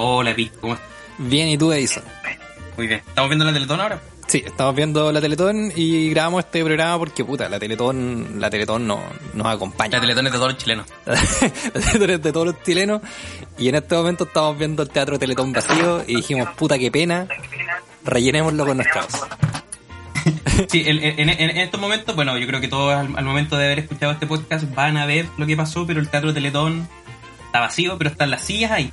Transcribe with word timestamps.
Hola, 0.00 0.32
Pito, 0.34 0.60
¿cómo 0.60 0.74
estás? 0.74 0.88
Bien, 1.18 1.48
¿y 1.48 1.58
tú, 1.58 1.72
Edison? 1.72 2.04
Muy 2.76 2.86
bien. 2.86 3.02
¿Estamos 3.06 3.28
viendo 3.28 3.44
la 3.44 3.52
Teletón 3.52 3.80
ahora? 3.80 4.00
Sí, 4.28 4.42
estamos 4.46 4.74
viendo 4.76 5.10
la 5.10 5.20
Teletón 5.20 5.72
y 5.74 6.10
grabamos 6.10 6.44
este 6.44 6.62
programa 6.62 6.98
porque, 6.98 7.24
puta, 7.24 7.48
la 7.48 7.58
Teletón, 7.58 8.38
la 8.38 8.48
Teletón 8.50 8.86
no, 8.86 9.02
nos 9.34 9.46
acompaña. 9.46 9.96
La 9.96 10.00
Teletón 10.02 10.26
es 10.26 10.32
de 10.32 10.38
todos 10.38 10.52
los 10.52 10.62
chilenos. 10.62 10.86
la 11.06 11.80
Teletón 11.80 12.10
es 12.10 12.22
de 12.22 12.32
todos 12.32 12.46
los 12.46 12.62
chilenos 12.62 13.00
y 13.58 13.68
en 13.68 13.74
este 13.74 13.94
momento 13.96 14.24
estamos 14.24 14.56
viendo 14.56 14.82
el 14.84 14.90
Teatro 14.90 15.18
Teletón 15.18 15.52
vacío 15.52 16.04
y 16.06 16.16
dijimos, 16.16 16.48
puta, 16.56 16.78
qué 16.78 16.90
pena, 16.92 17.26
rellenémoslo 18.04 18.64
con 18.66 18.76
nuestra 18.76 19.02
voz. 19.02 19.12
Sí, 20.68 20.82
en, 20.86 20.98
en- 21.02 21.28
en 21.30 21.56
estos 21.58 21.80
momentos, 21.80 22.14
bueno, 22.16 22.36
yo 22.36 22.46
creo 22.46 22.60
que 22.60 22.66
todos 22.68 22.92
al, 22.92 23.16
al 23.16 23.24
momento 23.24 23.56
de 23.56 23.64
haber 23.66 23.78
escuchado 23.78 24.12
este 24.12 24.26
podcast 24.26 24.64
van 24.74 24.96
a 24.96 25.06
ver 25.06 25.26
lo 25.38 25.46
que 25.46 25.56
pasó, 25.56 25.86
pero 25.86 26.00
el 26.00 26.08
Teatro 26.08 26.34
Teletón 26.34 26.86
está 27.46 27.60
vacío, 27.60 27.96
pero 27.96 28.10
están 28.10 28.30
las 28.30 28.42
sillas 28.42 28.72
ahí. 28.72 28.92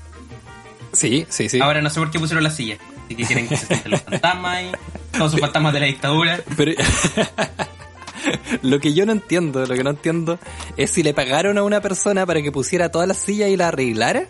Sí, 0.96 1.26
sí, 1.30 1.50
sí. 1.50 1.60
Ahora 1.62 1.82
no 1.82 1.90
sé 1.90 2.00
por 2.00 2.10
qué 2.12 2.20
pusieron 2.20 2.44
las 2.44 2.56
sillas. 2.56 2.80
Así 3.06 3.16
que 3.16 3.24
quieren 3.26 3.48
que 3.48 3.56
se 3.58 3.68
sienten 3.68 3.92
los 3.92 4.02
fantasmas 4.02 4.56
ahí, 4.58 4.72
todos 5.12 5.32
sus 5.32 5.40
fantasmas 5.40 5.74
de 5.74 5.80
la 5.80 5.86
dictadura. 5.86 6.40
Pero 6.58 6.72
lo 8.64 8.80
que 8.80 8.94
yo 8.94 9.06
no 9.06 9.12
entiendo, 9.12 9.66
lo 9.66 9.76
que 9.76 9.84
no 9.84 9.92
entiendo 9.92 10.40
es 10.78 10.90
si 10.92 11.04
le 11.04 11.14
pagaron 11.14 11.58
a 11.58 11.64
una 11.64 11.82
persona 11.82 12.26
para 12.26 12.42
que 12.42 12.52
pusiera 12.52 12.90
todas 12.90 13.08
las 13.08 13.18
sillas 13.18 13.50
y 13.50 13.58
la 13.58 13.68
arreglara 13.68 14.26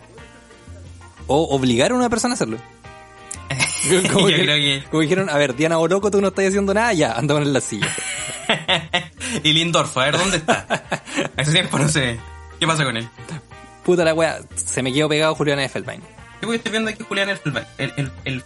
o 1.26 1.54
obligaron 1.56 1.96
a 1.96 2.00
una 2.00 2.10
persona 2.10 2.32
a 2.32 2.36
hacerlo. 2.36 2.58
Como, 4.12 4.28
Yo 4.28 4.36
que- 4.36 4.42
creo 4.42 4.56
que- 4.56 4.82
como 4.90 5.00
dijeron, 5.02 5.30
a 5.30 5.36
ver, 5.38 5.54
Diana 5.54 5.78
Oroco, 5.78 6.10
tú 6.10 6.20
no 6.20 6.28
estás 6.28 6.46
haciendo 6.48 6.74
nada, 6.74 6.92
ya, 6.92 7.12
anda 7.12 7.34
poner 7.34 7.48
la 7.48 7.60
silla. 7.60 7.88
y 9.44 9.52
Lindorf, 9.52 9.96
a 9.96 10.04
ver, 10.06 10.18
¿dónde 10.18 10.38
está? 10.38 10.66
Hace 11.36 11.52
tiempo 11.52 11.78
no 11.78 11.88
sé. 11.88 12.18
¿Qué 12.58 12.66
pasa 12.66 12.84
con 12.84 12.96
él? 12.96 13.08
Puta 13.84 14.04
la 14.04 14.12
wea, 14.12 14.40
se 14.56 14.82
me 14.82 14.92
quedó 14.92 15.08
pegado 15.08 15.34
Julián 15.36 15.60
Effelbein. 15.60 16.00
Yo 16.42 16.52
estoy 16.52 16.70
viendo 16.72 16.90
aquí 16.90 17.02
Julián 17.02 17.28
Elfelbein. 17.28 17.66
El, 17.78 17.92
el, 17.96 18.10
el, 18.24 18.44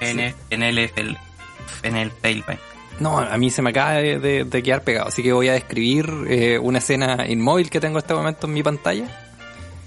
en 0.00 0.20
el, 0.20 0.34
en 0.50 0.62
el, 0.62 0.78
el, 0.78 1.18
en 1.82 1.96
el. 1.96 2.12
No, 3.00 3.18
a 3.18 3.36
mí 3.38 3.50
se 3.50 3.60
me 3.62 3.70
acaba 3.70 3.92
de, 3.94 4.18
de- 4.18 4.44
de 4.44 4.62
quedar 4.62 4.82
pegado, 4.84 5.08
así 5.08 5.22
que 5.22 5.32
voy 5.32 5.48
a 5.48 5.52
describir 5.54 6.08
eh, 6.28 6.58
una 6.58 6.78
escena 6.78 7.26
inmóvil 7.28 7.68
que 7.70 7.80
tengo 7.80 7.98
en 7.98 8.02
este 8.04 8.14
momento 8.14 8.46
en 8.46 8.52
mi 8.54 8.62
pantalla. 8.62 9.06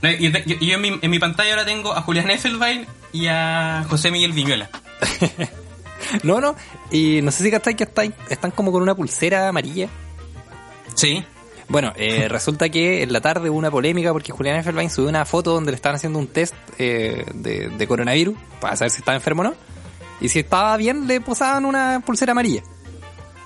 No, 0.02 0.12
Yo, 0.12 0.30
yo- 0.46 0.60
yo 0.60 0.76
en, 0.76 0.82
mi, 0.82 1.00
en 1.02 1.10
mi 1.12 1.18
pantalla 1.20 1.52
ahora 1.52 1.66
tengo 1.66 1.94
a 1.94 2.02
Julián 2.02 2.30
Effelbein 2.30 2.86
y 3.14 3.28
a 3.28 3.86
José 3.90 4.12
Miguel 4.12 4.34
Viñuela. 4.34 4.70
No, 6.24 6.40
no, 6.40 6.56
y 6.92 7.22
no 7.22 7.32
sé 7.32 7.44
si 7.44 7.52
cacháis 7.52 7.76
que 7.76 7.84
están, 7.84 8.14
están 8.30 8.52
como 8.52 8.72
con 8.72 8.82
una 8.82 8.96
pulsera 8.96 9.50
amarilla. 9.50 9.90
Sí. 10.94 11.26
Bueno, 11.70 11.94
eh, 11.96 12.28
resulta 12.30 12.70
que 12.70 13.04
en 13.04 13.12
la 13.14 13.22
tarde 13.22 13.50
hubo 13.50 13.58
una 13.58 13.72
polémica 13.72 14.14
porque 14.14 14.32
Julián 14.32 14.58
Effelbein 14.58 14.90
subió 14.90 15.10
una 15.10 15.26
foto 15.26 15.54
donde 15.54 15.72
le 15.72 15.76
estaban 15.76 15.96
haciendo 15.96 16.20
un 16.20 16.28
test 16.28 16.56
eh, 16.78 17.26
de, 17.34 17.70
de 17.70 17.88
coronavirus 17.88 18.38
para 18.60 18.76
saber 18.76 18.92
si 18.92 19.00
estaba 19.00 19.16
enfermo 19.16 19.42
o 19.42 19.46
no. 19.46 19.54
Y 20.20 20.30
si 20.30 20.40
estaba 20.40 20.76
bien, 20.78 21.08
le 21.08 21.22
posaban 21.22 21.66
una 21.66 22.02
pulsera 22.06 22.32
amarilla. 22.32 22.64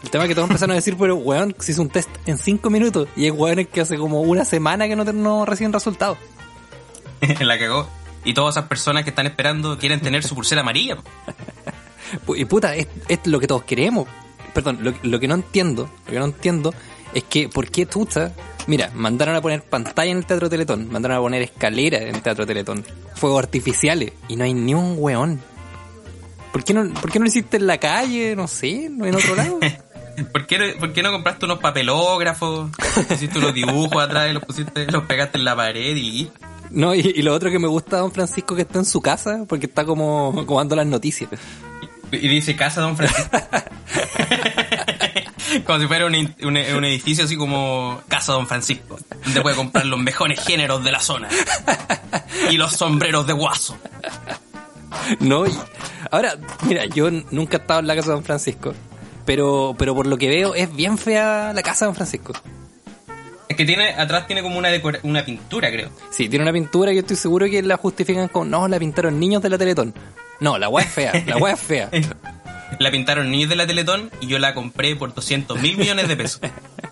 El 0.03 0.09
tema 0.09 0.23
es 0.23 0.29
que 0.29 0.35
todos 0.35 0.49
empezaron 0.49 0.71
a 0.71 0.75
decir, 0.75 0.95
pero 0.97 1.15
weón, 1.15 1.55
se 1.59 1.73
hizo 1.73 1.81
un 1.81 1.89
test 1.89 2.09
en 2.25 2.37
5 2.37 2.69
minutos. 2.69 3.07
Y 3.15 3.25
hay 3.25 3.31
weones 3.31 3.67
que 3.67 3.81
hace 3.81 3.97
como 3.97 4.21
una 4.21 4.45
semana 4.45 4.87
que 4.87 4.95
no, 4.95 5.03
no 5.03 5.45
reciben 5.45 5.73
resultados. 5.73 6.17
la 7.39 7.59
cagó. 7.59 7.87
Y 8.23 8.33
todas 8.33 8.55
esas 8.55 8.67
personas 8.67 9.03
que 9.03 9.09
están 9.09 9.27
esperando 9.27 9.77
quieren 9.77 9.99
tener 9.99 10.23
su 10.23 10.35
pulsera 10.35 10.61
amarilla. 10.61 10.97
Y 12.35 12.43
puta, 12.43 12.75
es, 12.75 12.87
es 13.07 13.25
lo 13.25 13.39
que 13.39 13.47
todos 13.47 13.63
queremos. 13.63 14.05
Perdón, 14.53 14.79
lo, 14.81 14.93
lo 15.01 15.17
que 15.17 15.29
no 15.29 15.35
entiendo, 15.35 15.89
lo 16.07 16.11
que 16.11 16.19
no 16.19 16.25
entiendo 16.25 16.73
es 17.13 17.23
que 17.23 17.49
por 17.49 17.69
qué 17.69 17.85
tuta, 17.85 18.31
mira, 18.67 18.89
mandaron 18.93 19.35
a 19.35 19.41
poner 19.41 19.63
pantalla 19.63 20.11
en 20.11 20.17
el 20.17 20.25
Teatro 20.25 20.49
Teletón, 20.49 20.89
mandaron 20.91 21.17
a 21.17 21.21
poner 21.21 21.41
escalera 21.41 21.99
en 21.99 22.15
el 22.15 22.21
Teatro 22.21 22.45
Teletón, 22.45 22.85
fuegos 23.15 23.39
artificiales 23.43 24.13
y 24.27 24.35
no 24.35 24.43
hay 24.43 24.53
ni 24.53 24.73
un 24.73 24.95
weón. 24.97 25.41
¿Por 26.51 26.63
qué 26.63 26.73
no, 26.73 26.93
por 26.93 27.11
qué 27.11 27.19
no 27.19 27.23
lo 27.25 27.29
hiciste 27.29 27.57
en 27.57 27.67
la 27.67 27.77
calle? 27.77 28.35
No 28.35 28.47
sé, 28.47 28.89
no 28.89 29.05
en 29.05 29.15
otro 29.15 29.35
lado. 29.35 29.59
¿Por 30.33 30.45
qué, 30.45 30.59
no- 30.59 30.79
¿Por 30.79 30.91
qué 30.91 31.01
no 31.01 31.11
compraste 31.11 31.45
unos 31.45 31.59
papelógrafos? 31.59 32.69
Hiciste 33.09 33.39
unos 33.39 33.53
dibujos 33.53 34.03
atrás 34.03 34.29
y 34.29 34.33
los 34.33 34.43
pusiste, 34.43 34.85
los 34.91 35.03
pegaste 35.05 35.37
en 35.37 35.45
la 35.45 35.55
pared 35.55 35.95
y. 35.95 36.29
No, 36.69 36.93
y, 36.93 36.99
y 36.99 37.21
lo 37.21 37.33
otro 37.33 37.49
que 37.49 37.59
me 37.59 37.67
gusta 37.67 37.97
Don 37.97 38.11
Francisco 38.11 38.55
que 38.55 38.61
está 38.63 38.79
en 38.79 38.85
su 38.85 39.01
casa, 39.01 39.45
porque 39.47 39.65
está 39.67 39.85
como, 39.85 40.45
como 40.45 40.59
dando 40.59 40.75
las 40.75 40.85
noticias. 40.87 41.29
Y 42.11 42.27
dice 42.27 42.55
casa 42.57 42.81
Don 42.81 42.97
Francisco. 42.97 43.29
como 45.65 45.79
si 45.79 45.87
fuera 45.87 46.05
un, 46.05 46.15
un- 46.15 46.57
un 46.57 46.85
edificio 46.85 47.25
así 47.25 47.35
como 47.35 48.01
Casa 48.07 48.33
Don 48.33 48.47
Francisco, 48.47 48.97
donde 49.25 49.41
puede 49.41 49.55
comprar 49.55 49.85
los 49.85 49.99
mejores 49.99 50.39
géneros 50.43 50.83
de 50.83 50.91
la 50.91 50.99
zona. 50.99 51.27
Y 52.49 52.57
los 52.57 52.73
sombreros 52.73 53.27
de 53.27 53.33
guaso. 53.33 53.77
No, 55.19 55.47
y 55.47 55.51
ahora, 56.11 56.35
mira, 56.63 56.85
yo 56.85 57.09
nunca 57.31 57.57
he 57.57 57.59
estado 57.61 57.79
en 57.79 57.87
la 57.87 57.95
casa 57.95 58.09
de 58.09 58.15
Don 58.15 58.23
Francisco, 58.23 58.73
pero, 59.25 59.75
pero 59.77 59.95
por 59.95 60.07
lo 60.07 60.17
que 60.17 60.27
veo 60.29 60.53
es 60.55 60.73
bien 60.75 60.97
fea 60.97 61.51
la 61.53 61.61
casa 61.63 61.85
de 61.85 61.87
Don 61.87 61.95
Francisco. 61.95 62.33
Es 63.47 63.57
que 63.57 63.65
tiene, 63.65 63.89
atrás 63.95 64.27
tiene 64.27 64.41
como 64.41 64.57
una 64.57 64.69
decora- 64.69 64.99
una 65.03 65.25
pintura, 65.25 65.69
creo. 65.71 65.89
Sí, 66.11 66.29
tiene 66.29 66.43
una 66.43 66.53
pintura 66.53 66.91
que 66.91 66.95
yo 66.95 67.01
estoy 67.01 67.17
seguro 67.17 67.47
que 67.47 67.61
la 67.61 67.75
justifican 67.77 68.27
con, 68.29 68.49
no, 68.49 68.67
la 68.67 68.79
pintaron 68.79 69.19
niños 69.19 69.41
de 69.41 69.49
la 69.49 69.57
Teletón. 69.57 69.93
No, 70.39 70.57
la 70.57 70.69
weá 70.69 70.85
es 70.85 70.91
fea, 70.91 71.23
la 71.27 71.37
weá 71.37 71.53
es 71.53 71.59
fea. 71.59 71.89
La 72.81 72.89
pintaron 72.91 73.29
niños 73.29 73.49
de 73.49 73.55
la 73.55 73.67
Teletón 73.67 74.09
y 74.21 74.27
yo 74.27 74.39
la 74.39 74.53
compré 74.55 74.95
por 74.95 75.13
200 75.13 75.59
mil 75.61 75.77
millones 75.77 76.07
de 76.07 76.15
pesos. 76.17 76.41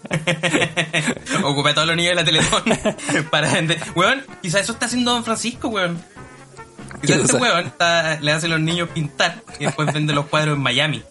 Ocupé 1.44 1.70
a 1.72 1.74
todos 1.74 1.88
los 1.88 1.96
niños 1.96 2.12
de 2.12 2.16
la 2.16 2.24
Teletón 2.24 2.64
para 3.32 3.52
vender. 3.54 3.80
Weón, 3.96 4.24
quizás 4.42 4.62
eso 4.62 4.74
está 4.74 4.86
haciendo 4.86 5.12
Don 5.12 5.24
Francisco, 5.24 5.68
weón. 5.70 6.00
Quizás 7.02 7.18
¿Qué 7.18 7.24
este 7.24 7.38
weón 7.38 7.66
está- 7.66 8.20
le 8.22 8.32
hace 8.32 8.46
a 8.46 8.50
los 8.50 8.60
niños 8.60 8.90
pintar 8.90 9.42
y 9.60 9.66
después 9.66 9.92
vende 9.94 10.14
los 10.14 10.26
cuadros 10.28 10.58
en 10.58 10.62
Miami, 10.64 11.02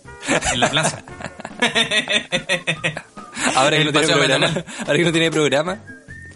en 0.52 0.60
la 0.60 0.70
plaza. 0.70 1.02
Ahora 3.56 3.76
que 3.78 3.84
no 3.84 3.92
tiene 3.92 4.06
programa. 4.08 4.46
Ahora 4.80 4.96
que 4.96 5.04
no 5.04 5.12
tiene 5.12 5.30
programa. 5.30 5.78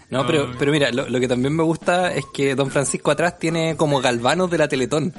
No, 0.09 0.27
pero, 0.27 0.51
pero 0.59 0.71
mira, 0.71 0.91
lo, 0.91 1.09
lo 1.09 1.19
que 1.19 1.27
también 1.27 1.55
me 1.55 1.63
gusta 1.63 2.13
es 2.13 2.23
que 2.33 2.53
Don 2.55 2.69
Francisco 2.69 3.09
atrás 3.09 3.39
tiene 3.39 3.75
como 3.75 3.99
galvanos 4.01 4.49
de 4.51 4.57
la 4.59 4.67
Teletón. 4.67 5.13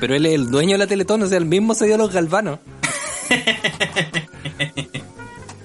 Pero 0.00 0.14
él 0.14 0.26
es 0.26 0.34
el 0.34 0.50
dueño 0.50 0.72
de 0.72 0.78
la 0.78 0.86
Teletón, 0.86 1.22
o 1.22 1.26
sea, 1.26 1.38
él 1.38 1.44
mismo 1.44 1.74
se 1.74 1.86
dio 1.86 1.96
los 1.98 2.12
galvanos. 2.12 2.58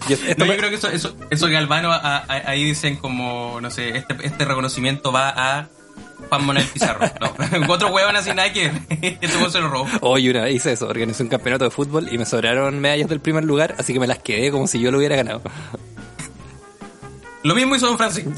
Yo 0.07 0.17
me- 0.45 0.57
creo 0.57 0.69
que 0.69 0.75
eso, 0.75 0.87
eso, 0.89 1.15
eso 1.31 1.47
Galvano 1.47 1.91
a- 1.91 1.97
a- 2.17 2.23
ahí 2.49 2.63
dicen 2.63 2.95
como, 2.97 3.59
no 3.59 3.71
sé, 3.71 3.97
este, 3.97 4.15
este 4.23 4.45
reconocimiento 4.45 5.11
va 5.11 5.29
a 5.29 5.67
Juan 6.29 6.45
Manuel 6.45 6.65
Pizarro. 6.67 7.09
No, 7.19 7.33
otro 7.73 7.87
huevón 7.91 8.15
así 8.15 8.29
nada 8.29 8.53
que 8.53 8.65
este 9.01 9.49
se 9.49 9.59
lo 9.59 9.69
robó. 9.69 9.87
Hoy 10.01 10.29
una 10.29 10.43
vez 10.43 10.55
hice 10.57 10.73
eso, 10.73 10.87
organizé 10.87 11.23
un 11.23 11.29
campeonato 11.29 11.63
de 11.65 11.71
fútbol 11.71 12.07
y 12.11 12.19
me 12.19 12.25
sobraron 12.27 12.79
medallas 12.79 13.09
del 13.09 13.19
primer 13.19 13.45
lugar, 13.45 13.73
así 13.79 13.93
que 13.93 13.99
me 13.99 14.05
las 14.07 14.19
quedé 14.19 14.51
como 14.51 14.67
si 14.67 14.79
yo 14.79 14.91
lo 14.91 14.99
hubiera 14.99 15.15
ganado. 15.15 15.41
Lo 17.41 17.55
mismo 17.55 17.75
hizo 17.75 17.87
Don 17.87 17.97
Francisco. 17.97 18.31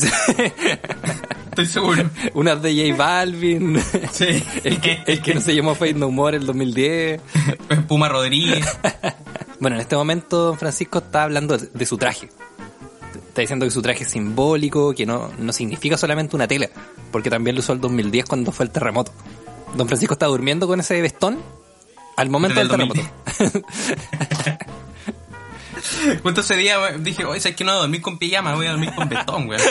Estoy 1.57 1.65
seguro. 1.73 2.07
Unas 2.35 2.61
de 2.61 2.91
J 2.91 2.95
Balvin, 2.95 3.81
Sí. 4.11 4.43
el 4.63 4.79
que, 4.79 5.01
el 5.07 5.23
que 5.23 5.33
no 5.33 5.41
se 5.41 5.55
llamó 5.55 5.73
Fade 5.73 5.95
No 5.95 6.11
More 6.11 6.37
el 6.37 6.45
2010. 6.45 7.19
Puma 7.87 8.07
Rodríguez. 8.09 8.63
Bueno, 9.59 9.77
en 9.77 9.81
este 9.81 9.95
momento 9.95 10.37
Don 10.37 10.59
Francisco 10.59 10.99
está 10.99 11.23
hablando 11.23 11.57
de, 11.57 11.85
su 11.87 11.97
traje. 11.97 12.29
Está 13.29 13.41
diciendo 13.41 13.65
que 13.65 13.71
su 13.71 13.81
traje 13.81 14.03
es 14.03 14.11
simbólico, 14.11 14.93
que 14.93 15.07
no, 15.07 15.31
no 15.39 15.51
significa 15.51 15.97
solamente 15.97 16.35
una 16.35 16.47
tela, 16.47 16.69
porque 17.11 17.31
también 17.31 17.55
lo 17.55 17.61
usó 17.61 17.73
el 17.73 17.81
2010 17.81 18.25
cuando 18.25 18.51
fue 18.51 18.67
el 18.67 18.71
terremoto. 18.71 19.11
Don 19.75 19.87
Francisco 19.87 20.13
está 20.13 20.27
durmiendo 20.27 20.67
con 20.67 20.79
ese 20.79 21.01
vestón 21.01 21.39
al 22.17 22.29
momento 22.29 22.59
del 22.59 22.67
el 22.67 22.71
terremoto. 22.71 23.01
Justo 26.21 26.41
ese 26.41 26.55
día 26.55 26.77
dije, 26.99 27.25
oye, 27.25 27.39
¿sabes 27.39 27.55
que 27.55 27.63
no 27.63 27.71
voy 27.71 27.77
a 27.79 27.81
dormir 27.81 28.01
con 28.01 28.19
pijama? 28.19 28.53
Voy 28.53 28.67
a 28.67 28.71
dormir 28.71 28.93
con 28.93 29.09
betón, 29.09 29.49
weón. 29.49 29.61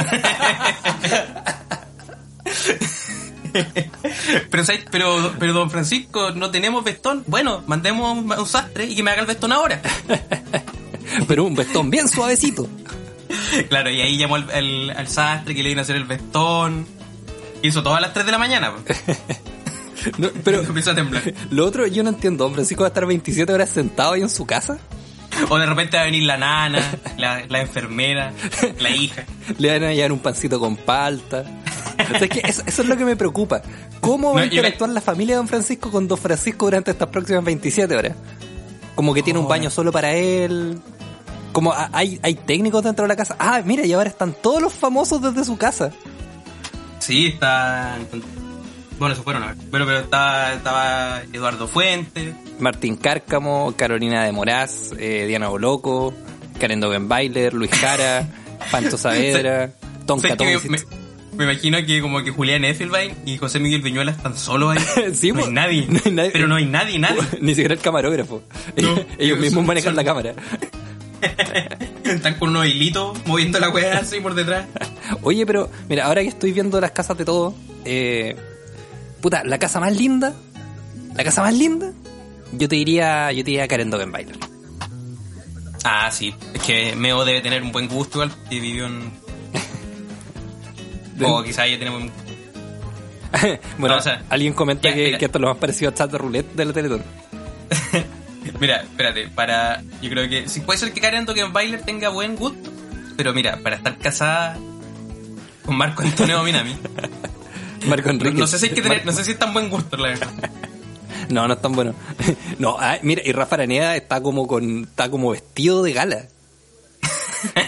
Pero, 4.51 4.65
¿sabes? 4.65 4.85
pero, 4.91 5.35
pero, 5.39 5.53
don 5.53 5.71
Francisco, 5.71 6.33
no 6.33 6.51
tenemos 6.51 6.85
vestón. 6.85 7.25
Bueno, 7.27 7.63
mandemos 7.67 8.17
un 8.19 8.31
un 8.33 8.47
sastre 8.47 8.87
y 8.87 8.95
que 8.97 9.03
me 9.03 9.11
haga 9.11 9.21
el 9.23 9.27
vestón 9.27 9.53
ahora. 9.53 9.81
Pero 11.29 11.45
un 11.45 11.55
vestón 11.55 11.89
bien 11.89 12.09
suavecito. 12.09 12.69
Claro, 13.69 13.91
y 13.91 14.01
ahí 14.01 14.17
llamó 14.19 14.35
al, 14.37 14.51
al- 14.51 14.91
al 14.91 15.09
sastre 15.09 15.55
que 15.55 15.63
le 15.63 15.69
vino 15.71 15.81
a 15.81 15.83
hacer 15.85 15.97
el 15.97 16.05
vestón. 16.05 16.87
Hizo 17.63 17.83
todo 17.83 17.95
a 17.95 18.01
las 18.01 18.13
3 18.13 18.27
de 18.27 18.33
la 18.33 18.39
mañana. 18.39 18.73
No, 20.19 20.29
pero 20.45 20.61
Empezó 20.63 20.93
a 20.93 20.95
temblar. 20.95 21.23
lo 21.51 21.67
otro 21.67 21.85
yo 21.87 22.05
no 22.05 22.11
entiendo, 22.11 22.45
Don 22.45 22.55
Francisco 22.55 22.83
va 22.85 22.89
a 22.89 22.91
estar 22.91 23.07
27 23.07 23.53
horas 23.53 23.71
sentado 23.71 24.13
ahí 24.13 24.21
en 24.23 24.29
su 24.31 24.47
casa. 24.47 24.79
O 25.49 25.59
de 25.59 25.67
repente 25.67 25.97
va 25.97 26.03
a 26.05 26.07
venir 26.07 26.23
la 26.23 26.37
nana, 26.37 26.81
la, 27.19 27.45
la 27.49 27.61
enfermera, 27.63 28.33
la 28.79 28.91
hija. 28.91 29.25
Le 29.59 29.73
van 29.73 29.83
a 29.89 29.93
llevar 29.95 30.13
un 30.13 30.21
pancito 30.21 30.61
con 30.61 30.77
palta. 30.77 31.45
O 32.15 32.19
sea, 32.19 32.19
es 32.21 32.29
que 32.29 32.41
eso, 32.49 32.63
eso 32.67 32.83
es 32.83 32.89
lo 32.89 32.97
que 32.97 33.05
me 33.05 33.17
preocupa. 33.17 33.63
¿Cómo 34.01 34.33
va 34.35 34.41
a 34.43 34.47
No, 34.47 34.51
interactuar 34.53 34.91
la 34.91 35.01
familia 35.01 35.35
de 35.35 35.39
Don 35.39 35.49
Francisco 35.49 35.91
con 35.91 36.07
Don 36.09 36.19
Francisco 36.19 36.67
durante 36.67 36.91
estas 36.93 37.09
próximas 37.09 37.45
27 37.45 37.95
horas? 37.97 38.13
Como 38.95 39.13
que 39.15 39.23
tiene 39.23 39.39
un 39.39 39.47
Oh. 39.47 39.49
baño 39.49 39.71
solo 39.71 39.93
para 39.93 40.13
él. 40.13 40.79
Como 41.53 41.73
a- 41.73 41.91
hay, 41.93 42.19
hay 42.23 42.35
técnicos 42.35 42.83
dentro 42.83 43.05
de 43.05 43.09
la 43.09 43.17
casa. 43.17 43.37
Ah, 43.39 43.61
mira, 43.65 43.85
y 43.85 43.93
ahora 43.93 44.09
están 44.09 44.35
todos 44.43 44.61
los 44.63 44.73
famosos 44.73 45.21
desde 45.23 45.45
su 45.45 45.57
casa. 45.57 45.91
Sí, 46.99 47.27
está. 47.27 47.97
Bueno, 48.99 49.15
se 49.15 49.23
fueron 49.23 49.43
a 49.43 49.47
ver. 49.49 49.57
Pero, 49.71 49.85
pero 49.87 49.99
estaba, 50.01 50.53
estaba 50.55 51.23
Eduardo 51.33 51.69
Fuentes. 51.69 52.35
Martín 52.59 52.97
Cárcamo, 52.97 53.75
Carolina 53.77 54.25
de 54.25 54.33
Moraz, 54.33 54.93
eh, 54.99 55.27
Diana 55.27 55.49
Boloco, 55.49 56.15
Karen 56.59 56.81
Dogenbailer, 56.81 57.53
Luis 57.53 57.71
Jara, 57.73 58.27
Pancho 58.71 58.97
Saavedra, 58.97 59.71
Tonka 60.07 60.29
¿Sabes 60.29 60.39
que 60.63 60.69
me, 60.71 60.79
Tomisic. 60.79 60.89
Me- 61.37 61.45
imagino 61.45 61.79
que 61.87 62.01
como 62.01 62.23
que 62.23 62.31
Julián 62.31 62.65
Effelbein 62.65 63.15
y 63.27 63.37
José 63.39 63.61
Miguel 63.61 63.83
Viñuela 63.83 64.11
están 64.13 64.37
solos 64.37 64.77
ahí. 64.77 65.13
Sí, 65.15 65.33
no 65.33 65.45
hay 65.45 65.53
nadie. 65.53 65.87
No 65.89 66.01
hay 66.05 66.13
nadie. 66.13 66.31
Pero 66.33 66.49
no 66.49 66.57
hay 66.57 66.67
nadie, 66.67 66.99
nadie. 66.99 67.21
Ni 67.41 67.55
siquiera 67.55 67.75
el 67.75 67.81
camarógrafo. 67.81 68.43
No, 68.81 68.95
ellos 69.19 69.39
mismos 69.39 69.61
son- 69.61 69.67
manejan 69.67 69.91
son- 69.95 69.97
la 69.97 70.05
cámara. 70.05 70.35
Están 72.05 72.35
con 72.39 72.51
unos 72.51 72.67
hilitos 72.67 73.19
moviendo 73.27 73.59
la 73.59 73.69
weá 73.71 73.99
así 73.99 74.21
por 74.21 74.35
detrás. 74.35 74.67
Oye, 75.23 75.45
pero 75.47 75.71
mira, 75.89 76.07
ahora 76.07 76.23
que 76.23 76.29
estoy 76.29 76.53
viendo 76.53 76.81
las 76.81 76.91
casas 76.93 77.17
de 77.19 77.25
todo, 77.25 77.55
eh, 77.85 78.37
puta, 79.21 79.43
la 79.45 79.59
casa 79.59 79.81
más 79.81 79.97
linda, 79.97 80.35
la 81.15 81.25
casa 81.25 81.43
más 81.43 81.55
linda, 81.55 81.93
yo 82.53 82.69
te 82.69 82.77
diría, 82.77 83.33
yo 83.33 83.39
te 83.39 83.51
diría 83.51 83.67
Karen 83.67 83.91
Dogenbailer. 83.91 84.37
Ah, 85.85 86.11
sí. 86.13 86.35
Es 86.55 86.63
que 86.63 86.95
Meo 86.97 87.25
debe 87.25 87.41
tener 87.41 87.63
un 87.63 87.73
buen 87.73 87.89
gusto 87.89 88.19
igual, 88.23 88.33
que 88.51 88.61
vivió 88.61 88.87
en... 88.87 89.11
O 91.23 91.43
quizá 91.43 91.67
ella 91.67 91.79
tiene 91.79 91.91
buen... 91.91 92.11
bueno, 93.79 93.95
No, 93.95 94.01
o 94.01 94.03
sea, 94.03 94.23
alguien 94.29 94.53
comenta 94.53 94.89
ya, 94.89 94.95
que, 94.95 95.15
esto 95.15 95.39
es 95.39 95.41
lo 95.41 95.49
más 95.49 95.59
parecido 95.59 95.91
a 95.91 95.95
chat 95.95 96.11
de 96.11 96.19
roulette 96.19 96.55
de 96.55 96.65
la 96.65 96.73
Teletón. 96.73 97.03
Mira, 98.61 98.83
espérate, 98.83 99.29
para... 99.29 99.83
Yo 100.01 100.11
creo 100.11 100.29
que... 100.29 100.49
Sí, 100.49 100.61
puede 100.61 100.79
ser 100.79 100.93
que 100.93 101.01
Karen 101.01 101.27
Bailer 101.53 101.83
tenga 101.83 102.09
buen 102.11 102.37
gusto, 102.37 102.71
pero 103.17 103.35
mira, 103.35 103.59
para 103.59 103.77
estar 103.77 103.99
casada 103.99 104.57
con 105.65 105.77
Marco 105.77 106.03
Antonio 106.03 106.43
Minami, 106.45 106.77
Marco 107.87 108.11
Enrique. 108.11 108.39
no 108.39 108.47
sé 108.47 108.59
si 108.59 108.67
hay 108.67 108.73
que 108.73 108.83
tener, 108.83 109.05
no 109.05 109.13
sé 109.13 109.25
si 109.25 109.33
es 109.33 109.39
tan 109.39 109.53
buen 109.53 109.69
gusto, 109.69 109.97
la 109.97 110.09
verdad. 110.11 110.29
No, 111.29 111.49
no 111.49 111.55
es 111.55 111.61
tan 111.61 111.73
bueno. 111.73 111.95
No, 112.59 112.77
ah, 112.79 112.99
mira, 113.03 113.23
y 113.25 113.33
Rafa 113.33 113.57
Araneda 113.57 113.97
está 113.97 114.23
como 114.23 114.47
con, 114.47 114.85
está 114.85 115.11
como 115.11 115.31
vestido 115.31 115.83
de 115.83 115.93
gala. 115.93 116.29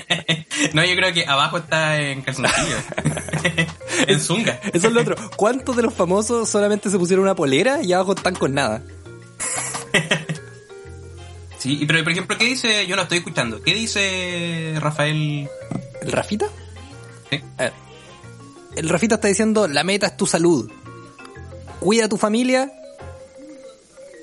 No, 0.74 0.84
yo 0.84 0.96
creo 0.96 1.12
que 1.12 1.24
abajo 1.24 1.58
está 1.58 2.00
en 2.00 2.22
calzoncillo. 2.22 2.76
en 4.06 4.20
zunga. 4.20 4.60
Eso 4.72 4.88
es 4.88 4.92
lo 4.92 5.00
otro. 5.00 5.16
¿Cuántos 5.36 5.76
de 5.76 5.82
los 5.82 5.94
famosos 5.94 6.48
solamente 6.48 6.90
se 6.90 6.98
pusieron 6.98 7.24
una 7.24 7.34
polera 7.34 7.82
y 7.82 7.92
abajo 7.92 8.14
están 8.14 8.34
con 8.34 8.54
nada? 8.54 8.82
Sí, 11.58 11.84
pero 11.88 12.04
por 12.04 12.12
ejemplo, 12.12 12.38
¿qué 12.38 12.44
dice? 12.44 12.86
Yo 12.86 12.94
no 12.94 13.02
estoy 13.02 13.18
escuchando. 13.18 13.60
¿Qué 13.60 13.74
dice 13.74 14.74
Rafael? 14.78 15.48
¿El 16.00 16.12
Rafita? 16.12 16.46
Sí. 17.30 17.40
A 17.56 17.64
ver. 17.64 17.72
El 18.76 18.88
Rafita 18.88 19.16
está 19.16 19.26
diciendo, 19.26 19.66
la 19.66 19.82
meta 19.82 20.06
es 20.06 20.16
tu 20.16 20.24
salud. 20.24 20.70
Cuida 21.80 22.04
a 22.04 22.08
tu 22.08 22.16
familia 22.16 22.72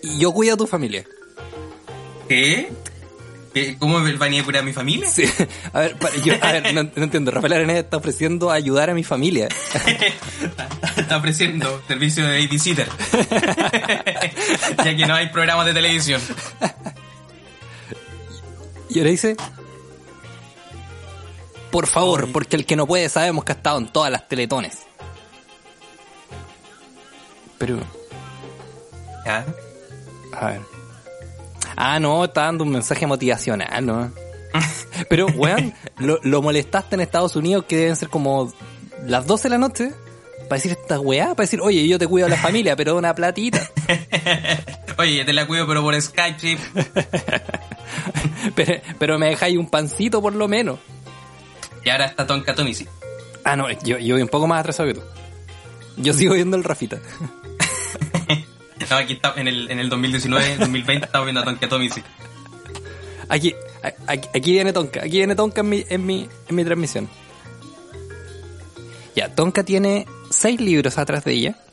y 0.01 0.17
yo 0.19 0.31
cuido 0.31 0.53
a 0.53 0.57
tu 0.57 0.65
familia. 0.65 1.05
¿Qué? 2.29 2.71
¿Cómo 3.79 3.95
va 3.95 4.01
a 4.01 4.03
venir 4.03 4.41
a 4.41 4.43
curar 4.45 4.61
a 4.63 4.65
mi 4.65 4.73
familia? 4.73 5.07
Sí. 5.09 5.23
A 5.71 5.79
ver, 5.79 5.97
para- 5.97 6.15
yo, 6.17 6.33
a 6.41 6.51
ver, 6.51 6.73
no, 6.73 6.83
no 6.83 7.03
entiendo. 7.03 7.31
Rafael 7.31 7.53
Araneda 7.53 7.79
está 7.79 7.97
ofreciendo 7.97 8.51
ayudar 8.51 8.89
a 8.89 8.93
mi 8.93 9.03
familia. 9.03 9.47
Está 10.97 11.17
ofreciendo 11.17 11.81
servicio 11.87 12.25
de 12.25 12.39
babysitter. 12.45 12.87
ya 14.83 14.95
que 14.95 15.05
no 15.05 15.13
hay 15.13 15.27
programas 15.29 15.65
de 15.65 15.73
televisión. 15.73 16.21
Y 18.89 18.99
ahora 18.99 19.11
dice, 19.11 19.35
por 21.71 21.87
favor, 21.87 22.31
porque 22.31 22.55
el 22.55 22.65
que 22.65 22.75
no 22.77 22.87
puede 22.87 23.09
sabemos 23.09 23.43
que 23.43 23.51
ha 23.51 23.55
estado 23.55 23.77
en 23.77 23.87
todas 23.87 24.11
las 24.11 24.27
teletones. 24.27 24.79
Pero, 27.57 27.79
¿Ya? 29.25 29.45
a 30.33 30.45
ver. 30.47 30.61
Ah, 31.75 31.99
no, 31.99 32.25
está 32.25 32.43
dando 32.43 32.63
un 32.63 32.71
mensaje 32.71 33.05
motivacional, 33.05 33.85
¿no? 33.85 34.11
Pero, 35.09 35.27
weón, 35.27 35.73
lo, 35.97 36.19
lo 36.23 36.41
molestaste 36.41 36.95
en 36.95 37.01
Estados 37.01 37.35
Unidos 37.35 37.65
que 37.67 37.77
deben 37.77 37.95
ser 37.95 38.09
como 38.09 38.53
las 39.05 39.27
12 39.27 39.43
de 39.43 39.49
la 39.49 39.57
noche 39.57 39.91
para 40.47 40.57
decir 40.57 40.71
esta 40.71 40.99
weá, 40.99 41.35
para 41.35 41.43
decir, 41.43 41.59
oye, 41.61 41.87
yo 41.87 41.97
te 41.97 42.07
cuido 42.07 42.27
a 42.27 42.29
la 42.29 42.37
familia, 42.37 42.75
pero 42.75 42.95
una 42.95 43.13
platita. 43.13 43.69
Oye, 44.97 45.25
te 45.25 45.33
la 45.33 45.45
cuido, 45.45 45.67
pero 45.67 45.81
por 45.81 45.99
Skype, 45.99 46.57
pero, 48.55 48.81
pero 48.97 49.19
me 49.19 49.27
dejáis 49.27 49.57
un 49.57 49.69
pancito 49.69 50.21
por 50.21 50.33
lo 50.33 50.47
menos. 50.47 50.79
Y 51.83 51.89
ahora 51.89 52.05
está 52.05 52.25
Tonka 52.25 52.55
Tomisi. 52.55 52.87
Ah, 53.43 53.55
no, 53.55 53.69
yo, 53.83 53.97
yo 53.97 54.15
voy 54.15 54.21
un 54.21 54.29
poco 54.29 54.47
más 54.47 54.61
atrasado 54.61 54.87
que 54.87 54.95
tú. 54.95 55.01
Yo 55.97 56.13
sigo 56.13 56.33
viendo 56.33 56.55
el 56.55 56.63
Rafita. 56.63 56.99
No, 58.89 58.97
aquí 58.97 59.19
en 59.35 59.47
el, 59.47 59.71
en 59.71 59.79
el 59.79 59.89
2019, 59.89 60.57
2020, 60.57 61.05
estamos 61.05 61.25
viendo 61.25 61.41
a 61.41 61.43
Tonka 61.43 61.67
Tomisi. 61.67 62.03
Aquí, 63.27 63.55
aquí, 64.07 64.27
aquí 64.33 64.51
viene 64.51 64.73
Tonka, 64.73 65.01
aquí 65.01 65.17
viene 65.17 65.35
Tonka 65.35 65.61
en 65.61 65.69
mi, 65.69 65.85
en 65.89 66.05
mi, 66.05 66.29
en 66.47 66.55
mi 66.55 66.63
transmisión. 66.63 67.09
Ya, 69.15 69.33
Tonka 69.33 69.63
tiene 69.63 70.05
seis 70.29 70.59
libros 70.59 70.97
atrás 70.97 71.23
de 71.23 71.33
ella. 71.33 71.55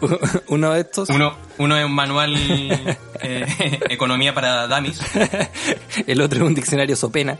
Uno 0.48 0.72
de 0.72 0.80
estos, 0.80 1.08
Uno, 1.10 1.36
uno 1.58 1.76
es 1.76 1.84
un 1.84 1.92
manual 1.92 2.34
eh, 3.22 3.46
economía 3.88 4.34
para 4.34 4.66
damis. 4.66 5.00
el 6.06 6.20
otro 6.20 6.40
es 6.40 6.46
un 6.46 6.54
diccionario 6.54 6.96
sopena. 6.96 7.38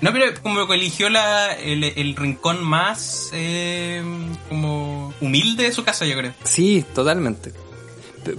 No, 0.00 0.12
pero 0.12 0.26
como 0.42 0.66
que 0.66 0.74
eligió 0.74 1.10
la, 1.10 1.52
el, 1.52 1.84
el 1.84 2.16
rincón 2.16 2.64
más 2.64 3.30
eh, 3.34 4.02
como 4.48 5.12
humilde 5.20 5.64
de 5.64 5.72
su 5.72 5.84
casa, 5.84 6.06
yo 6.06 6.16
creo. 6.16 6.32
Sí, 6.44 6.84
totalmente. 6.94 7.52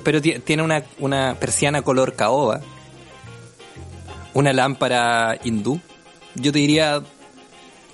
Pero 0.04 0.22
ti- 0.22 0.40
tiene 0.40 0.64
una, 0.64 0.84
una 1.00 1.36
persiana 1.40 1.82
color 1.84 2.16
caoba. 2.16 2.62
Una 4.34 4.54
lámpara 4.54 5.38
hindú. 5.44 5.80
Yo 6.36 6.52
te 6.52 6.60
diría, 6.60 7.02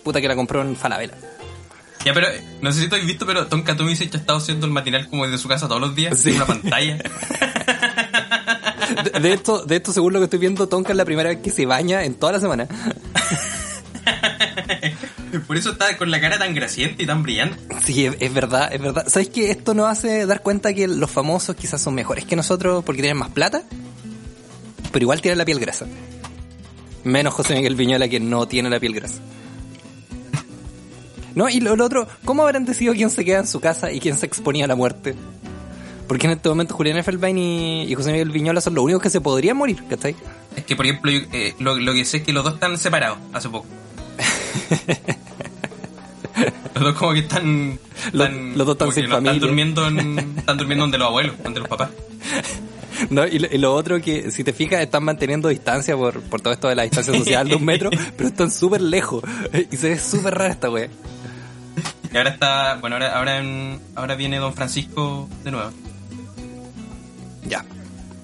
puta 0.04 0.22
que 0.22 0.28
la 0.28 0.36
compró 0.36 0.62
en 0.62 0.76
Falabella. 0.76 1.16
Ya, 2.06 2.14
pero 2.14 2.28
no 2.62 2.72
sé 2.72 2.82
si 2.82 2.88
tú 2.88 2.96
has 2.96 3.06
visto, 3.06 3.26
pero 3.26 3.48
Tonka 3.48 3.76
Tomisi 3.76 4.04
ha 4.14 4.18
estado 4.18 4.38
haciendo 4.38 4.66
el 4.66 4.72
matinal 4.72 5.10
como 5.10 5.26
desde 5.26 5.40
su 5.40 5.48
casa 5.50 5.68
todos 5.68 5.82
los 5.82 5.94
días, 5.96 6.18
Sí. 6.18 6.30
en 6.30 6.36
una 6.38 6.46
pantalla. 6.46 7.00
De, 9.04 9.20
de 9.20 9.34
esto, 9.34 9.66
de 9.66 9.76
esto, 9.76 9.92
según 9.92 10.14
lo 10.14 10.20
que 10.20 10.26
estoy 10.26 10.40
viendo, 10.40 10.68
Tonka 10.70 10.92
es 10.94 10.98
la 10.98 11.04
primera 11.06 11.30
vez 11.30 11.40
que 11.40 11.52
se 11.52 11.66
baña 11.66 12.04
en 12.06 12.16
toda 12.16 12.32
la 12.34 12.40
semana. 12.40 12.68
Por 15.48 15.58
eso 15.58 15.72
está 15.72 15.98
con 15.98 16.12
la 16.12 16.20
cara 16.22 16.38
tan 16.38 16.54
graciente 16.54 17.04
y 17.04 17.06
tan 17.06 17.24
brillante. 17.24 17.58
Sí, 17.84 18.06
es, 18.06 18.16
es 18.20 18.34
verdad, 18.34 18.74
es 18.74 18.82
verdad. 18.82 19.06
¿Sabes 19.08 19.30
que 19.30 19.52
esto 19.52 19.74
nos 19.74 19.88
hace 19.88 20.26
dar 20.26 20.42
cuenta 20.42 20.74
que 20.74 20.88
los 20.88 21.10
famosos 21.10 21.56
quizás 21.56 21.82
son 21.82 21.96
mejores 21.96 22.26
que 22.26 22.36
nosotros 22.36 22.84
porque 22.84 23.02
tienen 23.02 23.18
más 23.18 23.30
plata? 23.30 23.64
Pero 24.92 25.04
igual 25.04 25.22
tienen 25.22 25.38
la 25.38 25.46
piel 25.46 25.60
grasa. 25.60 25.86
Menos 27.04 27.34
José 27.34 27.56
Miguel 27.56 27.76
Viñola 27.76 28.08
que 28.08 28.20
no 28.20 28.48
tiene 28.48 28.70
la 28.70 28.80
piel 28.80 28.94
grasa. 28.94 29.22
No, 31.36 31.50
y 31.50 31.60
lo, 31.60 31.76
lo 31.76 31.86
otro, 31.86 32.08
¿cómo 32.26 32.44
habrán 32.44 32.66
decidido 32.66 32.96
quién 32.96 33.12
se 33.12 33.24
queda 33.24 33.40
en 33.40 33.48
su 33.48 33.60
casa 33.60 33.92
y 33.92 34.00
quién 34.00 34.18
se 34.18 34.26
exponía 34.26 34.66
a 34.66 34.68
la 34.68 34.76
muerte? 34.76 35.14
Porque 36.08 36.26
en 36.26 36.34
este 36.34 36.50
momento 36.50 36.74
Julián 36.74 36.98
Effelbein 36.98 37.38
y, 37.38 37.84
y 37.84 37.94
José 37.94 38.12
Miguel 38.12 38.32
Viñola 38.32 38.60
son 38.60 38.74
los 38.74 38.84
únicos 38.84 39.04
que 39.04 39.10
se 39.10 39.22
podrían 39.22 39.56
morir, 39.56 39.84
¿cachai? 39.88 40.16
Es 40.56 40.64
que, 40.64 40.76
por 40.76 40.86
ejemplo, 40.86 41.12
yo, 41.12 41.20
eh, 41.34 41.54
lo, 41.60 41.76
lo 41.78 41.94
que 41.94 42.06
sé 42.06 42.18
es 42.18 42.24
que 42.24 42.34
los 42.34 42.44
dos 42.44 42.56
están 42.56 42.76
separados 42.78 43.20
hace 43.34 43.50
poco. 43.50 43.68
los 46.76 46.84
dos 46.84 46.96
como 46.96 47.14
que 47.14 47.20
están... 47.20 47.80
Los- 48.12 48.28
están- 48.28 48.58
los 48.58 48.68
dos 48.68 48.76
están 48.76 48.90
que 48.90 48.96
sin 48.96 49.06
no 49.10 49.16
familia. 49.16 49.32
Están 49.34 49.48
durmiendo, 49.48 49.88
en, 49.88 50.20
están 50.38 50.58
durmiendo 50.58 50.84
donde 50.84 50.98
los 50.98 51.08
abuelos, 51.08 51.36
donde 51.44 51.60
los 51.60 51.70
papás. 51.70 51.90
No, 53.12 53.28
y, 53.28 53.38
lo, 53.38 53.48
y 53.52 53.60
lo 53.60 53.76
otro 53.76 54.02
que, 54.02 54.32
si 54.32 54.44
te 54.44 54.54
fijas, 54.54 54.82
están 54.82 55.04
manteniendo 55.04 55.50
distancia 55.50 55.96
por, 55.96 56.20
por 56.20 56.42
todo 56.42 56.52
esto 56.52 56.68
de 56.68 56.74
la 56.74 56.82
distancia 56.82 57.14
social 57.14 57.48
de 57.48 57.54
un 57.56 57.64
metro, 57.64 57.92
pero 58.18 58.28
están 58.28 58.50
súper 58.50 58.82
lejos. 58.82 59.24
Y 59.70 59.78
se 59.78 59.90
ve 59.90 60.00
súper 60.00 60.34
rara 60.34 60.52
esta 60.52 60.72
wea. 60.72 60.90
Y 62.12 62.18
ahora 62.18 62.32
está... 62.32 62.78
Bueno, 62.82 62.96
ahora, 62.96 63.16
ahora, 63.16 63.38
en- 63.38 63.80
ahora 63.94 64.16
viene 64.16 64.38
Don 64.40 64.52
Francisco 64.56 65.30
de 65.44 65.52
nuevo. 65.52 65.70
Ya. 67.48 67.64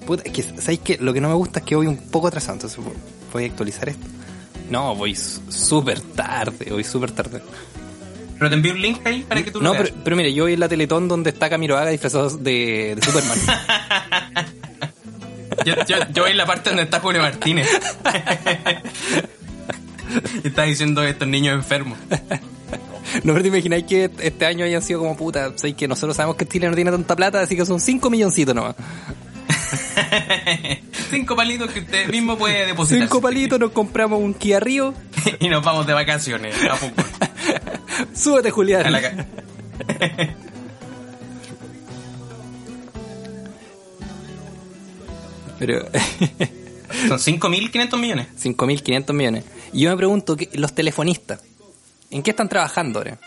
Puta, 0.08 0.24
es 0.26 0.32
que, 0.32 0.42
¿sabéis 0.42 0.80
qué? 0.80 0.98
Lo 1.00 1.12
que 1.12 1.20
no 1.20 1.28
me 1.28 1.34
gusta 1.34 1.60
es 1.60 1.66
que 1.66 1.76
voy 1.76 1.86
un 1.86 1.96
poco 2.10 2.26
atrasado, 2.26 2.54
entonces 2.54 2.80
voy 3.32 3.44
a 3.44 3.46
actualizar 3.46 3.88
esto. 3.88 4.08
No, 4.70 4.94
voy 4.94 5.14
súper 5.14 6.00
tarde, 6.00 6.70
voy 6.70 6.84
súper 6.84 7.10
tarde. 7.12 7.42
Pero 8.38 8.48
te 8.50 8.56
envío 8.56 8.72
un 8.72 8.82
link 8.82 9.06
ahí 9.06 9.22
para 9.22 9.42
que 9.42 9.50
tú 9.50 9.58
lo 9.60 9.64
No, 9.64 9.72
veas. 9.72 9.90
pero, 9.90 10.02
pero 10.04 10.16
mire, 10.16 10.34
yo 10.34 10.44
voy 10.44 10.54
en 10.54 10.60
la 10.60 10.68
Teletón 10.68 11.08
donde 11.08 11.30
está 11.30 11.48
Camiroaga 11.48 11.90
disfrazado 11.90 12.30
de, 12.30 12.94
de 12.96 13.02
Superman. 13.02 13.38
Yo, 15.64 15.74
yo, 15.86 15.96
yo 16.12 16.22
voy 16.24 16.32
en 16.32 16.36
la 16.36 16.46
parte 16.46 16.70
donde 16.70 16.82
está 16.82 17.00
Julio 17.00 17.22
Martínez. 17.22 17.68
está 20.44 20.62
diciendo 20.64 21.02
estos 21.02 21.28
niños 21.28 21.54
enfermos. 21.54 21.98
no, 23.22 23.32
pero 23.32 23.42
te 23.42 23.48
imagináis 23.48 23.84
que 23.84 24.10
este 24.20 24.46
año 24.46 24.64
hayan 24.64 24.82
sido 24.82 25.00
como 25.00 25.16
puta. 25.16 25.52
Sabéis 25.56 25.76
que 25.76 25.88
nosotros 25.88 26.16
sabemos 26.16 26.36
que 26.36 26.46
Chile 26.46 26.68
no 26.68 26.74
tiene 26.74 26.90
tanta 26.90 27.16
plata, 27.16 27.40
así 27.40 27.56
que 27.56 27.64
son 27.64 27.80
5 27.80 28.10
milloncitos 28.10 28.54
nomás. 28.54 28.74
Cinco 31.10 31.36
palitos 31.36 31.70
que 31.70 31.80
usted 31.80 32.08
mismo 32.08 32.36
puede 32.36 32.66
depositar. 32.66 33.02
5 33.08 33.20
palitos, 33.20 33.58
nos 33.60 33.70
compramos 33.72 34.20
un 34.20 34.34
Kia 34.34 34.60
Rio 34.60 34.94
y 35.40 35.48
nos 35.48 35.64
vamos 35.64 35.86
de 35.86 35.92
vacaciones 35.92 36.54
a 36.64 36.74
Pucón. 36.76 37.04
Súbete, 38.14 38.50
Julián. 38.50 38.86
A 38.86 38.90
la 38.90 39.26
Pero 45.58 45.86
Son 47.08 47.18
5.500 47.18 47.98
millones. 47.98 48.26
5.500 48.42 49.12
millones. 49.12 49.44
Y 49.72 49.80
yo 49.82 49.90
me 49.90 49.96
pregunto, 49.96 50.36
¿qué- 50.36 50.50
los 50.54 50.74
telefonistas, 50.74 51.40
¿en 52.10 52.22
qué 52.22 52.30
están 52.30 52.48
trabajando 52.48 52.98
ahora? 53.00 53.18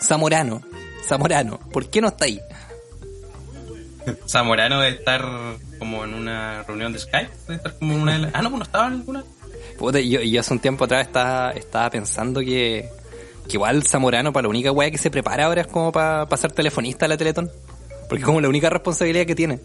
Zamorano, 0.00 0.62
Zamorano, 1.06 1.58
¿por 1.72 1.88
qué 1.90 2.00
no 2.00 2.08
está 2.08 2.24
ahí? 2.26 2.40
Zamorano 4.28 4.80
de 4.80 4.90
estar 4.90 5.24
como 5.84 6.02
en 6.04 6.14
una 6.14 6.62
reunión 6.62 6.92
de 6.94 6.98
Skype. 6.98 7.30
De 7.48 7.54
estar 7.56 7.74
como 7.78 7.92
en 7.92 8.00
una 8.00 8.12
de 8.14 8.18
las... 8.20 8.34
Ah, 8.34 8.40
no, 8.42 8.48
pues 8.48 8.58
no 8.60 8.64
estaba 8.64 8.86
en 8.86 8.92
ninguna. 8.98 9.24
Puta, 9.78 10.00
yo, 10.00 10.20
yo 10.22 10.40
hace 10.40 10.52
un 10.54 10.60
tiempo 10.60 10.84
atrás 10.84 11.06
estaba, 11.06 11.50
estaba 11.52 11.90
pensando 11.90 12.40
que, 12.40 12.88
que 13.46 13.52
igual 13.54 13.82
Zamorano 13.86 14.32
para 14.32 14.44
la 14.44 14.48
única 14.48 14.72
weá 14.72 14.90
que 14.90 14.96
se 14.98 15.10
prepara 15.10 15.44
ahora 15.44 15.60
es 15.62 15.66
como 15.66 15.92
para 15.92 16.26
ser 16.38 16.52
telefonista 16.52 17.04
de 17.04 17.08
la 17.10 17.16
Teletón. 17.18 17.50
Porque 18.08 18.20
es 18.22 18.24
como 18.26 18.40
la 18.40 18.48
única 18.48 18.70
responsabilidad 18.70 19.26
que 19.26 19.34
tiene. 19.34 19.60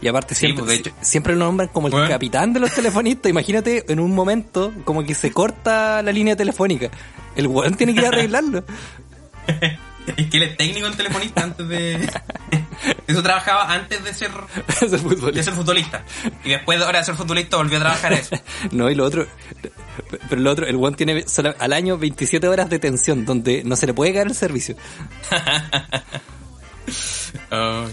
Y 0.00 0.08
aparte 0.08 0.34
Sí, 0.34 0.40
siempre, 0.46 0.64
pues, 0.64 0.78
hecho- 0.80 0.92
siempre 1.02 1.34
lo 1.34 1.44
nombran 1.44 1.68
como 1.68 1.88
el 1.88 1.92
Bueno. 1.92 2.08
capitán 2.08 2.52
de 2.52 2.60
los 2.60 2.72
telefonistas. 2.72 3.28
Imagínate 3.30 3.84
en 3.92 4.00
un 4.00 4.14
momento 4.14 4.72
como 4.84 5.02
que 5.04 5.14
se 5.14 5.32
corta 5.32 6.00
la 6.02 6.12
línea 6.12 6.36
telefónica. 6.36 6.90
El 7.36 7.48
weón 7.48 7.74
tiene 7.74 7.92
que 7.94 8.00
ir 8.00 8.06
a 8.06 8.08
arreglarlo. 8.08 8.64
Es 10.16 10.26
que 10.30 10.38
él 10.38 10.42
es 10.44 10.56
técnico 10.56 10.86
en 10.86 10.96
telefonista 10.96 11.42
antes 11.42 11.68
de... 11.68 12.08
Eso 13.08 13.22
trabajaba 13.22 13.72
antes 13.72 14.04
de 14.04 14.14
ser, 14.14 14.30
Ese 14.68 14.86
de 14.88 14.98
futbolista. 14.98 15.42
ser 15.42 15.54
futbolista. 15.54 16.04
Y 16.44 16.50
después 16.50 16.78
de 16.78 16.84
ahora 16.84 17.00
de 17.00 17.04
ser 17.06 17.14
futbolista 17.16 17.56
volvió 17.56 17.78
a 17.78 17.80
trabajar 17.80 18.12
eso. 18.12 18.36
No, 18.70 18.88
y 18.90 18.94
lo 18.94 19.04
otro, 19.04 19.26
pero 20.28 20.40
lo 20.40 20.50
otro, 20.50 20.66
el 20.66 20.76
one 20.76 20.94
tiene 20.96 21.24
al 21.58 21.72
año 21.72 21.98
27 21.98 22.46
horas 22.46 22.68
de 22.70 22.78
tensión, 22.78 23.24
donde 23.24 23.62
no 23.64 23.74
se 23.76 23.86
le 23.86 23.94
puede 23.94 24.12
caer 24.12 24.28
el 24.28 24.34
servicio. 24.34 24.76
Oh. 27.50 27.84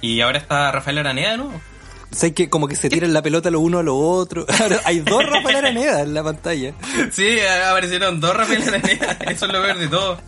Y 0.00 0.20
ahora 0.20 0.38
está 0.38 0.70
Rafael 0.70 0.98
Araneda, 0.98 1.36
¿no? 1.36 1.46
O 1.46 2.14
sea, 2.14 2.32
que 2.32 2.48
como 2.48 2.68
que 2.68 2.76
se 2.76 2.88
tiran 2.88 3.12
la 3.12 3.20
pelota 3.22 3.50
lo 3.50 3.58
uno 3.60 3.80
a 3.80 3.82
lo 3.82 3.96
otro. 3.96 4.46
Hay 4.84 5.00
dos 5.00 5.24
Rafael 5.24 5.56
Araneda 5.56 6.02
en 6.02 6.14
la 6.14 6.22
pantalla. 6.22 6.72
Sí, 7.10 7.38
aparecieron 7.68 8.20
dos 8.20 8.36
Rafael 8.36 8.62
Araneda. 8.62 9.18
Eso 9.28 9.46
es 9.46 9.52
lo 9.52 9.60
peor 9.62 9.78
de 9.78 9.88
todo. 9.88 10.20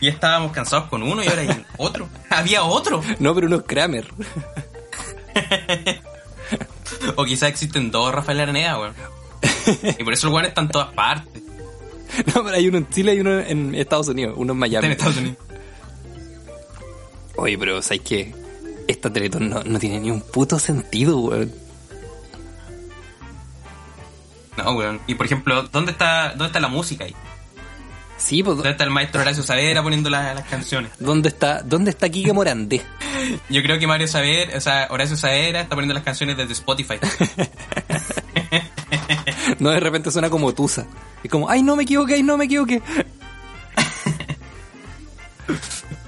Y 0.00 0.08
estábamos 0.08 0.52
cansados 0.52 0.88
con 0.88 1.02
uno 1.02 1.22
y 1.22 1.28
ahora 1.28 1.42
hay 1.42 1.64
otro. 1.76 2.08
Había 2.30 2.62
otro. 2.62 3.02
No, 3.18 3.34
pero 3.34 3.46
uno 3.46 3.56
es 3.56 3.62
Kramer. 3.64 4.06
O 7.16 7.24
quizás 7.24 7.50
existen 7.50 7.90
dos 7.90 8.12
Rafael 8.14 8.40
Araneda, 8.40 8.78
weón. 8.80 8.94
Y 9.98 10.04
por 10.04 10.12
eso 10.12 10.26
el 10.28 10.32
weón 10.32 10.46
está 10.46 10.62
en 10.62 10.68
todas 10.68 10.92
partes. 10.92 11.42
No, 12.34 12.42
pero 12.42 12.56
hay 12.56 12.66
uno 12.66 12.78
en 12.78 12.88
Chile 12.88 13.14
y 13.14 13.20
uno 13.20 13.38
en 13.38 13.74
Estados 13.74 14.08
Unidos, 14.08 14.34
uno 14.38 14.54
en 14.54 14.58
Miami. 14.58 14.86
en 14.86 14.92
Estados 14.92 15.18
Unidos. 15.18 15.36
Oye, 17.36 17.58
pero 17.58 17.82
¿sabes 17.82 18.00
qué? 18.00 18.34
Esta 18.88 19.12
Teletón 19.12 19.50
no, 19.50 19.62
no 19.62 19.78
tiene 19.78 20.00
ni 20.00 20.10
un 20.10 20.22
puto 20.22 20.58
sentido, 20.58 21.18
weón. 21.18 21.52
No, 24.56 24.72
weón. 24.72 25.00
Y 25.06 25.14
por 25.14 25.26
ejemplo, 25.26 25.62
¿dónde 25.64 25.92
está, 25.92 26.30
dónde 26.30 26.46
está 26.46 26.60
la 26.60 26.68
música 26.68 27.04
ahí? 27.04 27.14
Sí, 28.28 28.42
pues, 28.42 28.58
¿Dónde 28.58 28.72
está 28.72 28.84
el 28.84 28.90
maestro 28.90 29.22
Horacio 29.22 29.42
Saavedra 29.42 29.82
poniendo 29.82 30.10
las, 30.10 30.34
las 30.34 30.44
canciones? 30.44 30.92
¿dónde 30.98 31.30
está, 31.30 31.62
dónde 31.62 31.92
está 31.92 32.10
Kike 32.10 32.34
Morandé? 32.34 32.82
Yo 33.48 33.62
creo 33.62 33.78
que 33.78 33.86
Mario 33.86 34.06
Saavedra, 34.06 34.58
o 34.58 34.60
sea, 34.60 34.86
Horacio 34.90 35.16
Saavedra 35.16 35.62
está 35.62 35.74
poniendo 35.74 35.94
las 35.94 36.02
canciones 36.02 36.36
desde 36.36 36.52
Spotify. 36.52 36.96
No, 39.60 39.70
de 39.70 39.80
repente 39.80 40.10
suena 40.10 40.28
como 40.28 40.52
Tusa. 40.52 40.86
Es 41.24 41.30
como, 41.30 41.48
ay, 41.48 41.62
no 41.62 41.74
me 41.74 41.84
equivoqué, 41.84 42.14
ay, 42.14 42.22
no 42.22 42.36
me 42.36 42.44
equivoqué. 42.44 42.82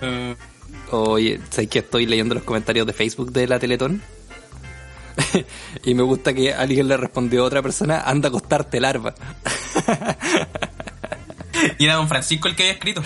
Oye, 0.90 1.40
¿sabes 1.48 1.70
que 1.70 1.78
estoy 1.78 2.04
leyendo 2.04 2.34
los 2.34 2.44
comentarios 2.44 2.86
de 2.86 2.92
Facebook 2.92 3.32
de 3.32 3.48
la 3.48 3.58
Teletón? 3.58 4.02
y 5.84 5.94
me 5.94 6.02
gusta 6.02 6.34
que 6.34 6.52
alguien 6.52 6.86
le 6.86 6.98
respondió 6.98 7.42
a 7.42 7.46
otra 7.46 7.62
persona, 7.62 8.02
anda 8.02 8.28
a 8.28 8.30
acostarte 8.30 8.78
larva. 8.78 9.14
Y 11.78 11.84
era 11.84 11.94
don 11.94 12.08
Francisco 12.08 12.48
el 12.48 12.56
que 12.56 12.62
había 12.64 12.72
escrito. 12.74 13.02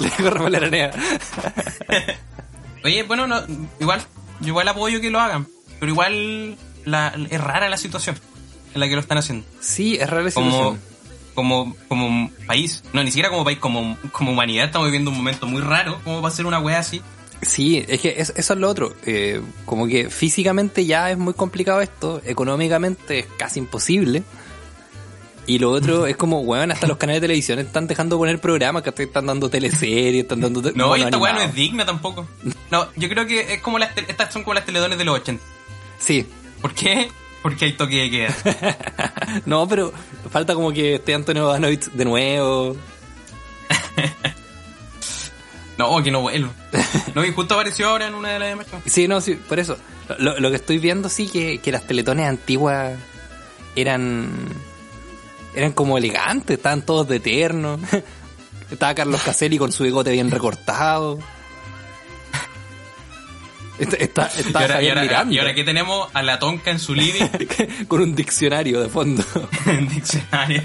le 0.00 0.06
dijo 0.06 0.30
Rafael 0.30 0.54
Aranea. 0.54 0.90
Oye, 2.84 3.02
bueno, 3.04 3.26
no, 3.26 3.40
igual, 3.80 4.00
igual 4.42 4.68
apoyo 4.68 5.00
que 5.00 5.10
lo 5.10 5.20
hagan, 5.20 5.46
pero 5.80 5.90
igual 5.92 6.56
la, 6.84 7.14
es 7.30 7.40
rara 7.40 7.68
la 7.68 7.76
situación 7.76 8.18
en 8.74 8.80
la 8.80 8.88
que 8.88 8.94
lo 8.94 9.00
están 9.00 9.18
haciendo. 9.18 9.44
Sí, 9.60 9.96
es 9.96 10.08
rara 10.08 10.22
la 10.22 10.30
Como, 10.30 10.50
situación. 10.50 10.80
como, 11.34 11.76
como 11.88 12.30
país, 12.46 12.84
no, 12.92 13.02
ni 13.02 13.10
siquiera 13.10 13.30
como 13.30 13.44
país, 13.44 13.58
como, 13.58 13.96
como 14.12 14.32
humanidad 14.32 14.66
estamos 14.66 14.86
viviendo 14.88 15.10
un 15.10 15.16
momento 15.16 15.46
muy 15.46 15.60
raro, 15.62 16.00
como 16.04 16.22
va 16.22 16.28
a 16.28 16.32
ser 16.32 16.46
una 16.46 16.58
wea 16.60 16.78
así. 16.78 17.02
Sí, 17.42 17.84
es 17.86 18.00
que 18.00 18.14
es- 18.18 18.32
eso 18.34 18.52
es 18.54 18.58
lo 18.58 18.68
otro. 18.70 18.94
Eh, 19.04 19.42
como 19.66 19.86
que 19.86 20.08
físicamente 20.08 20.86
ya 20.86 21.10
es 21.10 21.18
muy 21.18 21.34
complicado 21.34 21.80
esto, 21.82 22.22
económicamente 22.24 23.18
es 23.20 23.26
casi 23.36 23.58
imposible. 23.60 24.22
Y 25.48 25.58
lo 25.60 25.70
otro 25.70 26.06
es 26.06 26.16
como, 26.16 26.40
weón, 26.40 26.72
hasta 26.72 26.86
los 26.88 26.96
canales 26.96 27.20
de 27.20 27.26
televisión 27.28 27.58
están 27.60 27.86
dejando 27.86 28.18
poner 28.18 28.40
programas 28.40 28.82
que 28.82 28.90
están 29.04 29.26
dando 29.26 29.48
teleseries, 29.48 30.22
están 30.24 30.40
dando... 30.40 30.60
te- 30.60 30.72
No, 30.72 30.96
y 30.96 31.02
esta 31.02 31.18
weá 31.18 31.32
no 31.34 31.40
es 31.42 31.54
digna 31.54 31.86
tampoco. 31.86 32.26
No, 32.70 32.88
yo 32.96 33.08
creo 33.08 33.26
que 33.26 33.54
es 33.54 33.60
como 33.62 33.78
las, 33.78 33.96
estas 33.96 34.32
son 34.32 34.42
como 34.42 34.54
las 34.54 34.64
teledones 34.66 34.98
de 34.98 35.04
los 35.04 35.20
80. 35.20 35.42
Sí. 35.98 36.26
¿Por 36.60 36.74
qué? 36.74 37.08
Porque 37.42 37.66
hay 37.66 37.72
toque 37.74 37.96
de 37.96 38.10
queda. 38.10 38.34
No, 39.46 39.68
pero 39.68 39.92
falta 40.32 40.54
como 40.54 40.72
que 40.72 40.96
esté 40.96 41.14
Antonio 41.14 41.46
Banovich 41.46 41.84
de 41.92 42.04
nuevo. 42.04 42.76
No, 45.78 46.02
que 46.02 46.10
no 46.10 46.22
vuelvo. 46.22 46.50
No, 47.14 47.22
y 47.24 47.32
justo 47.32 47.52
apareció 47.54 47.88
ahora 47.90 48.06
en 48.06 48.14
una 48.14 48.30
de 48.30 48.38
las 48.38 48.48
demás. 48.48 48.66
Sí, 48.86 49.06
no, 49.06 49.20
sí, 49.20 49.34
por 49.34 49.58
eso. 49.58 49.76
Lo, 50.18 50.38
lo 50.40 50.48
que 50.50 50.56
estoy 50.56 50.78
viendo 50.78 51.08
sí 51.10 51.28
que, 51.28 51.58
que 51.58 51.70
las 51.70 51.86
teletones 51.86 52.26
antiguas 52.26 52.98
eran 53.74 54.30
eran 55.56 55.72
como 55.72 55.98
elegantes, 55.98 56.58
estaban 56.58 56.82
todos 56.82 57.08
de 57.08 57.16
eterno. 57.16 57.80
Estaba 58.70 58.94
Carlos 58.94 59.22
Caselli 59.22 59.58
con 59.58 59.72
su 59.72 59.84
bigote 59.84 60.12
bien 60.12 60.30
recortado. 60.30 61.18
Está, 63.78 64.26
está, 64.26 64.28
Y 64.40 64.54
ahora, 64.54 64.64
y, 64.64 64.68
Javier 64.72 64.90
ahora, 64.92 65.02
Miranda 65.02 65.34
y 65.34 65.38
ahora 65.38 65.54
que 65.54 65.62
tenemos 65.62 66.08
a 66.14 66.22
la 66.22 66.38
tonca 66.38 66.70
en 66.70 66.78
su 66.78 66.94
living 66.94 67.26
con 67.88 68.00
un 68.00 68.14
diccionario 68.14 68.80
de 68.80 68.88
fondo. 68.88 69.22
en 69.66 69.86
diccionario. 69.86 70.62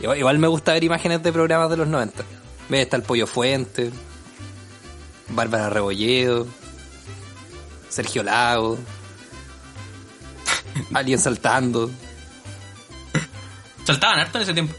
Igual, 0.00 0.18
igual 0.18 0.38
me 0.38 0.46
gusta 0.46 0.74
ver 0.74 0.84
imágenes 0.84 1.24
de 1.24 1.32
programas 1.32 1.70
de 1.70 1.76
los 1.78 1.88
90. 1.88 2.24
Ve, 2.68 2.82
está 2.82 2.96
el 2.96 3.02
Pollo 3.02 3.26
Fuente, 3.26 3.90
Bárbara 5.30 5.70
Rebolledo, 5.70 6.46
Sergio 7.88 8.22
Lago, 8.22 8.78
alguien 10.94 11.18
saltando. 11.18 11.90
Saltaban 13.88 14.20
harto 14.20 14.36
en 14.38 14.42
ese 14.42 14.52
tiempo. 14.52 14.74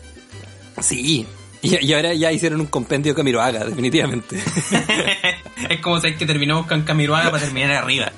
Sí, 0.81 1.25
y, 1.63 1.85
y 1.85 1.93
ahora 1.93 2.13
ya 2.13 2.31
hicieron 2.31 2.61
un 2.61 2.67
compendio 2.67 3.11
de 3.13 3.17
Camiroaga, 3.17 3.65
definitivamente. 3.65 4.37
es 5.69 5.79
como 5.81 5.99
si 5.99 6.13
que 6.13 6.27
terminamos 6.27 6.67
con 6.67 6.83
Camiruaga 6.83 7.31
para 7.31 7.43
terminar 7.43 7.71
arriba. 7.71 8.11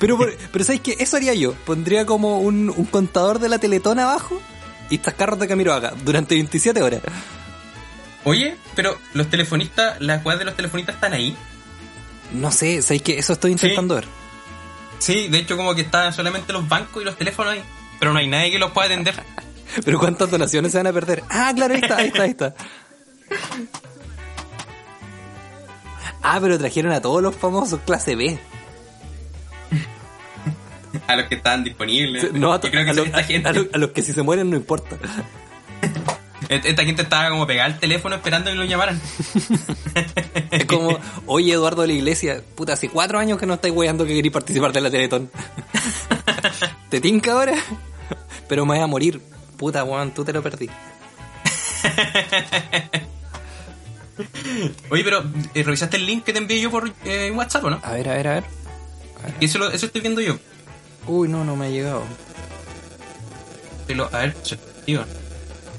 Pero, 0.00 0.16
por- 0.18 0.36
pero 0.52 0.64
¿sabes 0.64 0.80
qué? 0.80 0.96
Eso 0.98 1.16
haría 1.16 1.32
yo. 1.34 1.54
Pondría 1.64 2.06
como 2.06 2.40
un, 2.40 2.70
un 2.70 2.84
contador 2.86 3.38
de 3.38 3.48
la 3.48 3.58
Teletón 3.58 4.00
abajo 4.00 4.42
y 4.90 4.96
estas 4.96 5.14
carros 5.14 5.38
de 5.38 5.46
Camiroaga 5.46 5.92
durante 6.04 6.34
27 6.34 6.82
horas. 6.82 7.00
Oye, 8.24 8.56
pero 8.74 8.98
los 9.12 9.28
telefonistas, 9.30 10.00
las 10.00 10.24
weas 10.24 10.40
de 10.40 10.44
los 10.44 10.56
telefonistas 10.56 10.96
están 10.96 11.12
ahí. 11.12 11.36
No 12.32 12.50
sé, 12.50 12.82
¿sabes 12.82 13.02
qué? 13.02 13.16
Eso 13.18 13.34
estoy 13.34 13.52
intentando 13.52 13.94
ver. 13.94 14.06
Sí, 14.98 15.28
de 15.28 15.38
hecho 15.38 15.56
como 15.56 15.72
que 15.74 15.82
están 15.82 16.12
solamente 16.12 16.52
los 16.52 16.68
bancos 16.68 17.00
y 17.00 17.04
los 17.04 17.16
teléfonos 17.16 17.52
ahí. 17.52 17.62
Pero 18.00 18.12
no 18.12 18.18
hay 18.18 18.26
nadie 18.26 18.50
que 18.50 18.58
los 18.58 18.72
pueda 18.72 18.86
atender. 18.86 19.14
Pero 19.84 19.98
¿cuántas 19.98 20.30
donaciones 20.30 20.72
se 20.72 20.78
van 20.78 20.86
a 20.88 20.92
perder? 20.92 21.22
Ah, 21.30 21.52
claro, 21.54 21.74
ahí 21.74 21.80
está, 21.80 21.96
ahí 21.96 22.06
está, 22.08 22.22
ahí 22.22 22.30
está. 22.30 22.54
Ah, 26.22 26.38
pero 26.40 26.58
trajeron 26.58 26.92
a 26.92 27.00
todos 27.00 27.22
los 27.22 27.34
famosos 27.34 27.80
clase 27.84 28.16
B. 28.16 28.38
A 31.06 31.16
los 31.16 31.26
que 31.26 31.34
estaban 31.34 31.64
disponibles. 31.64 32.32
No, 32.32 32.52
a, 32.52 32.60
Yo 32.60 32.70
creo 32.70 32.84
que 32.84 32.90
a 32.90 32.94
los- 32.94 33.06
esta, 33.06 33.22
gente, 33.24 33.48
a 33.48 33.52
los- 33.52 33.66
a 33.72 33.78
los 33.78 33.90
que 33.90 34.02
si 34.02 34.12
se 34.12 34.22
mueren 34.22 34.48
no 34.48 34.56
importa. 34.56 34.96
esta 36.48 36.84
gente 36.84 37.02
estaba 37.02 37.28
como 37.30 37.46
pegada 37.46 37.66
al 37.66 37.78
teléfono 37.78 38.14
esperando 38.16 38.50
que 38.50 38.56
lo 38.56 38.64
llamaran. 38.64 39.00
Es 40.50 40.64
como, 40.66 40.98
oye 41.26 41.52
Eduardo 41.52 41.82
de 41.82 41.88
la 41.88 41.94
Iglesia, 41.94 42.40
puta, 42.54 42.72
hace 42.74 42.88
cuatro 42.88 43.18
años 43.18 43.38
que 43.38 43.46
no 43.46 43.54
estáis 43.54 43.74
weyando 43.74 44.06
que 44.06 44.14
queréis 44.14 44.32
participar 44.32 44.72
de 44.72 44.80
la 44.80 44.90
Teletón. 44.90 45.30
¿Te 46.88 47.00
tinca 47.00 47.32
ahora? 47.32 47.54
Pero 48.48 48.64
me 48.64 48.74
voy 48.76 48.82
a 48.82 48.86
morir. 48.86 49.20
Puta, 49.56 49.84
weón, 49.84 50.12
tú 50.12 50.24
te 50.24 50.32
lo 50.32 50.42
perdí. 50.42 50.68
Oye, 54.90 55.04
pero 55.04 55.24
eh, 55.54 55.62
¿revisaste 55.62 55.96
el 55.96 56.06
link 56.06 56.24
que 56.24 56.32
te 56.32 56.38
envié 56.38 56.60
yo 56.60 56.70
por 56.70 56.92
eh, 57.04 57.30
WhatsApp 57.34 57.64
o 57.64 57.70
no? 57.70 57.80
A 57.82 57.92
ver, 57.92 58.08
a 58.08 58.14
ver, 58.14 58.28
a 58.28 58.34
ver. 58.34 58.44
Y 59.40 59.46
eso, 59.46 59.58
lo- 59.58 59.70
eso 59.70 59.86
estoy 59.86 60.00
viendo 60.00 60.20
yo. 60.20 60.38
Uy, 61.06 61.28
no, 61.28 61.44
no 61.44 61.56
me 61.56 61.66
ha 61.66 61.70
llegado. 61.70 62.02
Lo- 63.88 64.06
a 64.14 64.18
ver, 64.18 64.34
che. 64.42 64.56
Tío, 64.86 65.04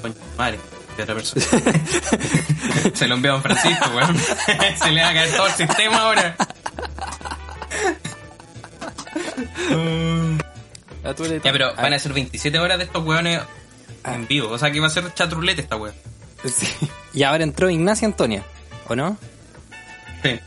coño, 0.01 0.13
madre, 0.38 0.60
de 0.98 1.03
otra 1.03 1.15
persona. 1.15 1.46
Se 2.94 3.08
lo 3.08 3.15
envió 3.15 3.36
a 3.36 3.41
Francisco, 3.41 3.89
weón. 3.96 4.17
Se 4.82 4.91
le 4.91 5.01
va 5.01 5.10
a 5.10 5.13
caer 5.13 5.36
todo 5.36 5.48
el 5.48 5.53
sistema 5.53 5.98
ahora. 5.98 6.36
Ah, 11.03 11.13
eres- 11.17 11.44
Ya, 11.44 11.51
pero 11.51 11.74
van 11.75 11.94
a 11.94 12.00
ser 12.00 12.13
27 12.13 12.58
horas 12.60 12.77
de 12.79 12.86
estos 12.86 13.03
weones 13.05 13.41
en 14.13 14.27
vivo. 14.27 14.50
O 14.50 14.57
sea 14.57 14.71
que 14.71 14.79
va 14.79 14.88
a 14.88 14.89
ser 14.91 15.13
chatrulete 15.13 15.62
esta 15.62 15.75
weón. 15.77 15.95
sí. 16.45 16.67
Y 17.13 17.24
ahora 17.24 17.43
entró 17.43 17.69
Ignacia 17.69 18.05
Antonia, 18.07 18.43
¿o 18.88 18.95
no? 18.95 19.17
Sí. 20.24 20.39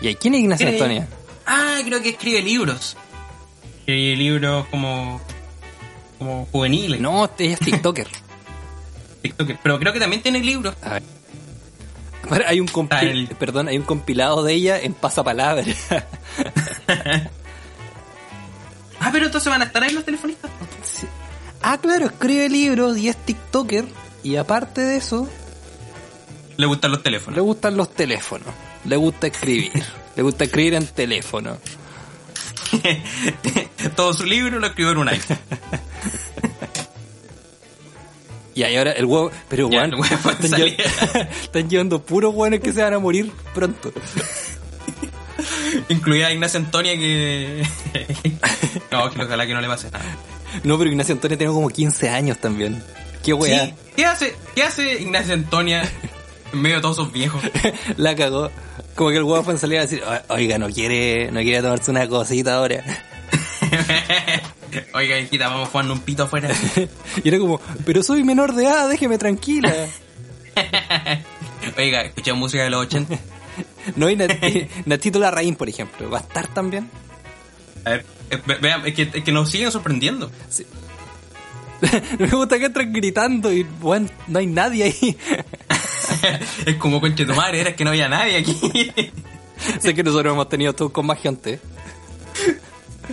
¿Y 0.00 0.14
quién 0.16 0.34
es 0.34 0.40
Ignacia. 0.40 0.68
Antonia? 0.68 1.08
Ah, 1.46 1.78
creo 1.84 2.00
que 2.00 2.10
escribe 2.10 2.40
libros. 2.42 2.96
Escribe 3.80 4.16
libros 4.16 4.66
como. 4.70 5.20
como 6.18 6.46
juveniles. 6.52 7.00
No, 7.00 7.28
ella 7.38 7.54
es 7.54 7.58
TikToker. 7.60 8.06
TikToker. 9.22 9.58
Pero 9.62 9.78
creo 9.78 9.92
que 9.92 9.98
también 10.00 10.22
tiene 10.22 10.38
libros. 10.40 10.74
A 10.82 10.94
ver. 10.94 11.02
Hay 12.46 12.60
un, 12.60 12.70
el- 13.00 13.26
perdón, 13.38 13.66
hay 13.68 13.76
un 13.78 13.82
compilado 13.84 14.44
de 14.44 14.54
ella 14.54 14.78
en 14.80 14.94
pasapalabra. 14.94 15.64
Ah, 19.04 19.10
pero 19.12 19.26
entonces 19.26 19.50
van 19.50 19.62
a 19.62 19.64
estar 19.64 19.82
ahí 19.82 19.92
los 19.92 20.04
telefonistas. 20.04 20.48
Ah, 21.62 21.78
claro, 21.80 22.06
escribe 22.06 22.48
libros 22.48 22.98
y 22.98 23.08
es 23.08 23.16
TikToker. 23.16 23.84
Y 24.22 24.36
aparte 24.36 24.80
de 24.82 24.96
eso, 24.96 25.28
Le 26.56 26.66
gustan 26.66 26.90
los 26.90 27.00
le 27.00 27.04
teléfonos. 27.04 27.40
gustan 27.40 27.76
los 27.76 27.92
teléfonos. 27.94 28.48
Le 28.84 28.96
gusta 28.96 29.26
escribir. 29.28 29.70
le 30.16 30.22
gusta 30.22 30.44
escribir 30.44 30.74
en 30.74 30.86
teléfono. 30.86 31.58
Todo 33.96 34.14
su 34.14 34.24
libro 34.24 34.58
lo 34.58 34.66
escribió 34.66 34.92
en 34.92 34.98
un 34.98 35.08
iPhone. 35.08 35.38
Y 38.54 38.64
ahí 38.64 38.76
ahora 38.76 38.92
el 38.92 39.06
huevo. 39.06 39.30
Pero 39.48 39.70
Ya, 39.70 39.78
weón, 39.78 39.94
el 39.94 40.00
huevo 40.00 40.30
están, 41.42 41.70
llevando 41.70 42.02
puros 42.04 42.34
hueones 42.34 42.60
que 42.60 42.70
se 42.74 42.82
van 42.82 42.92
a 42.92 42.98
morir 42.98 43.32
pronto. 43.54 43.90
Incluida 45.88 46.26
a 46.26 46.32
Ignacia 46.32 46.60
Antonia 46.60 46.94
que. 46.94 47.66
no, 48.90 49.10
que 49.10 49.22
ojalá 49.22 49.46
que 49.46 49.54
no 49.54 49.60
le 49.62 49.68
pase 49.68 49.90
nada. 49.90 50.04
No, 50.64 50.78
pero 50.78 50.90
Ignacio 50.90 51.14
Antonio 51.14 51.36
tiene 51.38 51.52
como 51.52 51.68
15 51.68 52.08
años 52.08 52.38
también. 52.38 52.82
Qué 53.22 53.32
weá. 53.32 53.66
Sí, 53.66 53.74
¿qué 53.96 54.04
hace, 54.06 54.34
¿Qué 54.54 54.62
hace 54.62 55.00
Ignacia 55.00 55.34
Antonia 55.34 55.82
en 56.52 56.60
medio 56.60 56.76
de 56.76 56.82
todos 56.82 56.98
esos 56.98 57.12
viejos? 57.12 57.42
La 57.96 58.14
cagó. 58.16 58.50
Como 58.94 59.10
que 59.10 59.16
el 59.16 59.22
huevo 59.22 59.42
fue 59.42 59.54
en 59.54 59.58
salir 59.58 59.78
a 59.78 59.82
decir, 59.82 60.02
"O- 60.04 60.34
oiga, 60.34 60.58
no 60.58 60.68
quiere, 60.68 61.30
no 61.32 61.40
quiere 61.40 61.62
tomarse 61.62 61.90
una 61.90 62.06
cosita 62.08 62.54
ahora. 62.56 62.84
Oiga, 64.94 65.18
hijita, 65.18 65.48
vamos 65.48 65.68
jugando 65.68 65.92
un 65.94 66.00
pito 66.00 66.22
afuera. 66.24 66.50
y 67.24 67.28
era 67.28 67.38
como, 67.38 67.60
pero 67.84 68.02
soy 68.02 68.24
menor 68.24 68.54
de 68.54 68.64
edad, 68.64 68.88
déjeme 68.88 69.18
tranquila. 69.18 69.72
Oiga, 71.76 72.02
escuché 72.02 72.32
música 72.32 72.64
de 72.64 72.70
los 72.70 72.82
80. 72.86 73.18
No, 73.96 74.08
y 74.10 74.16
Nat- 74.16 74.68
Natito 74.86 75.18
Larraín, 75.18 75.56
por 75.56 75.68
ejemplo, 75.68 76.08
¿va 76.10 76.18
a 76.18 76.20
estar 76.22 76.48
también? 76.48 76.88
A 77.84 77.90
ver, 77.90 78.04
ve- 78.04 78.06
vean, 78.60 78.86
es 78.86 78.94
que, 78.94 79.10
es 79.14 79.24
que 79.24 79.32
nos 79.32 79.50
siguen 79.50 79.70
sorprendiendo. 79.72 80.30
Sí. 80.48 80.66
Me 82.18 82.28
gusta 82.28 82.58
que 82.58 82.66
entran 82.66 82.92
gritando 82.92 83.52
y, 83.52 83.62
bueno, 83.64 84.08
no 84.28 84.38
hay 84.38 84.46
nadie 84.46 84.84
ahí. 84.84 85.16
es 86.66 86.76
como 86.76 87.00
conche 87.00 87.24
tu 87.26 87.34
madre, 87.34 87.60
era 87.60 87.74
que 87.74 87.84
no 87.84 87.90
había 87.90 88.08
nadie 88.08 88.36
aquí. 88.38 88.54
sé 89.80 89.94
que 89.94 90.02
nosotros 90.02 90.32
hemos 90.32 90.48
tenido 90.48 90.72
todos 90.74 90.92
con 90.92 91.06
más 91.06 91.20
gente. 91.20 91.58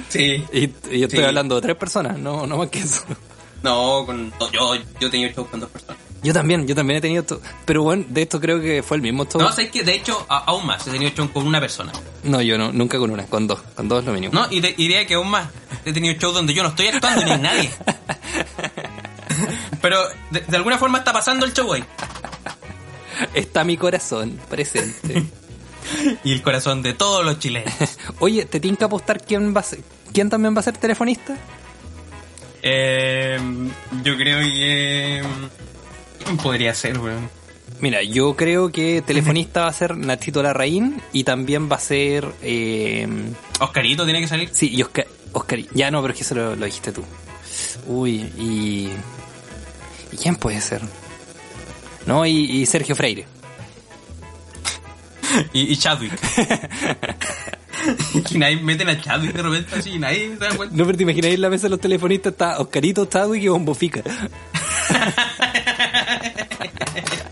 sí. 0.09 0.43
Y, 0.53 0.63
y 0.91 0.99
yo 0.99 1.05
estoy 1.07 1.19
Sí. 1.19 1.25
hablando 1.25 1.55
de 1.55 1.61
tres 1.61 1.75
personas, 1.75 2.17
no, 2.17 2.45
no 2.45 2.57
más 2.57 2.69
que 2.69 2.79
eso. 2.79 3.03
No, 3.63 4.05
con, 4.05 4.31
yo, 4.53 4.75
yo 4.99 5.09
tenía 5.09 5.33
show 5.33 5.47
con 5.47 5.59
dos 5.59 5.69
personas. 5.69 5.97
Yo 6.21 6.33
también, 6.33 6.67
yo 6.67 6.75
también 6.75 6.97
he 6.97 7.01
tenido 7.01 7.23
todo. 7.23 7.41
Pero 7.65 7.83
bueno, 7.83 8.03
de 8.09 8.23
esto 8.23 8.39
creo 8.41 8.59
que 8.61 8.83
fue 8.83 8.97
el 8.97 9.03
mismo 9.03 9.23
todo. 9.25 9.41
No, 9.43 9.51
sé 9.53 9.69
que 9.69 9.83
de 9.83 9.93
hecho, 9.95 10.25
a- 10.29 10.39
aún 10.45 10.65
más, 10.65 10.85
he 10.87 10.91
tenido 10.91 11.11
show 11.11 11.31
con 11.31 11.47
una 11.47 11.59
persona. 11.61 11.91
No, 12.23 12.41
yo 12.41 12.57
no, 12.57 12.71
nunca 12.73 12.97
con 12.99 13.09
una, 13.11 13.25
con 13.25 13.47
dos, 13.47 13.61
con 13.75 13.87
dos 13.87 14.03
lo 14.03 14.11
mínimo. 14.13 14.33
No, 14.33 14.47
y 14.51 14.59
de- 14.59 14.73
diría 14.73 15.05
que 15.07 15.13
aún 15.13 15.29
más, 15.29 15.47
he 15.85 15.93
tenido 15.93 16.13
show 16.19 16.31
donde 16.33 16.53
yo 16.53 16.61
no 16.63 16.69
estoy 16.69 16.87
actuando 16.87 17.23
ni 17.25 17.41
nadie. 17.41 17.69
Pero 19.81 19.97
de, 20.31 20.41
de 20.41 20.57
alguna 20.57 20.77
forma 20.77 20.97
está 20.97 21.13
pasando 21.13 21.45
el 21.45 21.53
show 21.53 21.71
ahí. 21.73 21.83
Está 23.33 23.63
mi 23.63 23.77
corazón 23.77 24.39
presente. 24.49 25.23
Y 26.23 26.33
el 26.33 26.43
corazón 26.43 26.83
de 26.83 26.93
todos 26.93 27.25
los 27.25 27.39
chilenos. 27.39 27.73
Oye, 28.19 28.45
¿te 28.45 28.59
tinca 28.59 28.85
apostar 28.85 29.23
quién 29.23 29.55
va 29.55 29.61
a 29.61 29.63
ser, 29.63 29.79
quién 30.13 30.29
también 30.29 30.55
va 30.55 30.59
a 30.59 30.63
ser 30.63 30.77
telefonista? 30.77 31.35
Eh, 32.61 33.39
yo 34.03 34.15
creo 34.15 34.37
que... 34.39 35.23
¿Quién 36.39 36.43
podría 36.43 36.73
ser, 36.73 36.97
weón? 36.99 37.29
Mira, 37.81 38.01
yo 38.03 38.35
creo 38.35 38.71
que 38.71 39.01
telefonista 39.01 39.61
va 39.61 39.67
a 39.67 39.73
ser 39.73 39.95
Nachito 39.95 40.41
Larraín 40.43 41.01
y 41.13 41.23
también 41.23 41.69
va 41.71 41.75
a 41.75 41.79
ser... 41.79 42.27
Eh, 42.41 43.07
Oscarito 43.59 44.03
tiene 44.05 44.21
que 44.21 44.27
salir. 44.27 44.49
sí, 44.51 44.69
y 44.73 44.81
Oscar, 44.81 45.07
Oscar... 45.33 45.59
Ya 45.73 45.91
no, 45.91 46.01
pero 46.01 46.13
es 46.13 46.17
que 46.17 46.23
eso 46.23 46.35
lo, 46.35 46.55
lo 46.55 46.65
dijiste 46.65 46.91
tú. 46.91 47.03
Uy, 47.87 48.21
y... 48.37 48.89
¿Y 50.11 50.17
quién 50.17 50.35
puede 50.35 50.59
ser? 50.61 50.81
No, 52.05 52.25
y, 52.25 52.31
y 52.31 52.65
Sergio 52.65 52.95
Freire. 52.95 53.25
Y, 55.53 55.73
y 55.73 55.77
Chadwick. 55.77 56.11
y 58.31 58.37
nadie 58.39 58.55
meten 58.57 58.89
a 58.89 58.99
Chadwick 58.99 59.31
de 59.31 59.43
repente 59.43 59.75
así, 59.75 59.91
y 59.91 59.99
nadie 59.99 60.29
se 60.29 60.35
da 60.37 60.49
cuenta. 60.55 60.75
No, 60.75 60.85
pero 60.85 60.97
te 60.97 61.03
imagináis 61.03 61.37
la 61.37 61.51
mesa 61.51 61.67
de 61.67 61.69
los 61.69 61.79
telefonistas 61.79 62.31
está 62.33 62.59
Oscarito, 62.59 63.05
Chadwick 63.05 63.43
y 63.43 63.47
Bombo 63.47 63.75
Fica. 63.75 64.01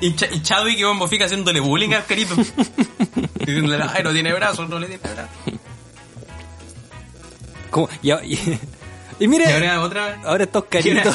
Y, 0.00 0.12
Ch- 0.14 0.28
y 0.32 0.42
Chadwick 0.42 0.78
y 0.78 0.84
Bombo 0.84 1.06
Fica 1.06 1.26
haciéndole 1.26 1.60
bullying 1.60 1.92
a 1.92 1.98
Oscarito. 1.98 2.34
Diciéndole, 3.38 3.84
ay, 3.94 4.02
no 4.02 4.12
tiene 4.12 4.32
brazos, 4.32 4.68
no 4.68 4.78
le 4.78 4.86
tiene 4.86 5.02
brazos. 5.02 5.30
¿Cómo? 7.70 7.88
Y, 8.02 8.10
y, 8.12 8.60
y 9.20 9.28
mire, 9.28 9.52
ahora 9.52 9.80
otra... 9.82 10.20
ahora 10.24 10.44
está 10.44 10.58
Oscarito. 10.60 11.10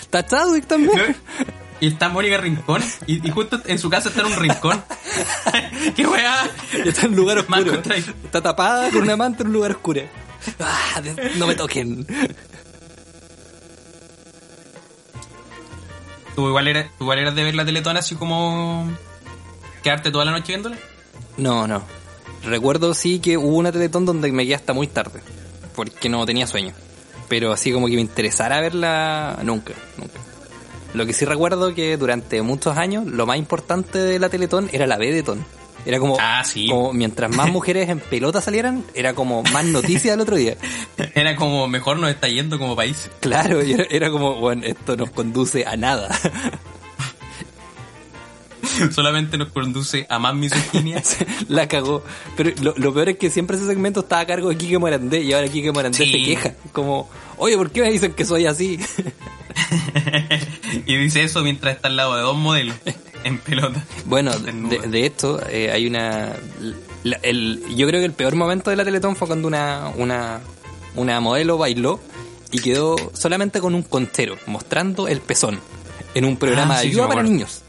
está 0.00 0.24
Chadwick 0.26 0.66
también. 0.66 1.16
Y 1.80 1.88
está 1.88 2.08
Mónica 2.08 2.38
Rincón. 2.38 2.82
Y, 3.06 3.26
y 3.26 3.30
justo 3.30 3.60
en 3.66 3.78
su 3.78 3.90
casa 3.90 4.08
está 4.08 4.22
en 4.22 4.28
un 4.28 4.36
rincón. 4.36 4.82
¡Qué 5.96 6.06
weá! 6.06 6.48
Y 6.84 6.88
está 6.88 7.02
en 7.02 7.10
un 7.10 7.16
lugar 7.16 7.38
oscuro. 7.38 7.82
Está 8.24 8.40
tapada 8.40 8.90
con 8.90 9.02
una 9.02 9.16
manta 9.16 9.42
en 9.42 9.48
un 9.48 9.52
lugar 9.54 9.72
oscuro. 9.72 10.02
Ah, 10.60 11.02
no 11.36 11.46
me 11.46 11.54
toquen. 11.54 12.06
¿Tú 16.36 16.48
igual, 16.48 16.68
eras, 16.68 16.86
¿Tú 16.98 17.04
igual 17.04 17.18
eras 17.18 17.34
de 17.34 17.42
ver 17.42 17.54
la 17.54 17.64
Teletón 17.64 17.96
así 17.96 18.14
como... 18.14 18.92
quedarte 19.82 20.10
toda 20.10 20.26
la 20.26 20.32
noche 20.32 20.48
viéndola? 20.48 20.76
No, 21.38 21.66
no. 21.66 21.82
Recuerdo 22.44 22.94
sí 22.94 23.18
que 23.18 23.38
hubo 23.38 23.56
una 23.56 23.72
teletón 23.72 24.04
donde 24.06 24.30
me 24.30 24.44
quedé 24.44 24.54
hasta 24.54 24.72
muy 24.72 24.86
tarde. 24.86 25.20
Porque 25.74 26.08
no 26.08 26.24
tenía 26.26 26.46
sueño. 26.46 26.74
Pero 27.28 27.52
así 27.52 27.72
como 27.72 27.86
que 27.88 27.94
me 27.94 28.02
interesara 28.02 28.60
verla, 28.60 29.38
nunca, 29.42 29.72
nunca. 29.96 30.20
Lo 30.94 31.06
que 31.06 31.12
sí 31.12 31.24
recuerdo 31.24 31.74
que 31.74 31.96
durante 31.96 32.40
muchos 32.42 32.76
años 32.76 33.06
lo 33.06 33.26
más 33.26 33.38
importante 33.38 33.98
de 33.98 34.18
la 34.18 34.28
Teletón 34.28 34.68
era 34.72 34.86
la 34.86 34.96
Bedetón. 34.96 35.44
Era 35.86 35.98
como, 36.00 36.16
Ah, 36.20 36.42
sí. 36.44 36.66
como 36.68 36.92
mientras 36.92 37.30
más 37.34 37.48
mujeres 37.52 37.88
en 37.88 38.00
pelota 38.00 38.40
salieran, 38.42 38.84
era 38.94 39.14
como 39.14 39.42
más 39.44 39.64
noticia 39.64 40.10
del 40.10 40.20
otro 40.20 40.36
día. 40.36 40.56
Era 41.14 41.36
como 41.36 41.68
mejor 41.68 41.98
nos 41.98 42.10
está 42.10 42.28
yendo 42.28 42.58
como 42.58 42.74
país. 42.76 43.08
Claro, 43.20 43.64
y 43.64 43.72
era, 43.72 43.84
era 43.90 44.10
como, 44.10 44.34
bueno, 44.34 44.62
esto 44.64 44.96
nos 44.96 45.10
conduce 45.10 45.64
a 45.64 45.76
nada. 45.76 46.08
Solamente 48.92 49.38
nos 49.38 49.48
conduce 49.48 50.06
a 50.08 50.18
más 50.18 50.34
misoginia. 50.34 51.02
la 51.48 51.68
cagó. 51.68 52.02
Pero 52.36 52.50
lo, 52.62 52.74
lo 52.76 52.92
peor 52.92 53.10
es 53.10 53.18
que 53.18 53.30
siempre 53.30 53.56
ese 53.56 53.66
segmento 53.66 54.00
estaba 54.00 54.22
a 54.22 54.26
cargo 54.26 54.48
de 54.48 54.56
Kike 54.56 54.78
Morandé 54.78 55.22
y 55.22 55.32
ahora 55.32 55.48
Kike 55.48 55.72
Morandé 55.72 55.98
Sí. 56.04 56.10
se 56.12 56.18
queja. 56.24 56.54
Como, 56.72 57.08
oye, 57.38 57.56
¿por 57.56 57.70
qué 57.70 57.82
me 57.82 57.90
dicen 57.92 58.12
que 58.12 58.24
soy 58.24 58.46
así? 58.46 58.78
y 60.86 60.96
dice 60.96 61.22
eso 61.24 61.42
mientras 61.42 61.76
está 61.76 61.88
al 61.88 61.96
lado 61.96 62.16
de 62.16 62.22
dos 62.22 62.36
modelos 62.36 62.76
en 63.24 63.38
pelota. 63.38 63.84
bueno, 64.04 64.32
de, 64.38 65.06
esto 65.06 65.40
eh, 65.48 65.70
hay 65.72 65.86
una... 65.86 66.36
la- 67.02 67.18
el, 67.22 67.62
yo 67.74 67.86
creo 67.88 68.00
que 68.00 68.06
el 68.06 68.12
peor 68.12 68.36
momento 68.36 68.70
de 68.70 68.76
la 68.76 68.84
Teletón 68.84 69.16
fue 69.16 69.26
cuando 69.26 69.48
una, 69.48 69.90
una, 69.96 70.40
una 70.94 71.20
modelo 71.20 71.58
bailó 71.58 72.00
y 72.52 72.60
quedó 72.60 72.96
solamente 73.14 73.60
con 73.60 73.74
un 73.74 73.82
contero, 73.82 74.36
mostrando 74.46 75.08
el 75.08 75.20
pezón, 75.20 75.58
en 76.14 76.24
un 76.24 76.36
programa 76.36 76.76
Ah, 76.76 76.80
sí, 76.82 76.88
de 76.88 76.92
ayuda 76.94 77.08
para 77.08 77.22
niños. 77.22 77.62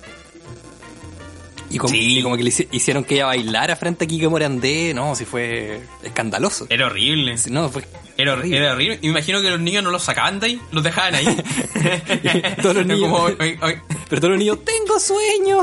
Y 1.69 1.79
como, 1.79 1.93
Sí. 1.93 2.19
y 2.19 2.23
como 2.23 2.37
que 2.37 2.43
le 2.43 2.51
hici- 2.51 2.67
hicieron 2.71 3.03
que 3.03 3.15
ella 3.15 3.25
bailara 3.25 3.75
frente 3.75 4.05
a 4.05 4.07
Kike 4.07 4.29
Morandé, 4.29 4.93
no, 4.93 5.15
si 5.15 5.25
fue 5.25 5.81
escandaloso. 6.03 6.67
Era 6.69 6.85
horrible. 6.85 7.35
No, 7.49 7.67
fue 7.69 7.83
Era, 8.17 8.33
horrible. 8.33 8.57
era 8.57 8.73
horrible. 8.73 8.99
Y 9.01 9.05
me 9.07 9.11
imagino 9.11 9.41
que 9.41 9.49
los 9.51 9.59
niños 9.59 9.83
no 9.83 9.91
los 9.91 10.03
sacaban 10.03 10.39
de 10.39 10.47
ahí, 10.47 10.61
los 10.71 10.83
dejaban 10.83 11.13
ahí. 11.15 11.25
Todos 12.61 12.75
los 12.77 12.85
niños- 12.85 13.11
como, 13.11 13.23
"Oye, 13.23 13.59
oye". 13.61 13.81
Pero 14.09 14.21
todos 14.21 14.31
los 14.31 14.39
niños, 14.39 14.59
tengo 14.63 14.99
sueño. 14.99 15.57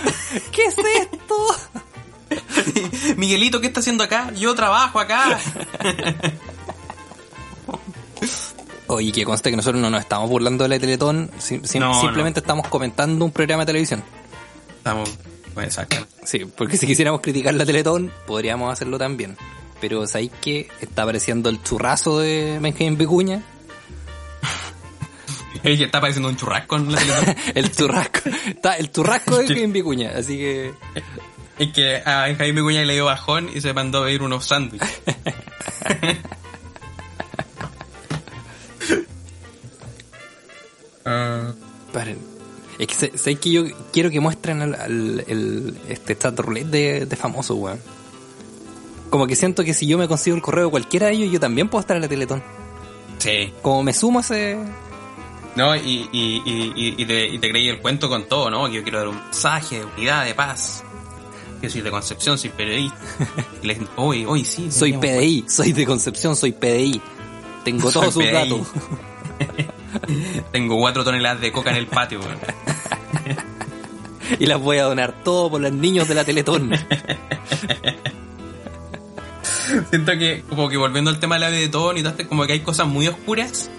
¿Qué 0.52 0.62
es 0.64 0.76
esto? 0.78 1.36
Miguelito, 3.16 3.60
¿qué 3.60 3.68
está 3.68 3.80
haciendo 3.80 4.02
acá? 4.04 4.32
Yo 4.34 4.54
trabajo 4.54 4.98
acá. 5.00 5.38
Oye, 8.86 9.12
que 9.12 9.24
conste 9.24 9.50
que 9.50 9.56
nosotros 9.56 9.80
no 9.80 9.88
nos 9.90 10.00
estamos 10.00 10.28
burlando 10.28 10.64
de 10.64 10.68
la 10.68 10.78
Teletón, 10.78 11.30
No, 11.80 12.00
simplemente 12.00 12.40
estamos 12.40 12.68
comentando 12.68 13.24
un 13.24 13.30
programa 13.32 13.62
de 13.62 13.66
televisión. 13.66 14.02
Estamos. 14.76 15.10
Pues, 15.54 15.66
exacto. 15.68 15.96
Sí, 16.24 16.44
porque 16.44 16.76
si 16.76 16.86
quisiéramos 16.86 17.20
criticar 17.20 17.54
la 17.54 17.64
Teletón, 17.64 18.12
podríamos 18.26 18.72
hacerlo 18.72 18.98
también. 18.98 19.36
Pero 19.86 20.06
¿sabéis 20.06 20.30
que 20.40 20.66
está 20.80 21.02
apareciendo 21.02 21.50
el 21.50 21.62
churrazo 21.62 22.18
de 22.18 22.58
Benjamín 22.58 22.96
Vicuña? 22.96 23.42
Ella 25.62 25.84
está 25.84 26.00
pareciendo 26.00 26.30
un 26.30 26.36
churrasco 26.36 26.76
en 26.76 26.90
la 26.90 26.98
televisión. 26.98 27.36
El 27.54 27.70
churrasco. 27.70 28.20
Está 28.46 28.76
el 28.78 28.90
churrasco 28.90 29.36
de 29.36 29.42
Benjamín 29.44 29.72
Vicuña, 29.74 30.12
así 30.16 30.38
que... 30.38 30.72
es 31.58 31.72
que 31.74 31.96
a 31.96 32.34
Jaime 32.34 32.62
Cuña 32.62 32.82
le 32.86 32.94
dio 32.94 33.04
bajón 33.04 33.50
y 33.54 33.60
se 33.60 33.74
mandó 33.74 34.00
a 34.02 34.06
pedir 34.06 34.22
unos 34.22 34.46
sándwiches. 34.46 34.88
Ah, 41.04 41.52
Paren. 41.92 42.18
Es 42.78 42.86
que, 42.88 42.94
sé- 42.94 43.12
¿sabéis 43.18 43.38
que 43.38 43.50
yo 43.50 43.64
quiero 43.92 44.10
que 44.10 44.20
muestren 44.20 44.62
al, 44.62 44.74
al- 44.74 45.24
el, 45.28 45.76
este 45.88 46.16
chat 46.18 46.38
roulette 46.38 46.66
de, 46.70 47.06
de 47.06 47.16
famoso, 47.16 47.54
weón? 47.54 47.80
Como 49.14 49.28
que 49.28 49.36
siento 49.36 49.62
que 49.62 49.74
si 49.74 49.86
yo 49.86 49.96
me 49.96 50.08
consigo 50.08 50.34
el 50.34 50.42
correo 50.42 50.64
de 50.64 50.70
cualquiera 50.72 51.06
de 51.06 51.12
ellos, 51.12 51.30
yo 51.30 51.38
también 51.38 51.68
puedo 51.68 51.78
estar 51.82 51.94
en 51.96 52.02
la 52.02 52.08
Teletón. 52.08 52.42
sí. 53.18 53.52
Como 53.62 53.84
me 53.84 53.92
sumo 53.92 54.18
a 54.18 54.22
ese... 54.22 54.58
No, 55.54 55.76
y, 55.76 56.08
y, 56.10 56.42
y, 56.44 56.94
y- 56.98 57.38
te, 57.38 57.48
creí 57.48 57.68
el 57.68 57.78
cuento 57.78 58.08
con 58.08 58.26
todo, 58.26 58.50
¿no? 58.50 58.66
Que 58.66 58.72
yo 58.72 58.82
quiero 58.82 58.98
dar 58.98 59.06
un 59.06 59.14
mensaje 59.22 59.78
de 59.78 59.84
unidad, 59.84 60.24
de 60.24 60.34
paz. 60.34 60.82
Que 61.60 61.70
soy 61.70 61.82
de 61.82 61.92
Concepción, 61.92 62.36
soy 62.38 62.50
les 63.62 63.78
hoy, 63.94 64.24
hoy 64.24 64.44
sí. 64.44 64.72
Soy 64.72 64.94
PDI, 64.94 65.44
soy 65.46 65.70
de 65.70 65.86
Concepción, 65.86 66.34
soy 66.34 66.50
PDI. 66.50 67.00
Tengo 67.62 67.92
todos 67.92 68.14
sus 68.14 68.24
PDI. 68.24 68.32
datos. 68.32 68.66
Tengo 70.50 70.76
cuatro 70.76 71.04
toneladas 71.04 71.40
de 71.40 71.52
coca 71.52 71.70
en 71.70 71.76
el 71.76 71.86
patio. 71.86 72.18
Y 74.40 74.46
las 74.46 74.58
voy 74.58 74.78
a 74.78 74.84
donar 74.84 75.22
todo 75.22 75.50
por 75.50 75.60
los 75.60 75.70
niños 75.70 76.08
de 76.08 76.14
la 76.16 76.24
Teletón. 76.24 76.72
Siento 79.90 80.12
que, 80.12 80.42
como 80.48 80.68
que 80.68 80.76
volviendo 80.76 81.10
al 81.10 81.18
tema 81.20 81.36
de 81.36 81.40
la 81.40 81.50
de 81.50 81.68
todo 81.68 81.92
y 81.96 82.02
todo 82.02 82.10
esto, 82.12 82.28
como 82.28 82.46
que 82.46 82.52
hay 82.54 82.60
cosas 82.60 82.86
muy 82.86 83.06
oscuras 83.08 83.70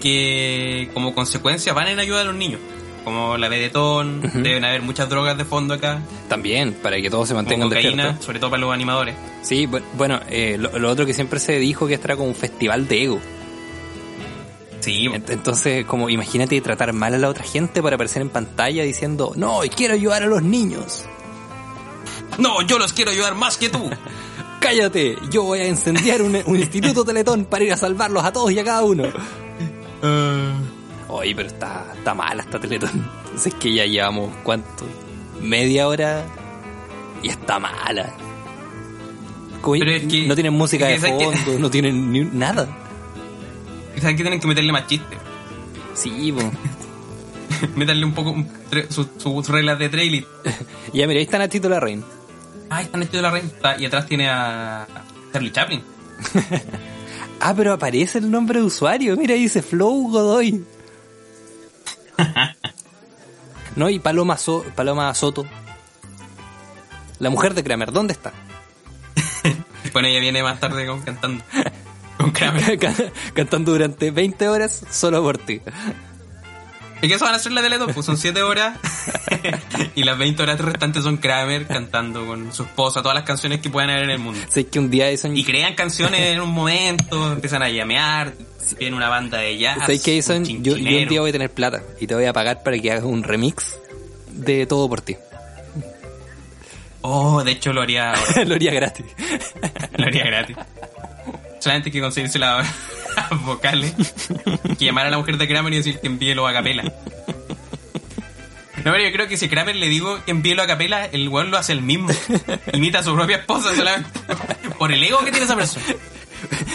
que, 0.00 0.90
como 0.94 1.14
consecuencia, 1.14 1.72
van 1.72 1.88
en 1.88 1.98
ayuda 1.98 2.20
a 2.22 2.24
los 2.24 2.34
niños. 2.34 2.60
Como 3.04 3.36
la 3.36 3.48
Vedetón, 3.50 4.22
deben 4.42 4.64
haber 4.64 4.80
muchas 4.80 5.10
drogas 5.10 5.36
de 5.36 5.44
fondo 5.44 5.74
acá, 5.74 6.00
También, 6.28 6.72
para 6.72 6.96
que 7.02 7.10
todos 7.10 7.28
se 7.28 7.34
como 7.34 7.42
mantengan 7.42 7.68
cocaína, 7.68 7.90
despiertos. 7.90 8.24
sobre 8.24 8.38
todo 8.38 8.50
para 8.50 8.60
los 8.62 8.72
animadores. 8.72 9.14
Sí, 9.42 9.66
bu- 9.66 9.82
bueno, 9.96 10.20
eh, 10.30 10.56
lo, 10.58 10.78
lo 10.78 10.90
otro 10.90 11.04
que 11.04 11.12
siempre 11.12 11.38
se 11.38 11.58
dijo 11.58 11.86
que 11.86 11.94
esto 11.94 12.06
era 12.06 12.16
como 12.16 12.28
un 12.28 12.34
festival 12.34 12.88
de 12.88 13.02
ego. 13.04 13.20
Sí, 14.80 15.06
Ent- 15.08 15.30
Entonces, 15.30 15.84
como 15.84 16.08
imagínate 16.08 16.58
tratar 16.62 16.94
mal 16.94 17.12
a 17.14 17.18
la 17.18 17.28
otra 17.28 17.44
gente 17.44 17.82
para 17.82 17.96
aparecer 17.96 18.22
en 18.22 18.30
pantalla 18.30 18.82
diciendo, 18.84 19.32
no, 19.36 19.60
quiero 19.74 19.92
ayudar 19.94 20.22
a 20.22 20.26
los 20.26 20.42
niños. 20.42 21.04
no, 22.38 22.62
yo 22.62 22.78
los 22.78 22.94
quiero 22.94 23.10
ayudar 23.10 23.34
más 23.34 23.58
que 23.58 23.68
tú. 23.68 23.90
Cállate, 24.64 25.16
yo 25.30 25.42
voy 25.44 25.60
a 25.60 25.68
incendiar 25.68 26.22
un, 26.22 26.36
un 26.46 26.56
instituto 26.58 27.04
teletón 27.04 27.44
para 27.44 27.64
ir 27.64 27.72
a 27.72 27.76
salvarlos 27.76 28.24
a 28.24 28.32
todos 28.32 28.50
y 28.50 28.58
a 28.58 28.64
cada 28.64 28.82
uno. 28.82 29.04
Oye, 31.08 31.34
pero 31.34 31.48
está, 31.48 31.92
está 31.96 32.14
mala 32.14 32.42
esta 32.42 32.58
teletón. 32.58 32.90
Entonces 33.24 33.52
es 33.52 33.54
que 33.54 33.72
ya 33.74 33.84
llevamos, 33.86 34.34
¿cuánto? 34.42 34.84
Media 35.40 35.86
hora 35.88 36.24
y 37.22 37.28
está 37.28 37.58
mala. 37.58 38.14
Pero 39.62 39.90
es 39.90 40.04
que- 40.06 40.26
no 40.26 40.34
tienen 40.34 40.52
música 40.54 40.90
es 40.90 41.02
de 41.02 41.16
que- 41.16 41.24
fondo, 41.36 41.58
no 41.58 41.70
tienen 41.70 42.10
ni 42.12 42.20
nada. 42.24 42.68
¿Saben 44.00 44.16
que 44.16 44.22
tienen 44.22 44.40
que 44.40 44.46
meterle 44.46 44.72
más 44.72 44.86
chistes? 44.86 45.18
Sí, 45.94 46.32
po. 46.32 46.42
Meterle 47.76 48.04
un 48.04 48.12
poco 48.12 48.34
sus 48.90 49.06
sus 49.18 49.48
reglas 49.48 49.78
de 49.78 49.88
trailer. 49.88 50.24
ya 50.92 51.06
mira, 51.06 51.18
ahí 51.18 51.24
está 51.24 51.38
Nachito 51.38 51.68
la 51.68 51.80
Reina. 52.74 52.78
Ah, 52.78 52.82
están 52.82 53.02
hechos 53.02 53.12
de 53.14 53.22
la 53.22 53.30
renta. 53.30 53.76
Y 53.78 53.86
atrás 53.86 54.06
tiene 54.06 54.28
a 54.28 54.86
Charlie 55.32 55.52
Chaplin. 55.52 55.82
Ah, 57.40 57.52
pero 57.54 57.72
aparece 57.74 58.18
el 58.18 58.30
nombre 58.30 58.60
de 58.60 58.64
usuario. 58.64 59.16
Mira, 59.18 59.34
ahí 59.34 59.42
dice 59.42 59.60
Flow 59.60 60.08
Godoy. 60.08 60.64
no, 63.76 63.90
y 63.90 63.98
Paloma, 63.98 64.38
So- 64.38 64.64
Paloma 64.74 65.12
Soto. 65.14 65.44
La 67.18 67.28
mujer 67.30 67.52
de 67.52 67.62
Kramer, 67.62 67.92
¿dónde 67.92 68.12
está? 68.14 68.32
Bueno, 69.92 70.08
ella 70.08 70.20
viene 70.20 70.42
más 70.42 70.58
tarde 70.58 70.86
con, 70.86 71.02
cantando. 71.02 71.44
Con 72.16 72.30
Kramer. 72.30 72.78
Can- 72.78 72.94
Cantando 73.34 73.72
durante 73.72 74.10
20 74.10 74.48
horas 74.48 74.82
solo 74.90 75.22
por 75.22 75.36
ti. 75.36 75.60
¿Y 77.04 77.08
qué 77.08 77.14
eso 77.14 77.24
van 77.26 77.34
a 77.34 77.36
hacer 77.36 77.52
la 77.52 77.60
Teletón? 77.60 77.92
Pues 77.92 78.06
son 78.06 78.16
7 78.16 78.42
horas. 78.42 78.78
y 79.94 80.04
las 80.04 80.16
20 80.16 80.42
horas 80.42 80.58
restantes 80.58 81.02
son 81.02 81.18
Kramer 81.18 81.66
cantando 81.66 82.26
con 82.26 82.52
su 82.52 82.62
esposa 82.62 83.02
todas 83.02 83.14
las 83.14 83.24
canciones 83.24 83.60
que 83.60 83.68
puedan 83.68 83.90
haber 83.90 84.04
en 84.04 84.10
el 84.10 84.18
mundo. 84.18 84.40
Sé 84.48 84.66
que 84.68 84.78
un 84.78 84.90
día 84.90 85.08
Edison... 85.08 85.36
Y 85.36 85.44
crean 85.44 85.74
canciones 85.74 86.20
en 86.20 86.40
un 86.40 86.50
momento, 86.50 87.32
empiezan 87.32 87.62
a 87.62 87.68
llamear, 87.68 88.32
tienen 88.78 88.94
una 88.94 89.10
banda 89.10 89.38
de 89.38 89.58
jazz. 89.58 89.80
¿Sabes 89.80 90.02
qué, 90.02 90.14
Edison? 90.14 90.44
Yo, 90.44 90.76
yo 90.78 90.98
un 90.98 91.08
día 91.08 91.20
voy 91.20 91.28
a 91.28 91.32
tener 91.32 91.50
plata 91.50 91.82
y 92.00 92.06
te 92.06 92.14
voy 92.14 92.24
a 92.24 92.32
pagar 92.32 92.62
para 92.62 92.78
que 92.78 92.90
hagas 92.90 93.04
un 93.04 93.22
remix 93.22 93.78
de 94.30 94.64
todo 94.64 94.88
por 94.88 95.02
ti. 95.02 95.16
Oh, 97.02 97.44
de 97.44 97.52
hecho 97.52 97.74
lo 97.74 97.82
haría 97.82 98.14
ahora. 98.14 98.44
Lo 98.46 98.54
haría 98.54 98.72
gratis. 98.72 99.04
Lo 99.98 100.06
haría 100.06 100.24
gratis. 100.24 100.56
Solamente 101.64 101.88
hay 101.88 101.92
que 101.92 102.00
conseguirse 102.02 102.38
las 102.38 102.66
vocales. 103.46 103.94
Que 104.78 104.84
llamar 104.84 105.06
a 105.06 105.10
la 105.10 105.16
mujer 105.18 105.38
de 105.38 105.48
Kramer 105.48 105.72
y 105.72 105.76
decir 105.78 105.98
que 105.98 106.06
envíelo 106.06 106.46
a 106.46 106.52
capela. 106.52 106.82
No, 106.82 106.92
pero 108.92 108.98
yo 109.02 109.10
creo 109.12 109.26
que 109.28 109.38
si 109.38 109.48
Kramer 109.48 109.74
le 109.76 109.88
digo 109.88 110.22
que 110.26 110.30
envíelo 110.30 110.62
a 110.62 110.66
capela, 110.66 111.06
el 111.06 111.28
weón 111.30 111.50
lo 111.50 111.56
hace 111.56 111.72
el 111.72 111.80
mismo. 111.80 112.10
Imita 112.74 112.98
a 112.98 113.02
su 113.02 113.14
propia 113.14 113.38
esposa 113.38 113.74
solamente 113.74 114.10
por 114.78 114.92
el 114.92 115.02
ego 115.02 115.20
que 115.24 115.30
tiene 115.30 115.46
esa 115.46 115.56
persona. 115.56 115.86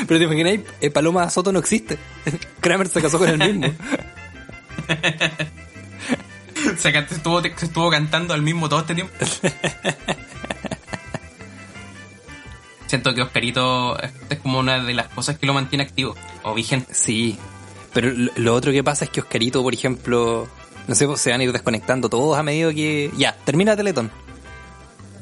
Pero 0.07 0.17
te 0.17 0.23
imagináis, 0.25 0.61
eh, 0.81 0.89
Paloma 0.89 1.29
Soto 1.29 1.51
no 1.51 1.59
existe. 1.59 1.99
Kramer 2.61 2.87
se 2.87 2.99
casó 3.01 3.19
con 3.19 3.29
el 3.29 3.37
mismo. 3.37 3.71
Se, 6.77 6.93
cant- 6.93 7.07
se 7.07 7.15
estuvo, 7.15 7.41
se 7.41 7.47
estuvo 7.65 7.89
cantando 7.89 8.33
al 8.33 8.41
mismo 8.41 8.67
todo 8.67 8.81
este 8.81 8.93
tiempo. 8.95 9.13
Siento 12.89 13.13
que 13.13 13.21
Oscarito 13.21 14.01
es 14.01 14.39
como 14.39 14.57
una 14.57 14.83
de 14.83 14.95
las 14.95 15.09
cosas 15.09 15.37
que 15.37 15.45
lo 15.45 15.53
mantiene 15.53 15.83
activo 15.83 16.15
o 16.41 16.55
vigente. 16.55 16.91
Sí, 16.91 17.37
pero 17.93 18.09
lo, 18.35 18.55
otro 18.55 18.71
que 18.71 18.83
pasa 18.83 19.05
es 19.05 19.11
que 19.11 19.19
Oscarito, 19.19 19.61
por 19.61 19.75
ejemplo, 19.75 20.47
no 20.87 20.95
sé, 20.95 21.05
pues, 21.05 21.21
se 21.21 21.29
van 21.29 21.39
a 21.39 21.43
ir 21.43 21.51
desconectando 21.51 22.09
todos 22.09 22.35
a 22.35 22.41
medida 22.41 22.73
que... 22.73 23.11
Ya, 23.15 23.37
termina 23.45 23.75
Teletón. 23.75 24.09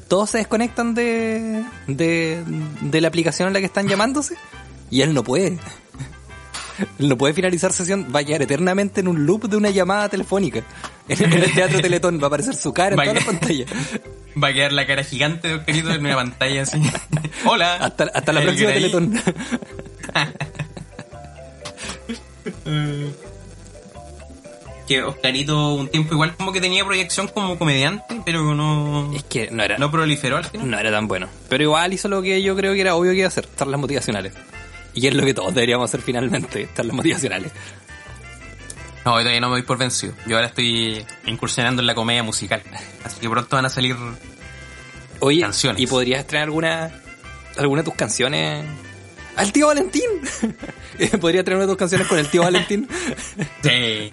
Todos 0.08 0.30
se 0.30 0.38
desconectan 0.38 0.96
de, 0.96 1.66
de, 1.88 2.42
de 2.80 3.02
la 3.02 3.10
aplicación 3.10 3.50
a 3.50 3.52
la 3.52 3.60
que 3.60 3.66
están 3.66 3.90
llamándose 3.90 4.38
y 4.90 5.02
él 5.02 5.14
no 5.14 5.26
puede. 5.26 5.60
No 7.00 7.18
puede 7.18 7.34
finalizar 7.34 7.74
sesión, 7.74 8.08
va 8.14 8.20
a 8.20 8.24
quedar 8.24 8.42
eternamente 8.42 9.02
en 9.02 9.08
un 9.08 9.26
loop 9.26 9.48
de 9.48 9.58
una 9.58 9.70
llamada 9.70 10.10
telefónica. 10.10 10.64
En, 11.08 11.32
el 11.32 11.54
teatro 11.54 11.80
Teletón 11.80 12.20
va 12.20 12.26
a 12.26 12.28
aparecer 12.28 12.56
su 12.56 12.74
cara 12.74 12.92
en 12.92 13.00
Va 13.00 13.04
toda 13.04 13.20
la 13.20 13.26
pantalla. 13.26 13.66
Va 14.42 14.50
a 14.50 14.54
quedar 14.54 14.74
la 14.74 14.86
cara 14.86 15.04
gigante 15.04 15.48
de 15.48 15.56
Oscarito 15.56 15.92
en 15.92 16.06
una 16.06 16.16
pantalla 16.16 16.64
así. 16.64 16.82
Hola. 17.46 17.76
Hasta, 17.76 18.06
hasta 18.14 18.34
la 18.34 18.42
¿Alguien 18.42 18.56
próxima? 18.56 18.74
Teletón. 18.74 19.14
Que 24.88 25.04
Oscarito 25.04 25.76
un 25.76 25.90
tiempo 25.90 26.14
igual 26.14 26.34
como 26.38 26.54
que 26.54 26.62
tenía 26.62 26.86
proyección 26.86 27.28
como 27.28 27.60
comediante, 27.60 28.22
pero 28.24 28.56
no, 28.56 29.12
Es 29.14 29.24
que 29.24 29.52
no 29.52 29.62
era, 29.62 29.78
no 29.78 29.92
proliferó 29.92 30.38
al 30.38 30.46
final. 30.46 30.72
No 30.72 30.80
era 30.80 30.92
tan 30.92 31.10
bueno. 31.10 31.28
Pero 31.50 31.64
igual 31.64 31.92
hizo 31.92 32.08
lo 32.08 32.22
que 32.22 32.42
yo 32.42 32.56
creo 32.56 32.74
que 32.74 32.80
era 32.80 32.96
obvio 32.96 33.12
que 33.12 33.18
iba 33.18 33.26
a 33.26 33.28
hacer, 33.28 33.50
charlas 33.58 33.82
motivacionales. 33.82 34.32
Y 34.98 35.06
es 35.06 35.14
lo 35.14 35.24
que 35.24 35.36
todos 35.36 35.54
deberíamos 35.54 35.92
hacer 35.92 36.02
finalmente, 36.02 36.68
charlas 36.76 36.96
motivacionales. 36.96 37.52
No, 39.06 39.12
yo 39.12 39.20
todavía 39.20 39.40
no 39.40 39.50
me 39.50 39.58
voy 39.58 39.62
por 39.62 39.78
vencido. 39.78 40.14
Yo 40.26 40.38
ahora 40.38 40.48
estoy 40.48 41.06
incursionando 41.28 41.84
en 41.84 41.86
la 41.86 41.94
comedia 41.94 42.24
musical. 42.24 42.64
Así 43.04 43.20
que 43.20 43.30
pronto 43.30 43.56
van 43.56 43.66
a 43.68 43.70
salir... 43.70 43.96
Oye, 45.20 45.42
Canciones. 45.42 45.80
¿y 45.80 45.86
podrías 45.86 46.22
estrenar 46.22 46.46
alguna, 46.46 46.92
alguna 47.58 47.84
de 47.84 47.86
tus 47.86 47.94
canciones? 47.94 48.66
¡Al 49.36 49.54
tío 49.54 49.68
Valentín! 49.68 50.02
¿Podrías 51.22 51.46
traer 51.46 51.58
una 51.58 51.68
de 51.68 51.72
tus 51.72 51.78
canciones 51.78 52.08
con 52.08 52.18
el 52.18 52.28
tío 52.28 52.42
Valentín? 52.42 52.88
Sí. 53.64 54.12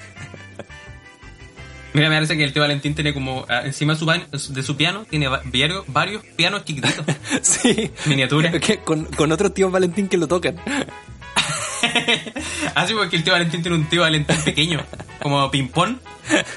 Mira, 1.95 2.09
me 2.11 2.17
parece 2.17 2.37
que 2.37 2.45
el 2.45 2.53
tío 2.53 2.61
Valentín 2.63 2.95
tiene 2.95 3.15
como... 3.15 3.47
ah, 3.49 3.63
encima 3.65 3.95
de 3.95 4.39
su, 4.39 4.53
de 4.53 4.63
su 4.63 4.77
piano 4.77 5.07
tiene 5.09 5.29
va- 5.29 5.41
varios, 5.45 5.85
varios 5.87 6.23
pianos 6.37 6.65
chiquititos. 6.65 7.05
sí. 7.43 7.91
Miniatura. 8.07 8.53
Que- 8.61 8.79
con, 8.79 9.05
con 9.07 9.33
otros 9.33 9.55
tíos 9.55 9.71
Valentín 9.73 10.09
que 10.09 10.17
lo 10.19 10.29
tocan. 10.29 10.57
Así 12.75 12.95
porque 12.95 13.17
el 13.17 13.25
tío 13.25 13.33
Valentín 13.33 13.63
tiene 13.63 13.77
un 13.77 13.89
tío 13.89 14.01
Valentín 14.03 14.37
pequeño. 14.45 14.81
Como 15.23 15.51
ping-pong. 15.51 15.97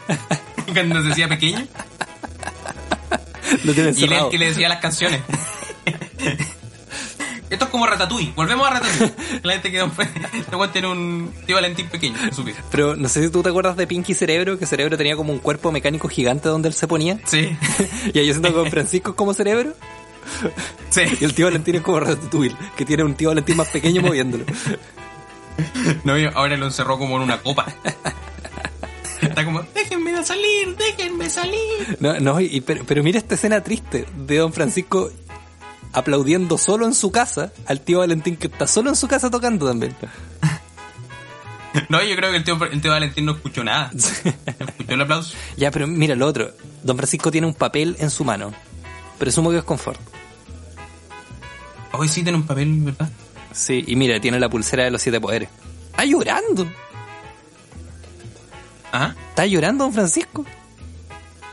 Cuando 0.74 1.02
se 1.04 1.10
decía 1.10 1.28
pequeño. 1.28 1.66
Lo 3.64 3.74
Y 3.74 3.80
él 3.80 3.88
es 3.88 4.02
el 4.02 4.10
cerrado. 4.10 4.30
que 4.30 4.38
le 4.38 4.46
decía 4.48 4.70
las 4.70 4.80
canciones. 4.80 5.22
Esto 7.50 7.66
es 7.66 7.72
como 7.72 7.88
Ratatouille. 7.88 8.34
Volvemos 8.36 8.68
a 8.68 8.72
Ratatouille. 8.72 9.14
La 9.44 9.54
gente 9.54 9.72
que 9.72 9.84
weón 10.56 10.72
tiene 10.72 10.88
un 10.88 11.34
tío 11.46 11.56
Valentín 11.56 11.88
pequeño. 11.88 12.18
Pero 12.72 12.96
no 12.96 13.08
sé 13.08 13.24
si 13.24 13.30
tú 13.30 13.42
te 13.42 13.50
acuerdas 13.50 13.78
de 13.78 13.88
Pinky 13.88 14.14
Cerebro, 14.14 14.60
que 14.60 14.66
Cerebro 14.66 14.98
tenía 14.98 15.16
como 15.16 15.32
un 15.32 15.40
cuerpo 15.40 15.72
mecánico 15.72 16.10
gigante 16.10 16.50
donde 16.50 16.68
él 16.70 16.74
se 16.74 16.88
ponía. 16.88 17.20
Sí. 17.26 17.58
y 18.14 18.20
ahí 18.20 18.28
yo 18.28 18.34
siento 18.34 18.54
con 18.54 18.70
Francisco 18.70 19.16
como 19.16 19.34
Cerebro. 19.34 19.74
Sí. 20.90 21.02
Y 21.20 21.24
el 21.24 21.34
tío 21.34 21.46
Valentín 21.46 21.76
es 21.76 21.82
como 21.82 22.00
Ratatouille, 22.00 22.56
que 22.76 22.86
tiene 22.86 23.04
un 23.04 23.16
tío 23.16 23.30
Valentín 23.30 23.56
más 23.58 23.70
pequeño 23.70 24.02
moviéndolo. 24.02 24.46
No, 26.04 26.14
ahora 26.36 26.58
lo 26.58 26.66
encerró 26.66 26.98
como 27.00 27.16
en 27.18 27.24
una 27.24 27.40
copa. 27.40 27.66
Está 29.22 29.44
como, 29.44 29.64
déjenme 29.74 30.24
salir, 30.24 30.76
déjenme 30.76 31.30
salir. 31.30 31.98
No, 32.00 32.20
no, 32.20 32.40
y, 32.40 32.62
pero, 32.62 32.84
pero 32.86 33.04
mira 33.04 33.18
esta 33.18 33.36
escena 33.36 33.64
triste 33.64 34.06
de 34.16 34.38
don 34.38 34.54
Francisco 34.54 35.10
aplaudiendo 35.94 36.58
solo 36.58 36.86
en 36.86 36.94
su 36.94 37.12
casa 37.12 37.52
al 37.66 37.82
tío 37.82 38.00
Valentín 38.00 38.38
que 38.38 38.48
está 38.48 38.68
solo 38.68 38.90
en 38.90 38.96
su 38.96 39.08
casa 39.08 39.30
tocando 39.30 39.68
también. 39.68 39.96
No, 41.90 42.04
yo 42.04 42.16
creo 42.16 42.32
que 42.32 42.38
el 42.38 42.44
tío, 42.44 42.58
el 42.72 42.82
tío 42.82 42.90
Valentín 42.90 43.26
no 43.26 43.34
escuchó 43.34 43.64
nada. 43.64 43.92
No 44.60 44.66
escuchó 44.66 44.94
el 44.94 45.02
aplauso. 45.02 45.36
Ya, 45.58 45.70
pero 45.70 45.86
mira 45.86 46.16
lo 46.16 46.26
otro. 46.26 46.52
Don 46.82 46.98
Francisco 46.98 47.30
tiene 47.30 47.46
un 47.46 47.54
papel 47.54 47.96
en 48.00 48.10
su 48.10 48.24
mano. 48.24 48.52
Presumo 49.20 49.52
que 49.52 49.58
es 49.58 49.64
confort. 49.64 50.00
Hoy 51.92 52.08
sí 52.08 52.24
tiene 52.24 52.38
un 52.38 52.48
papel, 52.48 52.80
¿verdad? 52.82 53.10
Sí, 53.52 53.84
y 53.86 53.96
mira, 53.96 54.20
tiene 54.20 54.40
la 54.40 54.50
pulsera 54.50 54.86
de 54.86 54.92
los 54.92 55.02
siete 55.02 55.20
poderes. 55.22 55.50
Está 55.92 56.06
llorando. 56.06 56.68
¿Ah? 58.92 59.14
Está 59.30 59.46
llorando 59.46 59.84
don 59.84 59.94
Francisco. 59.94 60.46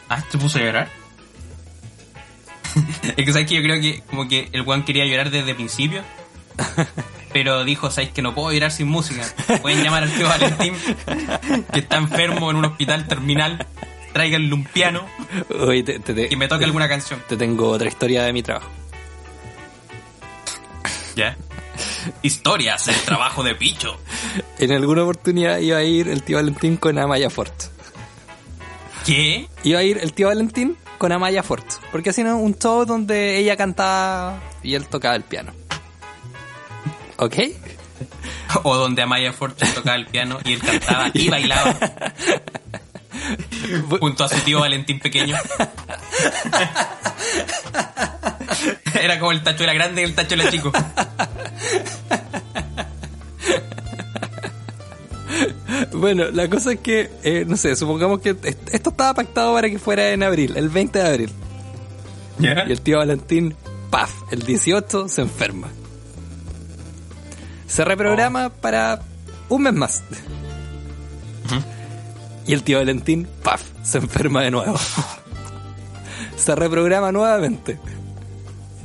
Ah, 0.09 0.23
¿se 0.31 0.39
puso 0.39 0.59
a 0.59 0.63
llorar? 0.63 1.04
es 3.17 3.25
que 3.25 3.33
sabes 3.33 3.47
que 3.49 3.55
yo 3.57 3.63
creo 3.63 3.81
que 3.81 4.03
como 4.11 4.29
que 4.29 4.49
el 4.53 4.63
Juan 4.63 4.85
quería 4.85 5.05
llorar 5.07 5.31
desde 5.31 5.51
el 5.51 5.57
principio. 5.57 6.03
Pero 7.33 7.65
dijo, 7.65 7.91
¿sabes 7.91 8.11
que 8.11 8.23
no 8.23 8.33
puedo 8.35 8.53
llorar 8.53 8.71
sin 8.71 8.87
música? 8.89 9.23
Pueden 9.61 9.83
llamar 9.83 10.05
al 10.05 10.13
tío 10.15 10.29
Valentín, 10.29 10.75
que 11.73 11.81
está 11.81 11.97
enfermo 11.97 12.51
en 12.51 12.57
un 12.59 12.65
hospital 12.67 13.09
terminal. 13.09 13.67
Tráiganle 14.13 14.55
un 14.55 14.63
piano 14.65 15.05
Oye, 15.59 15.83
te, 15.83 15.99
te- 15.99 16.15
te- 16.15 16.29
y 16.31 16.37
me 16.37 16.47
toque 16.47 16.65
alguna 16.65 16.89
canción. 16.89 17.21
te 17.29 17.37
tengo 17.37 17.69
otra 17.71 17.89
historia 17.89 18.23
de 18.23 18.33
mi 18.33 18.45
trabajo. 18.45 18.69
¿Ya? 21.17 21.37
Historias 22.23 22.87
del 22.87 22.97
trabajo 23.01 23.43
de 23.43 23.57
Picho. 23.57 23.99
En 24.59 24.71
alguna 24.71 25.03
oportunidad 25.03 25.59
iba 25.59 25.79
a 25.79 25.83
ir 25.83 26.09
el 26.09 26.23
tío 26.23 26.37
Valentín 26.37 26.77
con 26.77 26.97
Amaya 26.99 27.31
Fort. 27.31 27.55
¿Qué? 29.05 29.49
Iba 29.65 29.81
a 29.81 29.83
ir 29.83 29.99
el 29.99 30.13
tío 30.13 30.29
Valentín 30.29 30.77
con 30.99 31.13
Amaya 31.13 31.43
Fort. 31.43 31.65
Porque 31.93 32.11
hacían 32.11 32.29
un 32.29 32.59
show 32.59 32.85
donde 32.85 33.39
ella 33.39 33.57
cantaba 33.57 34.39
y 34.63 34.75
él 34.75 34.87
tocaba 34.87 35.17
el 35.17 35.23
piano. 35.23 35.53
¿Ok? 37.17 37.37
O 38.63 38.77
donde 38.77 39.03
Amaya 39.03 39.33
Forte 39.33 39.67
tocaba 39.75 39.97
el 39.97 40.07
piano 40.07 40.39
y 40.45 40.53
él 40.53 40.61
cantaba 40.61 41.11
y 41.13 41.29
bailaba 41.29 41.75
junto 43.99 44.25
a 44.25 44.29
su 44.29 44.39
tío 44.41 44.61
Valentín 44.61 45.01
pequeño. 45.01 45.37
Era 49.01 49.19
como 49.19 49.33
el 49.33 49.43
tacho 49.43 49.65
era 49.65 49.75
grande 49.75 50.03
y 50.03 50.05
el 50.05 50.15
tacho 50.15 50.35
era 50.35 50.51
chico. 50.51 50.71
Bueno, 55.93 56.25
la 56.33 56.49
cosa 56.49 56.73
es 56.73 56.81
que, 56.81 57.11
eh, 57.23 57.45
no 57.47 57.57
sé, 57.57 57.75
supongamos 57.77 58.21
que 58.21 58.31
est- 58.31 58.69
esto 58.73 58.91
estaba 58.91 59.15
pactado 59.15 59.53
para 59.55 59.69
que 59.71 59.79
fuera 59.79 60.11
en 60.11 60.23
abril, 60.23 60.57
el 60.57 60.69
20 60.69 60.99
de 60.99 61.07
abril. 61.09 61.31
Y 62.69 62.73
el 62.73 62.81
tío 62.81 62.99
Valentín, 62.99 63.55
paf, 63.91 64.13
el 64.33 64.43
18 64.43 65.09
se 65.09 65.23
enferma. 65.23 65.69
Se 67.67 67.85
reprograma 67.85 68.49
para 68.51 69.01
un 69.49 69.63
mes 69.63 69.73
más. 69.75 70.03
Y 72.47 72.53
el 72.53 72.63
tío 72.63 72.79
Valentín, 72.79 73.27
paf, 73.43 73.63
se 73.83 73.99
enferma 73.99 74.43
de 74.43 74.51
nuevo. 74.51 74.77
se 76.37 76.55
reprograma 76.55 77.11
nuevamente. 77.13 77.79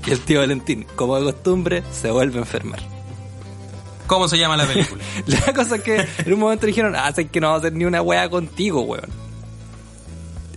Y 0.05 0.11
el 0.11 0.21
tío 0.21 0.39
Valentín, 0.39 0.85
como 0.95 1.17
de 1.19 1.23
costumbre, 1.33 1.83
se 1.91 2.09
vuelve 2.11 2.37
a 2.37 2.41
enfermar. 2.41 2.79
¿Cómo 4.09 4.27
se 4.27 4.39
llama 4.39 4.57
la 4.57 4.65
película? 4.65 5.03
La 5.27 5.53
cosa 5.53 5.75
es 5.75 5.83
que 5.83 6.07
en 6.25 6.33
un 6.33 6.39
momento 6.39 6.65
dijeron, 6.65 6.95
ah, 6.95 7.11
sé 7.13 7.27
que 7.27 7.39
no 7.39 7.49
vamos 7.49 7.63
a 7.63 7.67
hacer 7.67 7.77
ni 7.77 7.85
una 7.85 8.01
wea 8.01 8.27
contigo, 8.27 8.81
weón. 8.81 9.07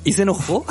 Y 0.05 0.15
se 0.15 0.23
enojó. 0.23 0.65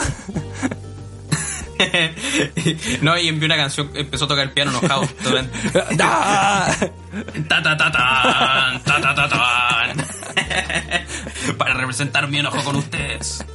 no, 3.03 3.15
y 3.19 3.27
envió 3.27 3.45
una 3.45 3.55
canción, 3.55 3.91
empezó 3.93 4.25
a 4.25 4.29
tocar 4.29 4.45
el 4.45 4.51
piano 4.51 4.71
enojado. 4.71 5.07
durante-. 5.23 5.69
Ta, 5.97 7.61
ta, 7.61 7.77
ta, 7.77 7.91
tan, 7.91 8.83
ta, 8.83 8.99
ta, 8.99 9.13
ta, 9.15 9.29
tan. 9.29 10.05
Para 11.59 11.75
representar 11.75 12.27
mi 12.29 12.39
enojo 12.39 12.63
con 12.63 12.77
ustedes. 12.77 13.45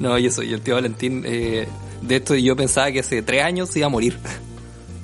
No, 0.00 0.16
y 0.16 0.26
eso, 0.26 0.42
y 0.42 0.54
el 0.54 0.62
tío 0.62 0.76
Valentín, 0.76 1.24
eh, 1.26 1.68
de 2.00 2.16
esto 2.16 2.34
yo 2.34 2.56
pensaba 2.56 2.90
que 2.90 3.00
hace 3.00 3.20
tres 3.20 3.44
años 3.44 3.68
se 3.68 3.80
iba 3.80 3.86
a 3.86 3.90
morir. 3.90 4.18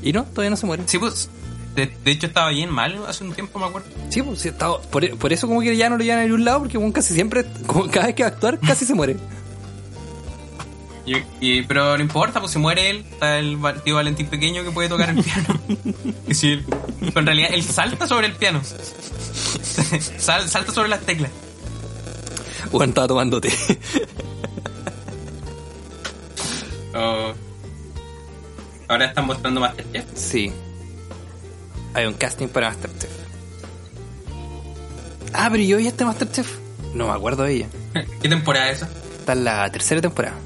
Y 0.02 0.14
no, 0.14 0.24
todavía 0.24 0.48
no 0.48 0.56
se 0.56 0.64
muere. 0.64 0.84
Sí, 0.86 0.98
pues, 0.98 1.28
de, 1.74 1.86
de 2.04 2.10
hecho 2.10 2.26
estaba 2.26 2.48
bien 2.50 2.70
mal 2.70 2.98
hace 3.06 3.24
un 3.24 3.32
tiempo, 3.32 3.58
me 3.58 3.66
acuerdo. 3.66 3.88
Sí, 4.10 4.22
pues 4.22 4.40
sí, 4.40 4.48
estaba, 4.48 4.80
por, 4.80 5.08
por 5.18 5.32
eso 5.32 5.46
como 5.46 5.60
que 5.60 5.76
ya 5.76 5.88
no 5.90 5.96
lo 5.96 6.04
llevan 6.04 6.20
a 6.20 6.22
ningún 6.24 6.44
lado, 6.44 6.60
porque 6.60 6.76
bueno, 6.78 6.92
casi 6.92 7.14
siempre, 7.14 7.44
como 7.66 7.88
cada 7.88 8.06
vez 8.06 8.14
que 8.14 8.22
va 8.24 8.28
a 8.30 8.32
actuar, 8.32 8.58
casi 8.60 8.84
se 8.84 8.94
muere. 8.94 9.16
Y, 11.06 11.14
y- 11.40 11.62
pero 11.62 11.96
no 11.96 12.02
importa, 12.02 12.38
pues 12.40 12.52
si 12.52 12.58
muere 12.58 12.90
él, 12.90 13.04
está 13.10 13.38
el 13.38 13.58
tío 13.84 13.94
Valentín 13.94 14.26
pequeño 14.26 14.62
que 14.62 14.70
puede 14.72 14.88
tocar 14.90 15.08
el 15.10 15.22
piano. 15.24 15.58
y 16.28 16.34
si 16.34 16.52
él- 16.52 16.64
pero 17.00 17.20
en 17.20 17.26
realidad 17.26 17.50
él 17.52 17.62
salta 17.62 18.06
sobre 18.06 18.26
el 18.26 18.34
piano. 18.34 18.60
Sal- 20.18 20.48
salta 20.48 20.72
sobre 20.72 20.88
las 20.90 21.00
teclas. 21.00 21.30
Bueno, 22.70 22.90
estaba 22.90 23.06
tomando 23.06 23.40
té. 23.40 23.50
Oh. 26.94 27.32
Ahora 28.88 29.06
están 29.06 29.26
mostrando 29.26 29.60
Masterchef. 29.60 30.04
Sí. 30.14 30.52
Hay 31.98 32.06
un 32.06 32.14
casting 32.14 32.46
para 32.46 32.68
Masterchef. 32.68 33.10
Ah, 35.34 35.48
pero 35.50 35.64
yo 35.64 35.78
vi 35.78 35.88
este 35.88 36.04
Masterchef. 36.04 36.48
No 36.94 37.08
me 37.08 37.12
acuerdo 37.12 37.42
de 37.42 37.54
ella. 37.54 37.66
¿Qué 38.22 38.28
temporada 38.28 38.70
es 38.70 38.76
esa? 38.76 38.88
Está 39.18 39.32
en 39.32 39.42
la 39.42 39.68
tercera 39.72 40.00
temporada. 40.00 40.36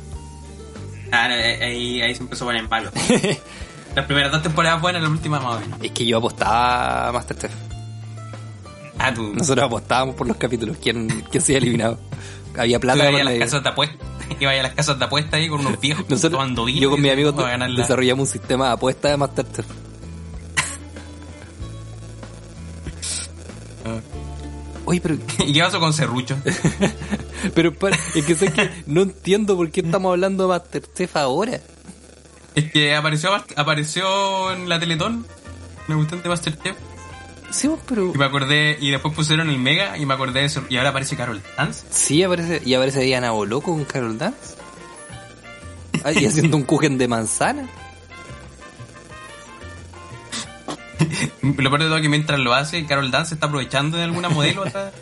Ah, 1.10 1.28
no, 1.28 1.34
ahí, 1.34 2.00
ahí 2.00 2.14
se 2.14 2.22
empezó 2.22 2.44
a 2.44 2.48
poner 2.48 2.66
malo. 2.70 2.90
Las 3.94 4.06
primeras 4.06 4.32
dos 4.32 4.42
temporadas 4.42 4.80
buenas, 4.80 5.02
la 5.02 5.10
última 5.10 5.40
más 5.40 5.56
o 5.56 5.60
menos. 5.60 5.78
Es 5.82 5.90
que 5.90 6.06
yo 6.06 6.16
apostaba 6.16 7.08
a 7.08 7.12
Masterchef. 7.12 7.52
Ah, 8.98 9.12
tú. 9.12 9.34
Nosotros 9.34 9.66
apostábamos 9.66 10.14
por 10.14 10.26
los 10.26 10.38
capítulos, 10.38 10.78
quién, 10.82 11.06
quién 11.30 11.42
se 11.42 11.52
había 11.52 11.58
eliminado. 11.58 11.98
Había 12.56 12.80
plata 12.80 13.10
por 13.10 13.20
a 13.20 13.24
las 13.24 13.38
casas 13.38 13.62
de 13.62 13.68
apuestas. 13.68 13.98
A 14.40 14.62
las 14.62 14.72
casas 14.72 14.98
de 14.98 15.04
apuestas 15.04 15.34
ahí 15.34 15.48
con 15.50 15.60
unos 15.60 15.78
viejos 15.78 16.08
Nosotros, 16.08 16.32
tomando 16.40 16.64
vino. 16.64 16.80
yo 16.80 16.90
con 16.90 17.02
mis 17.02 17.12
amigos 17.12 17.34
desarrollamos 17.76 18.28
un 18.28 18.32
sistema 18.32 18.68
de 18.68 18.72
apuestas 18.72 19.10
de 19.10 19.16
Masterchef. 19.18 19.66
Oye, 24.92 25.00
pero, 25.00 25.14
¿Y 25.46 25.52
qué 25.52 25.60
pasó 25.60 25.80
con 25.80 25.92
Serrucho? 25.92 26.36
pero 27.54 27.72
para- 27.72 27.96
es 28.14 28.24
que 28.26 28.34
sé 28.34 28.52
que 28.52 28.70
no 28.86 29.02
entiendo 29.02 29.56
por 29.56 29.70
qué 29.70 29.80
estamos 29.80 30.10
hablando 30.10 30.44
de 30.44 30.48
Masterchef 30.50 31.16
ahora. 31.16 31.60
Es 32.54 32.70
que 32.70 32.94
apareció, 32.94 33.30
apareció 33.56 34.52
en 34.52 34.68
la 34.68 34.78
Teletón. 34.78 35.26
Me 35.88 35.94
gustó 35.94 36.16
de 36.16 36.28
Masterchef. 36.28 36.76
Sí, 37.50 37.70
pero 37.88 38.12
Y 38.14 38.18
me 38.18 38.24
acordé, 38.24 38.76
y 38.80 38.90
después 38.90 39.14
pusieron 39.14 39.50
el 39.50 39.58
Mega 39.58 39.96
y 39.98 40.04
me 40.06 40.14
acordé 40.14 40.40
de 40.40 40.46
eso. 40.46 40.62
Y 40.70 40.76
ahora 40.76 40.90
aparece 40.90 41.16
Carol 41.16 41.42
Dance. 41.56 41.84
sí 41.90 42.22
aparece, 42.22 42.60
y 42.64 42.74
aparece 42.74 43.00
Diana 43.00 43.30
Boloco 43.30 43.72
con 43.72 43.84
Carol 43.84 44.16
Dance. 44.18 44.56
Ah, 46.04 46.12
y 46.12 46.24
haciendo 46.26 46.56
un 46.56 46.64
kuchen 46.64 46.98
de 46.98 47.08
manzana. 47.08 47.68
Lo 51.42 51.54
peor 51.70 51.78
de 51.80 51.86
todo 51.86 51.96
es 51.96 52.02
que 52.02 52.08
mientras 52.08 52.38
lo 52.40 52.54
hace, 52.54 52.84
Carol 52.86 53.10
Dance 53.10 53.30
se 53.30 53.34
está 53.34 53.46
aprovechando 53.46 53.96
de 53.96 54.04
alguna 54.04 54.28
modelo 54.28 54.64
atrás. 54.64 54.92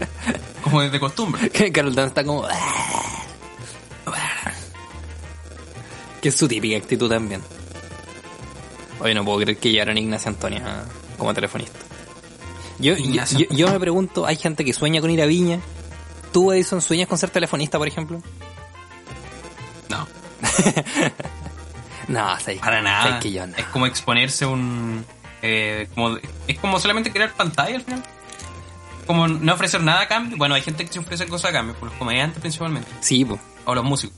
Como 0.62 0.82
de 0.82 0.98
costumbre. 1.00 1.48
Carol 1.72 1.94
Dance 1.94 2.08
está 2.08 2.24
como. 2.24 2.46
Que 6.20 6.28
es 6.30 6.36
su 6.36 6.48
típica 6.48 6.76
actitud 6.76 7.08
también. 7.08 7.40
Oye, 9.00 9.14
no 9.14 9.24
puedo 9.24 9.38
creer 9.40 9.58
que 9.58 9.70
llegaron 9.70 9.96
Ignacio 9.98 10.28
Antonia 10.30 10.84
como 11.18 11.32
telefonista. 11.34 11.78
Yo, 12.78 12.94
yo, 12.94 13.04
Ignacio 13.04 13.38
yo- 13.38 13.46
yo 13.56 13.68
me 13.70 13.78
pregunto, 13.80 14.26
¿hay 14.26 14.36
gente 14.36 14.64
que 14.64 14.72
sueña 14.72 15.00
con 15.00 15.10
ir 15.10 15.22
a 15.22 15.26
Viña? 15.26 15.60
¿Tú, 16.32 16.52
Edison, 16.52 16.80
sueñas 16.82 17.06
con 17.08 17.16
ser 17.18 17.30
telefonista, 17.30 17.78
por 17.78 17.86
ejemplo? 17.88 18.20
No, 19.88 20.06
No, 22.08 22.26
para 22.60 22.82
nada. 22.82 23.18
que 23.20 23.32
yo 23.32 23.46
no. 23.46 23.56
Es 23.56 23.64
como 23.66 23.86
exponerse 23.86 24.46
un. 24.46 25.04
eh, 25.42 25.88
como, 25.94 26.16
es 26.46 26.58
como 26.58 26.78
solamente 26.78 27.10
crear 27.12 27.32
pantalla 27.32 27.76
al 27.76 27.82
final. 27.82 28.02
Como 29.06 29.28
no 29.28 29.54
ofrecer 29.54 29.80
nada 29.82 30.02
a 30.02 30.08
cambio. 30.08 30.36
Bueno, 30.36 30.54
hay 30.54 30.62
gente 30.62 30.84
que 30.84 30.92
se 30.92 30.98
ofrece 30.98 31.26
cosas 31.26 31.50
a 31.50 31.52
cambio, 31.52 31.74
por 31.76 31.88
los 31.90 31.98
comediantes 31.98 32.40
principalmente. 32.40 32.88
Sí, 33.00 33.24
pues, 33.24 33.40
O 33.64 33.74
los 33.74 33.84
músicos. 33.84 34.16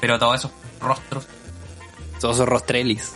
Pero 0.00 0.18
todos 0.18 0.36
esos 0.40 0.50
rostros. 0.80 1.26
todos 2.20 2.36
esos 2.36 2.48
rostrelis. 2.48 3.12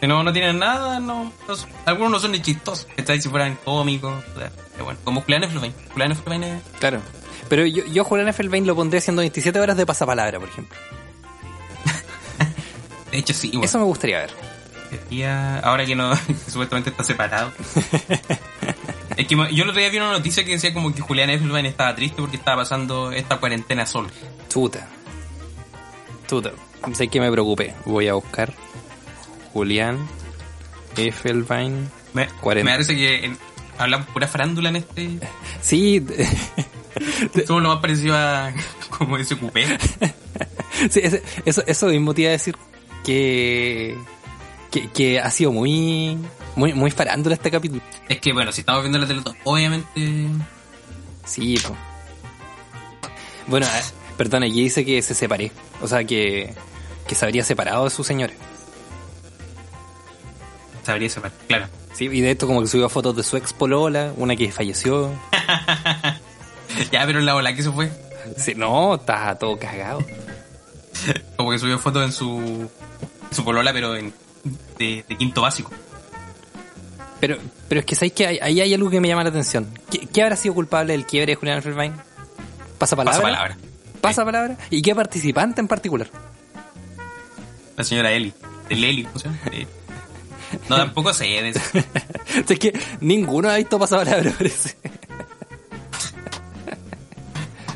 Si 0.00 0.06
no, 0.08 0.22
no 0.24 0.32
tienen 0.32 0.58
nada, 0.58 0.98
no, 0.98 1.32
no 1.46 1.56
son- 1.56 1.70
algunos 1.86 2.10
no 2.12 2.18
son 2.18 2.32
ni 2.32 2.42
chistosos. 2.42 2.86
Está 2.96 3.18
si 3.20 3.28
fueran 3.28 3.56
cómicos. 3.64 4.22
pero 4.34 4.84
bueno, 4.84 4.98
como 5.04 5.20
Julián 5.22 5.44
Effelbein. 5.44 5.72
Julián 5.92 6.12
Effelbein 6.12 6.42
es... 6.44 6.62
Claro. 6.80 7.00
Pero 7.48 7.66
yo, 7.66 7.84
yo 7.86 8.02
Julián 8.04 8.28
Effelbein 8.28 8.66
lo 8.66 8.74
pondría 8.74 8.98
haciendo 8.98 9.20
27 9.20 9.60
horas 9.60 9.76
de 9.76 9.86
pasapalabra, 9.86 10.40
por 10.40 10.48
ejemplo. 10.48 10.76
De 13.12 13.18
hecho, 13.18 13.32
sí, 13.34 13.48
bueno. 13.50 13.64
Eso 13.64 13.78
me 13.78 13.84
gustaría 13.84 14.18
ver. 14.18 14.30
Sería- 14.90 15.58
ahora 15.60 15.86
que 15.86 15.94
no, 15.94 16.12
supuestamente 16.48 16.90
está 16.90 17.04
separado. 17.04 17.52
es 19.16 19.26
que 19.26 19.34
yo 19.36 19.44
el 19.44 19.68
otro 19.70 19.80
día 19.80 19.90
vi 19.90 19.98
una 19.98 20.12
noticia 20.12 20.44
que 20.44 20.52
decía 20.52 20.74
como 20.74 20.92
que 20.94 21.00
Julián 21.02 21.30
Effelbein 21.30 21.66
estaba 21.66 21.94
triste 21.94 22.16
porque 22.20 22.36
estaba 22.36 22.62
pasando 22.62 23.12
esta 23.12 23.38
cuarentena 23.38 23.86
solo. 23.86 24.08
Chuta. 24.48 24.88
Chuta. 26.28 26.50
Sé 26.94 27.08
que 27.08 27.20
me 27.20 27.30
preocupé. 27.30 27.74
Voy 27.84 28.08
a 28.08 28.14
buscar 28.14 28.52
Julián 29.52 29.98
Effelbein. 30.96 31.88
Me, 32.14 32.28
me 32.44 32.64
parece 32.64 32.94
que 32.96 33.24
en- 33.26 33.38
hablamos 33.78 34.08
pura 34.08 34.26
farándula 34.28 34.68
en 34.70 34.76
este. 34.76 35.18
Sí, 35.62 36.04
Somos 37.46 37.62
lo 37.62 37.68
más 37.70 37.78
parecido 37.78 38.14
a 38.16 38.52
como 38.90 39.16
ese 39.16 39.36
cupé. 39.36 39.64
sí, 40.90 41.00
ese- 41.02 41.22
eso, 41.46 41.62
eso 41.66 41.86
mismo 41.86 42.12
te 42.12 42.22
iba 42.22 42.28
a 42.30 42.32
decir 42.32 42.54
que, 43.04 43.96
que, 44.70 44.88
que 44.90 45.20
ha 45.20 45.30
sido 45.30 45.52
muy, 45.52 46.18
muy, 46.56 46.72
muy 46.72 46.90
farándula 46.90 47.34
este 47.34 47.50
capítulo. 47.50 47.82
Es 48.08 48.20
que 48.20 48.32
bueno, 48.32 48.52
si 48.52 48.60
estamos 48.60 48.82
viendo 48.82 48.98
la 48.98 49.06
Teletón, 49.06 49.36
obviamente. 49.44 50.28
Sí, 51.24 51.56
po. 51.66 51.76
Bueno, 53.46 53.66
eh, 53.66 53.82
perdón, 54.16 54.44
aquí 54.44 54.62
dice 54.62 54.84
que 54.84 55.02
se 55.02 55.14
separé. 55.14 55.52
O 55.80 55.88
sea, 55.88 56.04
que, 56.04 56.54
que 57.06 57.14
se 57.14 57.24
habría 57.24 57.44
separado 57.44 57.84
de 57.84 57.90
su 57.90 58.04
señora. 58.04 58.32
Sabría 60.84 61.08
separar, 61.08 61.36
claro. 61.46 61.66
Sí, 61.92 62.06
y 62.06 62.20
de 62.20 62.32
esto 62.32 62.46
como 62.46 62.60
que 62.62 62.68
subió 62.68 62.88
fotos 62.88 63.14
de 63.16 63.22
su 63.22 63.36
ex 63.36 63.52
polola, 63.52 64.12
una 64.16 64.34
que 64.34 64.50
falleció. 64.50 65.12
ya, 66.90 67.06
pero 67.06 67.20
la 67.20 67.36
ola 67.36 67.54
que 67.54 67.62
se 67.62 67.70
fue. 67.70 67.90
Sí, 68.36 68.54
no, 68.54 68.94
está 68.94 69.38
todo 69.38 69.58
cagado. 69.58 70.04
Como 71.36 71.50
que 71.50 71.58
subió 71.58 71.78
fotos 71.78 72.04
en 72.04 72.12
su. 72.12 72.70
su 73.30 73.44
polola, 73.44 73.72
pero 73.72 73.96
en, 73.96 74.12
de, 74.78 75.04
de 75.08 75.16
quinto 75.16 75.42
básico. 75.42 75.70
Pero, 77.20 77.36
pero 77.68 77.80
es 77.80 77.86
que 77.86 77.94
sabéis 77.94 78.12
que 78.14 78.26
ahí 78.26 78.60
hay 78.60 78.74
algo 78.74 78.90
que 78.90 79.00
me 79.00 79.08
llama 79.08 79.22
la 79.22 79.30
atención. 79.30 79.68
¿Qué, 79.90 80.06
qué 80.06 80.22
habrá 80.22 80.34
sido 80.36 80.54
culpable 80.54 80.92
del 80.92 81.06
quiebre 81.06 81.32
de 81.32 81.36
Julián 81.36 81.58
Effelbein? 81.58 81.92
¿Pasa 82.78 82.96
palabra? 82.96 83.12
Pasa 83.20 83.22
palabra. 83.22 83.56
¿Pasa 84.00 84.24
palabra? 84.24 84.56
¿Y 84.70 84.82
qué 84.82 84.94
participante 84.94 85.60
en 85.60 85.68
particular? 85.68 86.08
La 87.76 87.84
señora 87.84 88.10
Eli. 88.10 88.34
De 88.68 88.74
Leli. 88.74 89.02
De- 89.04 89.66
No, 90.68 90.76
tampoco 90.76 91.14
sé 91.14 91.24
de 91.26 91.48
eso. 91.50 91.60
es 92.48 92.58
que 92.58 92.78
ninguno 93.00 93.48
ha 93.48 93.56
visto 93.56 93.78
pasapalabra, 93.78 94.32
parece. 94.32 94.76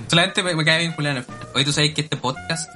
Solamente 0.08 0.42
me, 0.42 0.54
me 0.54 0.64
cae 0.64 0.80
bien 0.80 0.92
Julián. 0.92 1.24
Hoy 1.54 1.64
tú 1.64 1.72
sabes 1.72 1.94
que 1.94 2.02
este 2.02 2.16
podcast, 2.16 2.68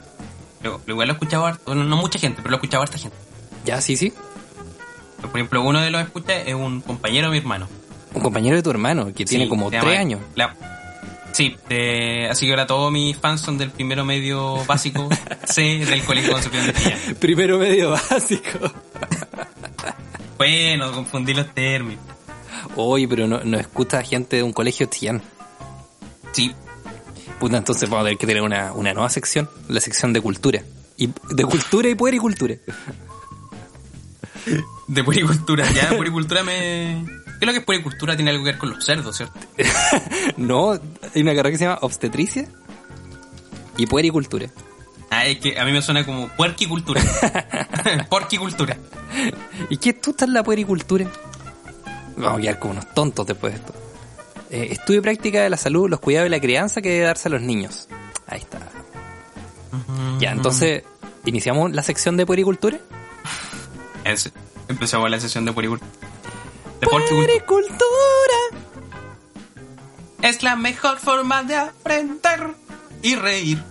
lo, 0.62 0.80
lo 0.86 0.92
igual 0.94 1.08
lo 1.08 1.14
he 1.14 1.16
escuchado 1.16 1.46
harto, 1.46 1.62
bueno, 1.66 1.84
no 1.84 1.96
mucha 1.96 2.18
gente, 2.18 2.38
pero 2.42 2.50
lo 2.50 2.56
he 2.56 2.58
escuchado 2.58 2.82
harta 2.82 2.98
gente. 2.98 3.16
Ya, 3.64 3.80
sí, 3.80 3.96
sí. 3.96 4.12
Por 5.20 5.30
ejemplo, 5.36 5.62
uno 5.62 5.80
de 5.80 5.90
los 5.90 6.02
escucha 6.02 6.34
es 6.40 6.54
un 6.54 6.80
compañero 6.80 7.26
de 7.28 7.32
mi 7.32 7.38
hermano. 7.38 7.68
Un 8.14 8.22
compañero 8.22 8.56
de 8.56 8.62
tu 8.62 8.70
hermano 8.70 9.12
que 9.14 9.24
tiene 9.24 9.44
Sí, 9.44 9.50
como 9.50 9.70
se 9.70 9.78
tres 9.78 9.98
años. 9.98 10.20
la- 10.34 10.56
sí, 11.32 11.56
de- 11.68 12.28
así 12.30 12.46
que 12.46 12.52
ahora 12.52 12.66
todos 12.66 12.90
mis 12.90 13.16
fans 13.16 13.40
son 13.40 13.56
del 13.58 13.70
primero 13.70 14.04
medio 14.04 14.64
básico 14.64 15.08
C 15.44 15.84
del 15.84 16.02
Colegio 16.04 16.32
Concepción 16.32 16.66
de 16.66 16.72
Chillán. 16.72 16.98
Primero 17.20 17.58
medio 17.58 17.90
básico. 17.90 18.58
Bueno, 20.38 20.90
confundí 20.92 21.34
los 21.34 21.52
términos. 21.54 22.02
Oye, 22.76 23.06
pero 23.06 23.26
no, 23.26 23.40
no 23.44 23.58
escucha 23.58 24.02
gente 24.02 24.36
de 24.36 24.42
un 24.42 24.52
colegio 24.54 24.86
chillán. 24.86 25.20
Sí, 26.32 26.54
Puta, 27.40 27.56
entonces 27.56 27.88
vamos 27.88 28.02
a 28.02 28.04
tener 28.04 28.18
que 28.18 28.26
tener 28.26 28.42
una, 28.42 28.74
una 28.74 28.92
nueva 28.92 29.08
sección, 29.08 29.48
la 29.68 29.80
sección 29.80 30.12
de 30.12 30.20
cultura. 30.20 30.62
Y, 30.98 31.08
de 31.30 31.44
cultura 31.44 31.88
y 31.88 31.94
puericultura. 31.94 32.56
de 34.86 35.04
puericultura. 35.04 35.64
Ya, 35.72 35.88
puericultura 35.96 36.44
me... 36.44 37.02
¿Qué 37.06 37.36
es 37.40 37.46
lo 37.46 37.52
que 37.52 37.60
es 37.60 37.64
puericultura? 37.64 38.14
Tiene 38.14 38.32
algo 38.32 38.44
que 38.44 38.50
ver 38.50 38.58
con 38.58 38.68
los 38.68 38.84
cerdos, 38.84 39.16
¿cierto? 39.16 39.40
no, 40.36 40.72
hay 40.72 41.22
una 41.22 41.34
carrera 41.34 41.50
que 41.50 41.56
se 41.56 41.64
llama 41.64 41.78
obstetricia 41.80 42.46
y 43.78 43.86
puericultura. 43.86 44.50
Ah, 45.08 45.24
es 45.24 45.38
que 45.38 45.58
a 45.58 45.64
mí 45.64 45.72
me 45.72 45.80
suena 45.80 46.04
como 46.04 46.28
puerquicultura. 46.28 47.00
Porquicultura. 48.10 48.76
¿Y 49.70 49.78
qué 49.78 49.94
tú 49.94 50.10
estás 50.10 50.28
en 50.28 50.34
la 50.34 50.44
puericultura? 50.44 51.10
Vamos 52.18 52.38
a 52.38 52.42
quedar 52.42 52.58
como 52.58 52.72
unos 52.74 52.92
tontos 52.92 53.26
después 53.26 53.54
de 53.54 53.58
esto. 53.60 53.89
Eh, 54.50 54.68
estudio 54.72 54.98
y 54.98 55.02
práctica 55.02 55.42
de 55.42 55.50
la 55.50 55.56
salud, 55.56 55.88
los 55.88 56.00
cuidados 56.00 56.26
y 56.26 56.30
la 56.30 56.40
crianza 56.40 56.82
que 56.82 56.90
debe 56.90 57.04
darse 57.06 57.28
a 57.28 57.30
los 57.30 57.40
niños. 57.42 57.88
Ahí 58.26 58.40
está. 58.40 58.58
Ya, 60.18 60.32
entonces, 60.32 60.82
¿iniciamos 61.24 61.72
la 61.72 61.82
sección 61.82 62.16
de 62.16 62.26
puericultura? 62.26 62.78
Es- 64.04 64.32
empezamos 64.68 65.08
la 65.10 65.20
sesión 65.20 65.44
de 65.44 65.52
puericultura. 65.52 65.90
De. 66.80 66.86
Puericultura. 66.86 67.84
Es 70.22 70.42
la 70.42 70.56
mejor 70.56 70.98
forma 70.98 71.42
de 71.44 71.54
aprender 71.56 72.54
y 73.02 73.14
reír. 73.14 73.62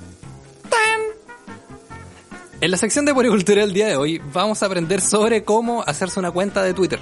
En 2.62 2.72
la 2.72 2.78
sección 2.78 3.06
de 3.06 3.14
puericultura 3.14 3.62
del 3.62 3.72
día 3.74 3.88
de 3.88 3.96
hoy 3.96 4.22
vamos 4.34 4.62
a 4.62 4.66
aprender 4.66 5.00
sobre 5.02 5.44
cómo 5.44 5.82
hacerse 5.84 6.20
una 6.20 6.32
cuenta 6.32 6.62
de 6.62 6.74
Twitter. 6.74 7.00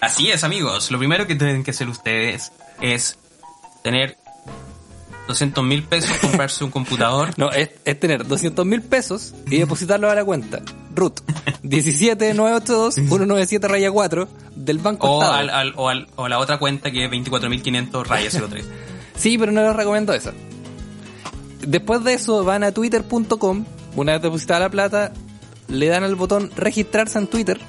Así 0.00 0.30
es, 0.30 0.44
amigos. 0.44 0.90
Lo 0.90 0.98
primero 0.98 1.26
que 1.26 1.34
tienen 1.34 1.62
que 1.64 1.70
hacer 1.72 1.88
ustedes 1.88 2.52
es 2.80 3.18
tener 3.82 4.16
200 5.28 5.62
mil 5.64 5.82
pesos, 5.84 6.10
comprarse 6.18 6.64
un 6.64 6.70
computador. 6.70 7.30
No, 7.36 7.50
es, 7.50 7.70
es 7.84 8.00
tener 8.00 8.26
200 8.26 8.64
mil 8.66 8.82
pesos 8.82 9.34
y 9.48 9.58
depositarlo 9.58 10.10
a 10.10 10.14
la 10.14 10.24
cuenta. 10.24 10.60
Root 10.94 11.20
17982-197 11.62 13.60
raya 13.68 13.90
4 13.90 14.28
del 14.56 14.78
Banco 14.78 15.06
O, 15.08 15.20
Estado. 15.22 15.38
al, 15.38 15.50
al- 15.50 15.72
o, 15.76 15.88
al- 15.88 16.08
o 16.16 16.28
la 16.28 16.38
otra 16.38 16.58
cuenta 16.58 16.90
que 16.90 17.04
es 17.04 17.10
24.500 17.10 18.04
rayas 18.06 18.36
03. 18.50 18.64
Sí, 19.16 19.36
pero 19.38 19.52
no 19.52 19.62
les 19.62 19.76
recomiendo 19.76 20.12
esa. 20.14 20.32
Después 21.60 22.02
de 22.04 22.14
eso 22.14 22.42
van 22.44 22.64
a 22.64 22.72
twitter.com, 22.72 23.64
una 23.96 24.12
vez 24.14 24.22
depositada 24.22 24.60
la 24.60 24.70
plata, 24.70 25.12
le 25.68 25.86
dan 25.88 26.02
al 26.04 26.14
botón 26.16 26.50
registrarse 26.56 27.18
en 27.18 27.26
Twitter, 27.26 27.60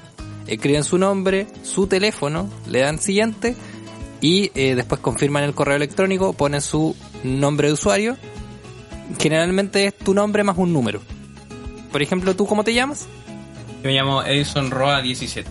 escriben 0.47 0.83
su 0.83 0.97
nombre, 0.97 1.47
su 1.63 1.87
teléfono, 1.87 2.49
le 2.67 2.79
dan 2.79 2.99
siguiente 2.99 3.55
y 4.21 4.51
eh, 4.55 4.75
después 4.75 5.01
confirman 5.01 5.43
el 5.43 5.53
correo 5.53 5.75
electrónico, 5.75 6.33
ponen 6.33 6.61
su 6.61 6.95
nombre 7.23 7.67
de 7.67 7.73
usuario. 7.73 8.17
Generalmente 9.19 9.87
es 9.87 9.97
tu 9.97 10.13
nombre 10.13 10.43
más 10.43 10.57
un 10.57 10.71
número. 10.71 11.01
Por 11.91 12.01
ejemplo, 12.01 12.35
¿tú 12.35 12.45
cómo 12.45 12.63
te 12.63 12.73
llamas? 12.73 13.07
Yo 13.83 13.89
me 13.89 13.93
llamo 13.93 14.23
Edison 14.23 14.71
Roa 14.71 15.01
17. 15.01 15.49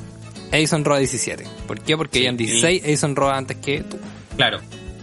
Edison 0.53 0.85
Roa 0.85 0.99
17. 0.99 1.45
¿Por 1.67 1.81
qué? 1.81 1.97
Porque 1.97 2.19
Sí, 2.19 2.25
hayan 2.25 2.37
16 2.37 2.85
Edison 2.85 3.17
Roa 3.17 3.37
antes 3.37 3.57
que 3.59 3.83
tú. 3.83 3.99
Claro. 4.37 4.61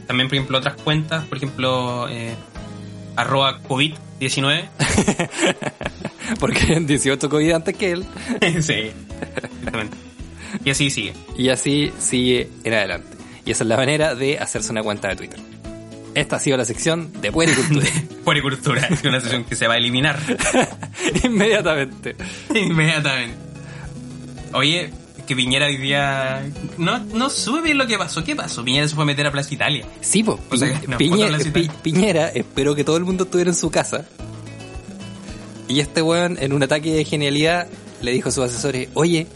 También, 0.08 0.30
por 0.30 0.36
ejemplo, 0.36 0.58
otras 0.58 0.76
cuentas, 0.82 1.26
por 1.26 1.38
ejemplo, 1.38 2.08
eh, 2.10 2.34
arroba 3.16 3.62
COVID-19. 3.64 4.70
Porque 6.40 6.60
hayan 6.62 6.88
18 6.88 7.30
COVID 7.30 7.52
antes 7.52 7.76
que 7.76 7.92
él. 7.92 8.06
sí, 8.62 8.92
exactamente. 9.22 9.98
Y 10.64 10.70
así 10.70 10.90
sigue. 10.90 11.14
Y 11.38 11.50
así 11.50 11.92
sigue 12.00 12.50
en 12.64 12.74
adelante. 12.74 13.18
Y 13.46 13.52
esa 13.52 13.64
es 13.64 13.68
la 13.70 13.78
manera 13.78 14.16
de 14.16 14.40
hacerse 14.40 14.72
una 14.72 14.84
cuenta 14.84 15.08
de 15.10 15.16
Twitter. 15.16 15.40
Esta 16.16 16.38
ha 16.38 16.40
sido 16.40 16.58
la 16.58 16.66
sección 16.66 17.12
de 17.22 17.32
puericultura. 17.32 17.86
Puericultura. 18.24 18.88
Es 18.90 19.04
una 19.04 19.22
sesión 19.22 19.44
que 19.46 19.56
se 19.56 19.68
va 19.68 19.76
a 19.76 19.78
eliminar 19.78 20.18
Inmediatamente. 21.24 22.16
inmediatamente. 22.54 23.36
Oye, 24.54 24.90
que 25.28 25.36
Piñera 25.36 25.68
hoy 25.68 25.78
día... 25.78 26.44
No, 26.78 27.00
no 27.00 27.30
sube 27.30 27.62
bien 27.62 27.78
lo 27.78 27.86
que 27.86 27.98
pasó. 27.98 28.24
¿Qué 28.24 28.36
pasó? 28.36 28.64
Piñera 28.64 28.88
se 28.88 28.96
fue 28.96 29.04
a 29.04 29.08
meter 29.08 29.28
a 29.28 29.32
Plaza 29.32 29.54
Italia. 29.54 29.86
Sí, 30.02 30.24
pues. 30.24 30.40
O 30.50 30.58
sea, 30.58 30.82
una 30.88 30.98
Piñera. 30.98 31.38
Pi- 31.38 31.70
Piñera 31.84 32.30
esperó 32.30 32.74
que 32.76 32.84
todo 32.84 32.98
el 32.98 33.04
mundo 33.06 33.26
estuviera 33.26 33.52
en 33.52 33.56
su 33.56 33.70
casa. 33.70 34.06
Y 35.68 35.82
este 35.82 36.02
weón, 36.02 36.38
en 36.40 36.54
un 36.54 36.64
ataque 36.64 36.94
de 36.94 37.04
genialidad, 37.06 37.68
le 38.02 38.12
dijo 38.12 38.30
a 38.30 38.32
sus 38.32 38.44
asesores, 38.46 38.90
oye, 38.94 39.28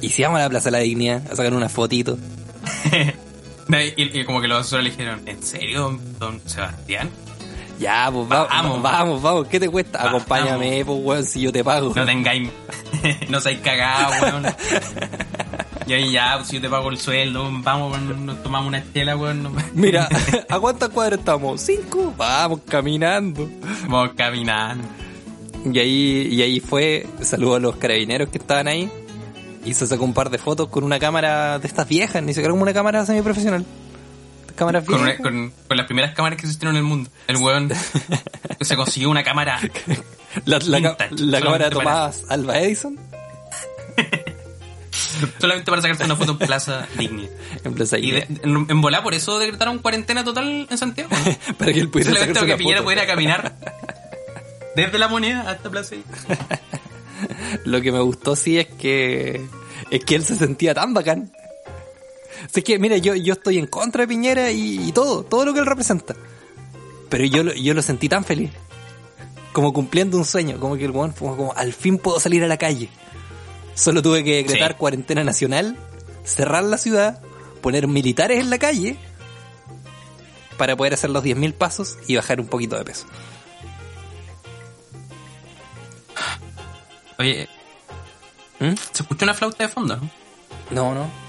¿y 0.00 0.08
si 0.10 0.22
vamos 0.22 0.38
a 0.40 0.44
la 0.44 0.48
Plaza 0.50 0.66
de 0.66 0.72
la 0.72 0.78
Dignidad 0.78 1.22
a 1.30 1.36
sacar 1.36 1.52
una 1.54 1.68
fotito? 1.68 2.18
y, 3.96 4.18
y 4.20 4.24
como 4.24 4.40
que 4.40 4.48
los 4.48 4.60
asesores 4.60 4.84
le 4.84 4.90
dijeron, 4.90 5.22
¿en 5.26 5.42
serio, 5.42 5.98
don 6.18 6.40
Sebastián? 6.46 7.10
Ya, 7.78 8.10
pues 8.12 8.26
va- 8.30 8.46
Vamos. 8.46 8.82
vamos, 8.82 9.22
vamos, 9.22 9.46
¿qué 9.46 9.60
te 9.60 9.68
cuesta? 9.68 9.98
Vamos. 10.02 10.22
Acompáñame, 10.22 10.84
pues 10.84 10.98
weón, 11.00 11.24
si 11.24 11.40
yo 11.40 11.52
te 11.52 11.62
pago. 11.62 11.92
No 11.94 12.04
tengáis... 12.04 12.48
no 13.28 13.40
seáis 13.40 13.60
cagados, 13.60 14.20
weón. 14.22 14.46
Y 15.86 15.94
ahí 15.94 16.12
ya, 16.12 16.34
pues, 16.36 16.48
si 16.48 16.56
yo 16.56 16.60
te 16.60 16.68
pago 16.68 16.90
el 16.90 16.98
sueldo, 16.98 17.48
vamos, 17.62 17.92
weón, 17.92 18.26
nos 18.26 18.42
tomamos 18.42 18.68
una 18.68 18.76
estela, 18.78 19.16
weón. 19.16 19.50
Mira, 19.72 20.06
¿a 20.50 20.60
cuántas 20.60 20.90
cuadras 20.90 21.20
estamos? 21.20 21.62
¿Cinco? 21.62 22.12
Vamos 22.14 22.60
caminando. 22.68 23.48
Vamos 23.86 24.10
caminando. 24.14 24.86
Y 25.74 25.78
ahí, 25.78 26.28
y 26.32 26.42
ahí 26.42 26.60
fue, 26.60 27.06
saludó 27.22 27.56
a 27.56 27.60
los 27.60 27.76
carabineros 27.76 28.28
que 28.28 28.38
estaban 28.38 28.68
ahí 28.68 28.90
y 29.64 29.74
se 29.74 29.86
sacó 29.86 30.04
un 30.04 30.14
par 30.14 30.30
de 30.30 30.38
fotos 30.38 30.68
con 30.68 30.84
una 30.84 30.98
cámara 30.98 31.58
de 31.58 31.66
estas 31.66 31.86
viejas, 31.88 32.22
ni 32.22 32.32
siquiera 32.32 32.50
como 32.50 32.62
una 32.62 32.72
cámara 32.72 33.04
semiprofesional. 33.04 33.64
Cámaras 34.56 34.84
Con, 34.84 34.96
viejas. 35.04 35.20
una- 35.20 35.30
con- 35.30 35.52
con 35.68 35.76
las 35.76 35.86
primeras 35.86 36.14
cámaras 36.14 36.36
que 36.36 36.46
existieron 36.46 36.74
en 36.76 36.82
el 36.82 36.88
mundo. 36.88 37.10
El 37.28 37.36
weón 37.36 37.70
se 38.60 38.76
consiguió 38.76 39.08
una 39.10 39.22
cámara. 39.22 39.60
La, 40.46 40.58
la, 40.58 40.78
vintage, 40.78 41.14
la 41.18 41.40
cámara 41.40 41.68
de 41.70 41.76
para- 41.76 41.84
Tomás 42.10 42.24
Alba 42.28 42.58
Edison 42.58 42.98
solamente 45.38 45.70
para 45.70 45.82
sacarse 45.82 46.04
una 46.04 46.16
foto 46.16 46.32
en 46.32 46.38
Plaza 46.38 46.86
Dignia. 46.98 47.28
en 47.64 47.74
Plaza 47.74 47.98
Y 47.98 48.10
de- 48.10 48.26
en, 48.42 48.66
en 48.68 48.80
por 48.80 49.14
eso 49.14 49.38
decretaron 49.38 49.78
cuarentena 49.78 50.24
total 50.24 50.66
en 50.68 50.78
Santiago. 50.78 51.10
para 51.58 51.72
que 51.72 51.80
él 51.80 51.88
pudiera 51.88 52.10
Solamente 52.10 52.34
sacarse 52.34 52.40
para 52.40 52.46
que 52.46 52.56
Piñera 52.58 52.82
pudiera 52.82 53.06
caminar 53.06 53.54
desde 54.86 54.98
la 54.98 55.08
moneda 55.08 55.50
hasta 55.50 55.70
Plaza. 55.70 55.96
Lo 57.64 57.80
que 57.80 57.92
me 57.92 58.00
gustó 58.00 58.36
sí 58.36 58.58
es 58.58 58.66
que 58.66 59.44
es 59.90 60.04
que 60.04 60.14
él 60.14 60.24
se 60.24 60.36
sentía 60.36 60.74
tan 60.74 60.94
bacán. 60.94 61.32
Si 62.52 62.60
es 62.60 62.64
que, 62.64 62.78
mira, 62.78 62.96
yo, 62.96 63.14
yo 63.14 63.32
estoy 63.34 63.58
en 63.58 63.66
contra 63.66 64.02
de 64.02 64.08
Piñera 64.08 64.50
y, 64.50 64.88
y 64.88 64.92
todo, 64.92 65.24
todo 65.24 65.44
lo 65.44 65.52
que 65.52 65.60
él 65.60 65.66
representa. 65.66 66.14
Pero 67.08 67.24
yo, 67.24 67.42
lo- 67.42 67.52
yo 67.54 67.74
lo 67.74 67.82
sentí 67.82 68.08
tan 68.08 68.24
feliz. 68.24 68.50
Como 69.52 69.72
cumpliendo 69.72 70.16
un 70.16 70.24
sueño, 70.24 70.60
como 70.60 70.76
que 70.76 70.84
el 70.84 70.90
weón 70.92 71.12
fue 71.14 71.28
como, 71.36 71.52
al 71.54 71.72
fin 71.72 71.98
puedo 71.98 72.20
salir 72.20 72.44
a 72.44 72.46
la 72.46 72.56
calle. 72.58 72.88
Solo 73.74 74.02
tuve 74.02 74.22
que 74.24 74.36
decretar 74.36 74.72
Sí. 74.72 74.78
cuarentena 74.78 75.24
nacional, 75.24 75.76
cerrar 76.24 76.62
la 76.64 76.78
ciudad, 76.78 77.20
poner 77.60 77.88
militares 77.88 78.40
en 78.40 78.50
la 78.50 78.58
calle 78.58 78.96
para 80.56 80.76
poder 80.76 80.94
hacer 80.94 81.10
los 81.10 81.24
10.000 81.24 81.54
pasos 81.54 81.96
y 82.06 82.16
bajar 82.16 82.40
un 82.40 82.46
poquito 82.46 82.76
de 82.76 82.84
peso. 82.84 83.06
Oye, 87.18 87.48
¿Mm? 88.60 88.74
se 88.92 89.02
escucha 89.02 89.24
una 89.24 89.34
flauta 89.34 89.64
de 89.64 89.68
fondo, 89.68 89.96
¿no? 89.96 90.10
No, 90.70 90.94
no. 90.94 91.28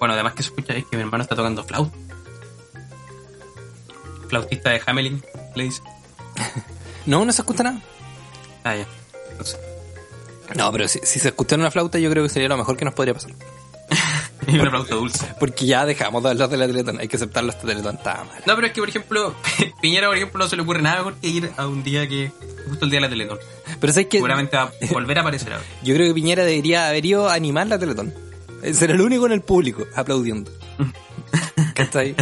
Bueno, 0.00 0.14
además 0.14 0.34
que 0.34 0.42
se 0.42 0.48
escucha 0.48 0.72
es 0.74 0.84
que 0.86 0.96
mi 0.96 1.02
hermano 1.02 1.22
está 1.22 1.36
tocando 1.36 1.62
flauta. 1.62 1.96
Flautista 4.28 4.70
de 4.70 4.82
Hamelin, 4.84 5.22
le 5.54 5.64
dice. 5.64 5.82
No, 7.06 7.24
no 7.24 7.32
se 7.32 7.40
escucha 7.40 7.62
nada. 7.62 7.80
Ah, 8.62 8.76
ya. 8.76 8.86
Entonces, 9.30 9.58
No, 10.54 10.70
pero 10.70 10.86
si, 10.86 11.00
si 11.02 11.18
se 11.18 11.28
escuchara 11.28 11.60
una 11.60 11.70
flauta, 11.70 11.98
yo 11.98 12.10
creo 12.10 12.22
que 12.22 12.28
sería 12.28 12.48
lo 12.48 12.58
mejor 12.58 12.76
que 12.76 12.84
nos 12.84 12.92
podría 12.92 13.14
pasar. 13.14 13.30
y 14.56 14.58
flauta 14.58 14.94
dulce. 14.94 15.26
Porque 15.38 15.66
ya 15.66 15.84
dejamos 15.86 16.22
de 16.22 16.30
hablar 16.30 16.48
de 16.48 16.56
la 16.56 16.66
Teletón. 16.66 16.98
Hay 17.00 17.08
que 17.08 17.16
aceptarlo, 17.16 17.50
esta 17.50 17.66
Teletón 17.66 17.96
estaba 17.96 18.24
mal. 18.24 18.42
No, 18.46 18.54
pero 18.54 18.66
es 18.66 18.72
que, 18.72 18.80
por 18.80 18.88
ejemplo, 18.88 19.34
Piñera, 19.82 20.08
por 20.08 20.16
ejemplo, 20.16 20.38
no 20.38 20.48
se 20.48 20.56
le 20.56 20.62
ocurre 20.62 20.82
nada 20.82 20.98
mejor 20.98 21.14
que 21.16 21.28
ir 21.28 21.50
a 21.56 21.66
un 21.66 21.82
día 21.82 22.08
que, 22.08 22.32
justo 22.68 22.84
el 22.84 22.90
día 22.90 22.98
de 22.98 23.02
la 23.02 23.08
Teletón. 23.10 23.38
Pero 23.80 23.92
sabes 23.92 24.08
que 24.08 24.18
Seguramente 24.18 24.56
va 24.56 24.64
a 24.64 24.72
volver 24.92 25.18
a 25.18 25.20
aparecer 25.22 25.52
ahora. 25.52 25.64
yo 25.82 25.94
creo 25.94 26.08
que 26.08 26.14
Piñera 26.14 26.44
debería 26.44 26.88
haber 26.88 27.04
ido 27.06 27.28
a 27.28 27.34
animar 27.34 27.66
la 27.66 27.78
Teletón. 27.78 28.12
Eh, 28.62 28.74
Ser 28.74 28.90
el 28.90 29.00
único 29.00 29.26
en 29.26 29.32
el 29.32 29.40
público 29.42 29.86
aplaudiendo. 29.94 30.50
¿Cachai? 31.74 32.14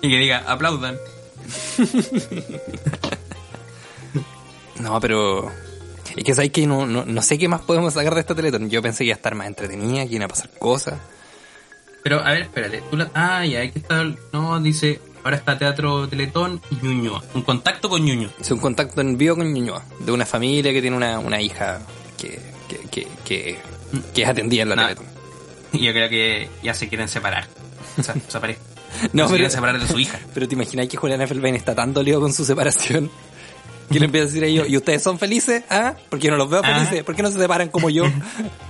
y 0.00 0.08
que 0.08 0.16
diga, 0.16 0.44
aplaudan. 0.46 0.96
No, 4.80 5.00
pero... 5.00 5.50
Es 6.16 6.24
que 6.24 6.34
sabes 6.34 6.50
que 6.50 6.66
no, 6.66 6.86
no, 6.86 7.04
no 7.04 7.22
sé 7.22 7.36
qué 7.36 7.46
más 7.46 7.60
podemos 7.60 7.92
sacar 7.92 8.14
de 8.14 8.20
esta 8.20 8.34
Teletón. 8.34 8.70
Yo 8.70 8.80
pensé 8.80 8.98
que 9.00 9.08
iba 9.08 9.14
a 9.14 9.16
estar 9.16 9.34
más 9.34 9.46
entretenida, 9.48 10.06
que 10.06 10.14
iban 10.14 10.22
a 10.22 10.28
pasar 10.28 10.48
cosas. 10.58 10.98
Pero, 12.06 12.24
a 12.24 12.30
ver, 12.34 12.42
espérate. 12.42 12.84
Tú 12.88 12.96
la... 12.96 13.10
Ah, 13.14 13.44
ya, 13.44 13.62
aquí 13.62 13.80
está. 13.80 14.04
No, 14.32 14.60
dice, 14.60 15.00
ahora 15.24 15.38
está 15.38 15.58
Teatro 15.58 16.06
Teletón 16.06 16.60
y 16.70 16.76
Ñuñoa. 16.86 17.20
Un 17.34 17.42
contacto 17.42 17.88
con 17.88 18.04
Ñuñoa. 18.04 18.30
Hice 18.40 18.54
un 18.54 18.60
contacto 18.60 19.00
en 19.00 19.18
vivo 19.18 19.34
con 19.34 19.52
Ñuñoa, 19.52 19.82
de 19.98 20.12
una 20.12 20.24
familia 20.24 20.72
que 20.72 20.80
tiene 20.80 20.96
una, 20.96 21.18
una 21.18 21.40
hija 21.42 21.80
que, 22.16 22.38
que, 22.68 22.76
que, 22.92 23.08
que, 23.24 23.58
que 24.14 24.22
es 24.22 24.28
atendida 24.28 24.62
en 24.62 24.68
la 24.68 24.76
Nah. 24.76 24.82
Teletón. 24.84 25.06
Y 25.72 25.78
yo 25.84 25.92
creo 25.92 26.08
que 26.08 26.48
ya 26.62 26.74
se 26.74 26.88
quieren 26.88 27.08
separar. 27.08 27.48
O 27.98 28.02
sea, 28.04 28.14
se. 28.28 28.38
No, 28.38 28.38
se 28.38 28.56
pero, 29.12 29.26
quieren 29.30 29.50
separar 29.50 29.80
de 29.80 29.88
su 29.88 29.98
hija. 29.98 30.20
pero 30.32 30.46
te 30.46 30.54
imaginas 30.54 30.86
que 30.86 30.96
Julián 30.96 31.20
Effelbein 31.22 31.56
está 31.56 31.74
tan 31.74 31.92
dolido 31.92 32.20
con 32.20 32.32
su 32.32 32.44
separación 32.44 33.10
que 33.90 33.98
le 33.98 34.06
empieza 34.06 34.24
a 34.24 34.26
decir 34.26 34.44
a 34.44 34.46
ellos, 34.46 34.68
¿y 34.68 34.76
ustedes 34.76 35.02
son 35.02 35.18
felices? 35.18 35.62
¿Ah? 35.70 35.94
¿Por 36.08 36.18
qué 36.18 36.30
no 36.30 36.36
los 36.36 36.48
veo 36.50 36.60
Ah. 36.62 36.74
felices? 36.74 37.04
¿Por 37.04 37.16
qué 37.16 37.22
no 37.22 37.30
se 37.30 37.38
separan 37.38 37.68
como 37.68 37.90
yo? 37.90 38.04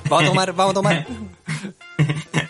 Vamos 0.09 0.25
a 0.25 0.27
tomar, 0.27 0.53
vamos 0.55 0.71
a 0.71 0.75
tomar. 0.75 1.07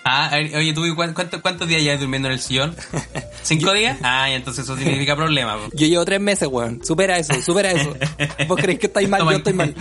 Ah, 0.08 0.28
ver, 0.30 0.54
oye, 0.56 0.72
¿tú 0.72 0.82
cuán- 0.94 1.14
cuánto- 1.14 1.42
cuántos 1.42 1.66
días 1.66 1.82
llevas 1.82 1.98
durmiendo 1.98 2.28
en 2.28 2.34
el 2.34 2.40
sillón? 2.40 2.76
¿Cinco 3.42 3.72
días? 3.72 3.98
Ah, 4.02 4.30
entonces 4.30 4.64
eso 4.64 4.76
significa 4.76 5.16
problema. 5.16 5.56
po. 5.56 5.68
Yo 5.74 5.86
llevo 5.88 6.04
tres 6.04 6.20
meses, 6.20 6.46
weón. 6.48 6.80
Supera 6.84 7.18
eso, 7.18 7.34
supera 7.42 7.72
eso. 7.72 7.92
Vos 8.46 8.56
creéis 8.60 8.78
que 8.78 8.86
estáis 8.86 9.08
mal, 9.08 9.18
Toma. 9.18 9.32
yo 9.32 9.38
estoy 9.38 9.52
mal. 9.54 9.74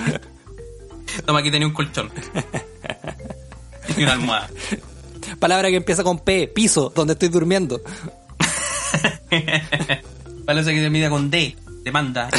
Toma, 1.28 1.40
aquí 1.42 1.52
tenía 1.52 1.68
un 1.68 1.74
colchón. 1.74 2.10
Y 3.96 4.02
una 4.04 4.14
almohada. 4.14 4.50
Palabra 5.40 5.70
que 5.70 5.76
empieza 5.76 6.04
con 6.04 6.18
P, 6.20 6.48
piso, 6.48 6.92
donde 6.96 7.14
estoy 7.14 7.30
durmiendo. 7.30 7.80
Parece 10.46 10.74
que 10.74 10.82
termina 10.82 11.10
con 11.10 11.30
D. 11.30 11.56
Demanda. 11.84 12.30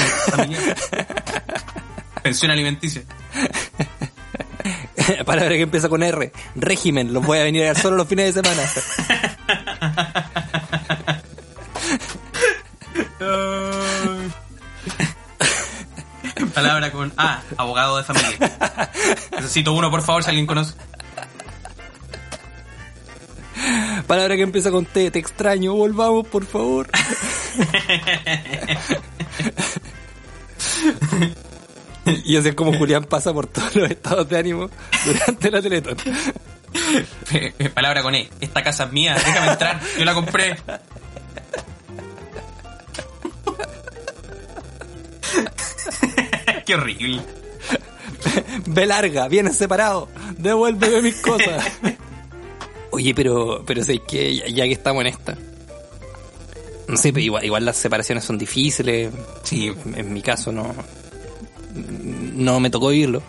Pensión 2.22 2.50
alimenticia. 2.50 3.02
Palabra 5.24 5.50
que 5.50 5.62
empieza 5.62 5.88
con 5.88 6.02
R, 6.02 6.32
régimen. 6.54 7.12
Los 7.12 7.24
voy 7.24 7.38
a 7.38 7.44
venir 7.44 7.62
a 7.64 7.66
ver 7.66 7.78
solo 7.78 7.96
los 7.96 8.08
fines 8.08 8.34
de 8.34 8.42
semana. 8.42 8.62
Palabra 16.54 16.90
con 16.90 17.12
A. 17.16 17.42
Abogado 17.56 17.98
de 17.98 18.04
familia. 18.04 18.90
Necesito 19.32 19.72
uno, 19.72 19.90
por 19.90 20.02
favor, 20.02 20.22
si 20.22 20.30
alguien 20.30 20.46
conoce. 20.46 20.74
Palabra 24.06 24.36
que 24.36 24.42
empieza 24.42 24.70
con 24.70 24.86
T, 24.86 25.10
te 25.10 25.18
extraño, 25.18 25.74
volvamos, 25.74 26.28
por 26.28 26.46
favor. 26.46 26.88
y 32.24 32.36
así 32.36 32.48
es 32.48 32.54
como 32.54 32.72
Julián 32.76 33.04
pasa 33.04 33.32
por 33.32 33.46
todos 33.48 33.74
los 33.74 33.90
estados 33.90 34.28
de 34.28 34.38
ánimo 34.38 34.70
durante 35.04 35.50
la 35.50 35.60
Teletón. 35.60 35.96
Palabra 37.74 38.02
con 38.02 38.14
E. 38.14 38.28
Esta 38.40 38.62
casa 38.62 38.84
es 38.84 38.92
mía, 38.92 39.14
déjame 39.14 39.52
entrar. 39.52 39.80
Yo 39.98 40.04
la 40.04 40.14
compré. 40.14 40.56
Qué 46.66 46.74
horrible. 46.74 47.22
Ve 48.66 48.86
larga, 48.86 49.28
vienes 49.28 49.56
separado, 49.56 50.08
devuélveme 50.36 51.00
mis 51.02 51.16
cosas. 51.20 51.64
Oye, 52.90 53.14
pero, 53.14 53.62
pero 53.66 53.84
sé 53.84 54.00
que 54.00 54.34
ya, 54.36 54.48
ya 54.48 54.64
que 54.64 54.72
estamos 54.72 55.02
en 55.02 55.06
esta. 55.08 55.36
No 56.88 56.96
sé, 56.96 57.12
pero 57.12 57.24
igual, 57.24 57.44
igual 57.44 57.64
las 57.64 57.76
separaciones 57.76 58.24
son 58.24 58.38
difíciles. 58.38 59.12
Sí. 59.44 59.72
En, 59.84 59.98
en 59.98 60.12
mi 60.12 60.22
caso 60.22 60.50
no. 60.52 60.74
No 61.76 62.60
me 62.60 62.70
tocó 62.70 62.88
vivirlo. 62.88 63.22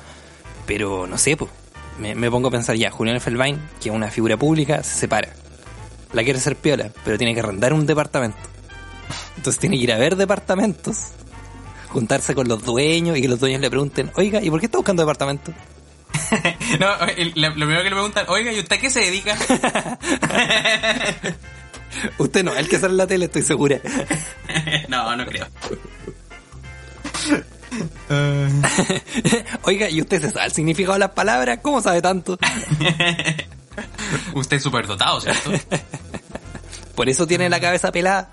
Pero 0.66 1.08
no 1.08 1.18
sé, 1.18 1.38
pues. 1.38 1.52
Me, 2.00 2.14
me 2.16 2.30
pongo 2.30 2.50
a 2.50 2.52
pensar 2.52 2.76
ya, 2.76 2.92
Julián 2.92 3.20
Felbain, 3.22 3.60
que 3.82 3.90
es 3.90 3.96
una 3.96 4.12
figura 4.12 4.38
pública, 4.38 4.84
se 4.84 5.00
separa. 5.00 5.30
La 6.14 6.24
quiere 6.24 6.40
hacer 6.40 6.56
piola, 6.56 6.92
pero 7.04 7.18
tiene 7.18 7.34
que 7.34 7.40
arrendar 7.40 7.74
un 7.74 7.86
departamento. 7.86 8.38
Entonces 9.36 9.60
tiene 9.60 9.78
que 9.78 9.84
ir 9.84 9.92
a 9.92 9.98
ver 9.98 10.16
departamentos, 10.16 10.98
juntarse 11.90 12.36
con 12.36 12.48
los 12.48 12.64
dueños 12.64 13.18
y 13.18 13.22
que 13.22 13.28
los 13.28 13.40
dueños 13.40 13.62
le 13.62 13.70
pregunten, 13.70 14.12
oiga, 14.16 14.42
¿y 14.42 14.50
por 14.50 14.60
qué 14.60 14.68
está 14.68 14.78
buscando 14.78 15.04
departamento? 15.04 15.52
No, 16.80 16.88
la- 17.36 17.50
lo 17.50 17.54
primero 17.56 17.80
que 17.84 17.90
le 17.90 17.96
preguntan, 17.96 18.26
oiga, 18.28 18.52
¿y 18.52 18.60
usted 18.60 18.76
a 18.76 18.80
qué 18.80 18.90
se 18.90 19.00
dedica? 19.00 19.38
Usted 22.18 22.44
no, 22.44 22.54
el 22.54 22.68
que 22.68 22.78
sale 22.78 22.92
en 22.92 22.98
la 22.98 23.08
tele, 23.08 23.26
estoy 23.26 23.44
segura. 23.44 23.80
no, 24.90 25.16
no 25.16 25.26
creo. 25.26 25.48
Oiga, 29.64 29.90
¿y 29.90 30.02
usted 30.02 30.22
se 30.22 30.32
sabe 30.32 30.46
el 30.48 30.52
significado 30.52 30.94
de 30.94 31.00
las 31.00 31.12
palabras? 31.12 31.60
¿Cómo 31.62 31.82
sabe 31.82 32.02
tanto? 32.02 32.38
Usted 34.34 34.58
es 34.58 34.64
súper 34.64 34.88
dotado, 34.88 35.22
¿cierto? 35.22 35.52
Por 36.96 37.10
eso 37.10 37.28
tiene 37.28 37.50
la 37.50 37.60
cabeza 37.60 37.92
pelada. 37.92 38.32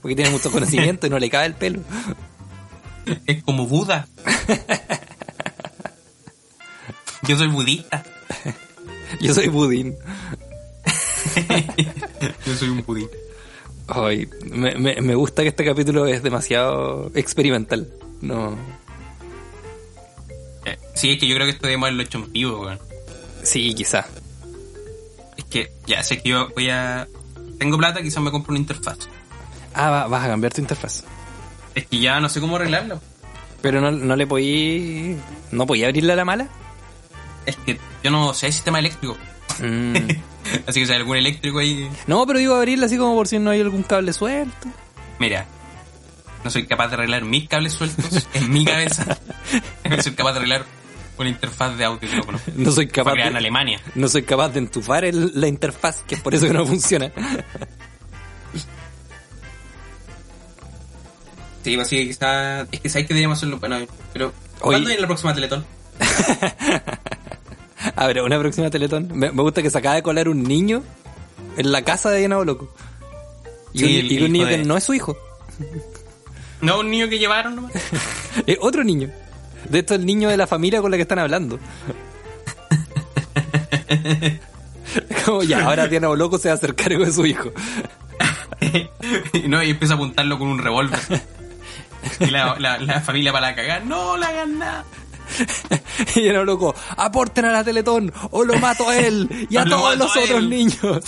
Porque 0.00 0.14
tiene 0.14 0.30
mucho 0.30 0.50
conocimiento 0.50 1.06
y 1.06 1.10
no 1.10 1.18
le 1.18 1.28
cabe 1.28 1.46
el 1.46 1.54
pelo. 1.54 1.80
Es 3.26 3.42
como 3.42 3.66
Buda. 3.66 4.06
Yo 7.22 7.36
soy 7.36 7.48
budista. 7.48 8.04
Yo 9.20 9.34
soy 9.34 9.48
budín. 9.48 9.96
Yo 12.46 12.54
soy 12.54 12.68
un 12.68 12.84
budín. 12.86 13.08
Ay, 13.88 14.28
me, 14.50 14.74
me, 14.76 15.00
me 15.00 15.14
gusta 15.14 15.42
que 15.42 15.48
este 15.48 15.64
capítulo 15.64 16.06
es 16.06 16.22
demasiado 16.22 17.10
experimental. 17.14 17.88
No. 18.20 18.56
Eh, 20.66 20.78
Sí, 20.94 21.10
es 21.12 21.18
que 21.18 21.26
yo 21.26 21.34
creo 21.34 21.46
que 21.46 21.52
esto 21.52 21.66
debemos 21.66 21.86
haberlo 21.86 22.02
hecho 22.02 22.18
en 22.18 22.32
vivo, 22.32 22.60
weón. 22.60 22.78
Sí, 23.42 23.74
quizá. 23.74 24.06
Es 25.36 25.44
que, 25.44 25.72
ya, 25.86 26.02
sé 26.02 26.20
que 26.22 26.28
yo 26.30 26.48
voy 26.54 26.68
a... 26.70 27.06
Tengo 27.58 27.78
plata, 27.78 28.02
quizás 28.02 28.22
me 28.22 28.30
compro 28.30 28.50
una 28.52 28.58
interfaz. 28.60 28.98
Ah, 29.74 29.90
va- 29.90 30.06
vas 30.08 30.24
a 30.24 30.28
cambiar 30.28 30.52
tu 30.52 30.60
interfaz. 30.60 31.04
Es 31.74 31.86
que 31.86 31.98
ya 31.98 32.20
no 32.20 32.28
sé 32.28 32.40
cómo 32.40 32.56
arreglarlo. 32.56 33.00
Pero 33.62 33.80
no, 33.80 33.90
no 33.90 34.16
le 34.16 34.26
podí... 34.26 35.16
¿No 35.52 35.66
podía 35.66 35.86
abrirle 35.86 36.12
a 36.12 36.16
la 36.16 36.24
mala? 36.24 36.48
Es 37.46 37.56
que 37.56 37.78
yo 38.02 38.10
no 38.10 38.34
sé 38.34 38.46
el 38.48 38.52
sistema 38.52 38.78
eléctrico. 38.78 39.16
Mm. 39.60 39.94
Así 40.66 40.80
que 40.80 40.86
si 40.86 40.92
hay 40.92 40.98
algún 40.98 41.16
eléctrico 41.16 41.58
ahí. 41.58 41.88
No, 42.06 42.26
pero 42.26 42.38
digo 42.38 42.54
abrirla 42.54 42.86
así 42.86 42.96
como 42.96 43.14
por 43.14 43.26
si 43.28 43.38
no 43.38 43.50
hay 43.50 43.60
algún 43.60 43.82
cable 43.82 44.12
suelto. 44.12 44.68
Mira, 45.18 45.44
no 46.46 46.50
soy 46.50 46.66
capaz 46.66 46.88
de 46.88 46.94
arreglar 46.94 47.24
mis 47.24 47.48
cables 47.48 47.72
sueltos 47.74 48.28
en 48.34 48.52
mi 48.52 48.64
cabeza. 48.64 49.18
No 49.90 50.00
soy 50.02 50.12
capaz 50.14 50.32
de 50.32 50.38
arreglar 50.38 50.64
una 51.18 51.28
interfaz 51.28 51.76
de 51.76 51.84
audio 51.84 52.00
que 52.00 52.16
no. 52.16 52.22
No 52.56 52.70
soy 52.72 52.86
capaz 52.88 53.12
en 53.14 53.32
de, 53.32 53.38
Alemania. 53.38 53.80
no 53.94 54.06
soy 54.08 54.22
capaz 54.22 54.50
de 54.50 54.58
entufar 54.60 55.04
el- 55.04 55.32
la 55.40 55.46
interfaz, 55.48 56.02
que 56.06 56.14
es 56.16 56.20
por 56.20 56.34
eso 56.34 56.46
que 56.46 56.52
no 56.52 56.64
funciona. 56.66 57.10
Sí, 61.64 61.74
pues 61.74 61.88
sí, 61.88 62.06
quizá. 62.06 62.60
Es 62.70 62.80
que 62.80 62.88
sabes 62.88 63.06
que 63.08 63.14
deberíamos 63.14 63.38
hacerlo. 63.38 63.58
Bueno, 63.58 63.78
pero. 64.12 64.32
¿Cuándo 64.60 64.88
es 64.88 65.00
la 65.00 65.06
próxima 65.08 65.34
Teletón? 65.34 65.66
A 67.96 68.06
ver, 68.06 68.22
una 68.22 68.38
próxima 68.38 68.70
Teletón. 68.70 69.08
Me, 69.12 69.32
me 69.32 69.42
gusta 69.42 69.62
que 69.62 69.70
se 69.70 69.78
acaba 69.78 69.96
de 69.96 70.02
colar 70.02 70.28
un 70.28 70.44
niño 70.44 70.84
en 71.56 71.72
la 71.72 71.82
casa 71.82 72.10
de 72.10 72.18
Diana 72.20 72.38
Loco. 72.44 72.72
Y, 73.72 73.78
Sí, 73.80 73.84
un, 73.84 73.90
el 73.90 74.12
y 74.12 74.22
un 74.22 74.32
niño 74.32 74.46
de- 74.46 74.58
que 74.58 74.64
no 74.64 74.76
es 74.76 74.84
su 74.84 74.94
hijo. 74.94 75.16
No, 76.60 76.80
un 76.80 76.90
niño 76.90 77.08
que 77.08 77.18
llevaron 77.18 77.56
nomás. 77.56 77.72
Es 78.46 78.58
otro 78.60 78.84
niño. 78.84 79.10
De 79.68 79.80
esto 79.80 79.94
el 79.94 80.06
niño 80.06 80.28
de 80.28 80.36
la 80.36 80.46
familia 80.46 80.80
con 80.80 80.90
la 80.90 80.96
que 80.96 81.02
están 81.02 81.18
hablando. 81.18 81.58
Como 85.24 85.42
ya, 85.42 85.64
ahora 85.64 85.88
Diana 85.88 86.08
Loco 86.14 86.38
se 86.38 86.48
va 86.48 86.54
a 86.54 86.56
hacer 86.56 86.74
cargo 86.74 87.04
de 87.04 87.12
su 87.12 87.26
hijo. 87.26 87.50
y 89.32 89.48
no, 89.48 89.62
y 89.62 89.70
empieza 89.70 89.94
a 89.94 89.96
apuntarlo 89.96 90.38
con 90.38 90.48
un 90.48 90.58
revólver. 90.58 91.00
Y 92.20 92.26
la, 92.26 92.56
la, 92.58 92.78
la 92.78 93.00
familia 93.00 93.32
para 93.32 93.48
la 93.48 93.56
cagar, 93.56 93.84
no 93.84 94.16
le 94.16 94.26
hagan 94.26 94.58
nada. 94.58 94.84
Y 96.14 96.20
Diana 96.20 96.44
Loco, 96.44 96.74
aporten 96.96 97.46
a 97.46 97.52
la 97.52 97.64
Teletón 97.64 98.12
o 98.30 98.44
lo 98.44 98.58
mato 98.58 98.88
a 98.88 98.96
él 98.96 99.48
y 99.50 99.56
a 99.56 99.64
todos 99.64 99.96
los 99.96 100.16
otros 100.16 100.42
niños. 100.44 101.00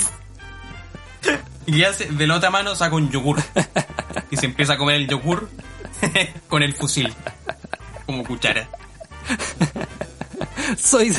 Y 1.68 1.84
hace, 1.84 2.06
de 2.06 2.26
la 2.26 2.36
otra 2.36 2.50
mano 2.50 2.74
saca 2.74 2.96
un 2.96 3.10
yogur. 3.10 3.38
Y 4.30 4.36
se 4.36 4.46
empieza 4.46 4.72
a 4.72 4.76
comer 4.78 4.96
el 4.96 5.06
yogur 5.08 5.48
con 6.48 6.62
el 6.62 6.74
fusil. 6.74 7.12
Como 8.06 8.24
cuchara. 8.24 8.68
Soy... 10.78 11.14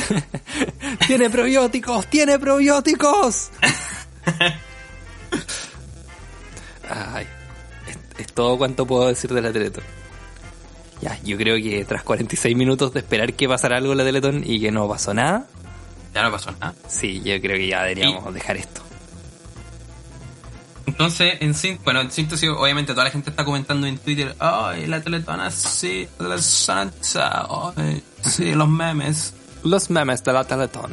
tiene 1.06 1.30
probióticos, 1.30 2.06
tiene 2.08 2.38
probióticos. 2.38 3.50
Ay, 6.88 7.26
es, 7.86 7.98
es 8.18 8.32
todo 8.32 8.58
cuanto 8.58 8.86
puedo 8.86 9.06
decir 9.08 9.32
de 9.32 9.42
la 9.42 9.52
Teletón. 9.52 9.84
Ya, 11.00 11.18
yo 11.22 11.36
creo 11.36 11.56
que 11.56 11.84
tras 11.84 12.02
46 12.02 12.56
minutos 12.56 12.92
de 12.92 13.00
esperar 13.00 13.32
que 13.34 13.48
pasara 13.48 13.76
algo 13.76 13.92
en 13.92 13.98
la 13.98 14.04
Teletón 14.04 14.42
y 14.44 14.60
que 14.60 14.70
no 14.70 14.88
pasó 14.88 15.14
nada, 15.14 15.46
Ya 16.14 16.22
no 16.24 16.32
pasó 16.32 16.50
nada. 16.52 16.74
sí, 16.88 17.22
yo 17.24 17.40
creo 17.40 17.56
que 17.56 17.68
ya 17.68 17.82
deberíamos 17.82 18.34
dejar 18.34 18.56
esto. 18.56 18.82
Entonces, 20.90 21.34
en 21.40 21.54
sín- 21.54 21.78
bueno, 21.84 22.00
en 22.00 22.10
síntesis, 22.10 22.48
obviamente 22.50 22.92
toda 22.92 23.04
la 23.04 23.10
gente 23.10 23.30
está 23.30 23.44
comentando 23.44 23.86
en 23.86 23.96
Twitter, 23.98 24.34
ay, 24.38 24.86
la 24.86 25.00
teletona 25.00 25.50
sí, 25.50 26.08
la 26.18 26.36
teletona, 26.36 26.92
ay, 27.76 28.02
sí, 28.22 28.54
los 28.54 28.68
memes, 28.68 29.34
Los 29.62 29.88
memes 29.90 30.22
de 30.24 30.32
la 30.32 30.44
Teletón. 30.44 30.90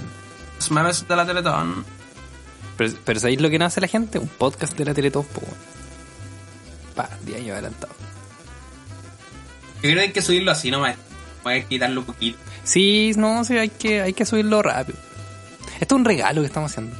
los 0.57 0.71
memes 0.71 1.07
de 1.07 1.15
la 1.15 1.25
teletón. 1.25 1.85
Pero, 2.77 2.93
pero 3.05 3.19
¿sabéis 3.19 3.41
lo 3.41 3.49
que 3.49 3.57
no 3.57 3.65
hace 3.65 3.81
la 3.81 3.87
gente? 3.87 4.19
Un 4.19 4.27
podcast 4.27 4.77
de 4.77 4.85
la 4.85 4.93
Teletón, 4.93 5.25
weón. 5.35 5.55
Pa, 6.95 7.09
10 7.25 7.39
años 7.39 7.51
adelantado. 7.53 7.93
Yo 9.75 9.81
creo 9.81 9.95
que 9.95 10.01
hay 10.01 10.11
que 10.11 10.21
subirlo 10.21 10.51
así 10.51 10.69
nomás. 10.71 10.95
Voy 11.43 11.53
a 11.55 11.63
quitarlo 11.65 12.01
un 12.01 12.05
poquito. 12.07 12.37
Sí, 12.63 13.13
no, 13.15 13.43
sí, 13.45 13.57
hay 13.57 13.69
que, 13.69 14.01
hay 14.01 14.13
que 14.13 14.25
subirlo 14.25 14.61
rápido. 14.61 14.97
Esto 15.79 15.95
es 15.95 15.99
un 15.99 16.05
regalo 16.05 16.41
que 16.41 16.47
estamos 16.47 16.71
haciendo. 16.71 16.95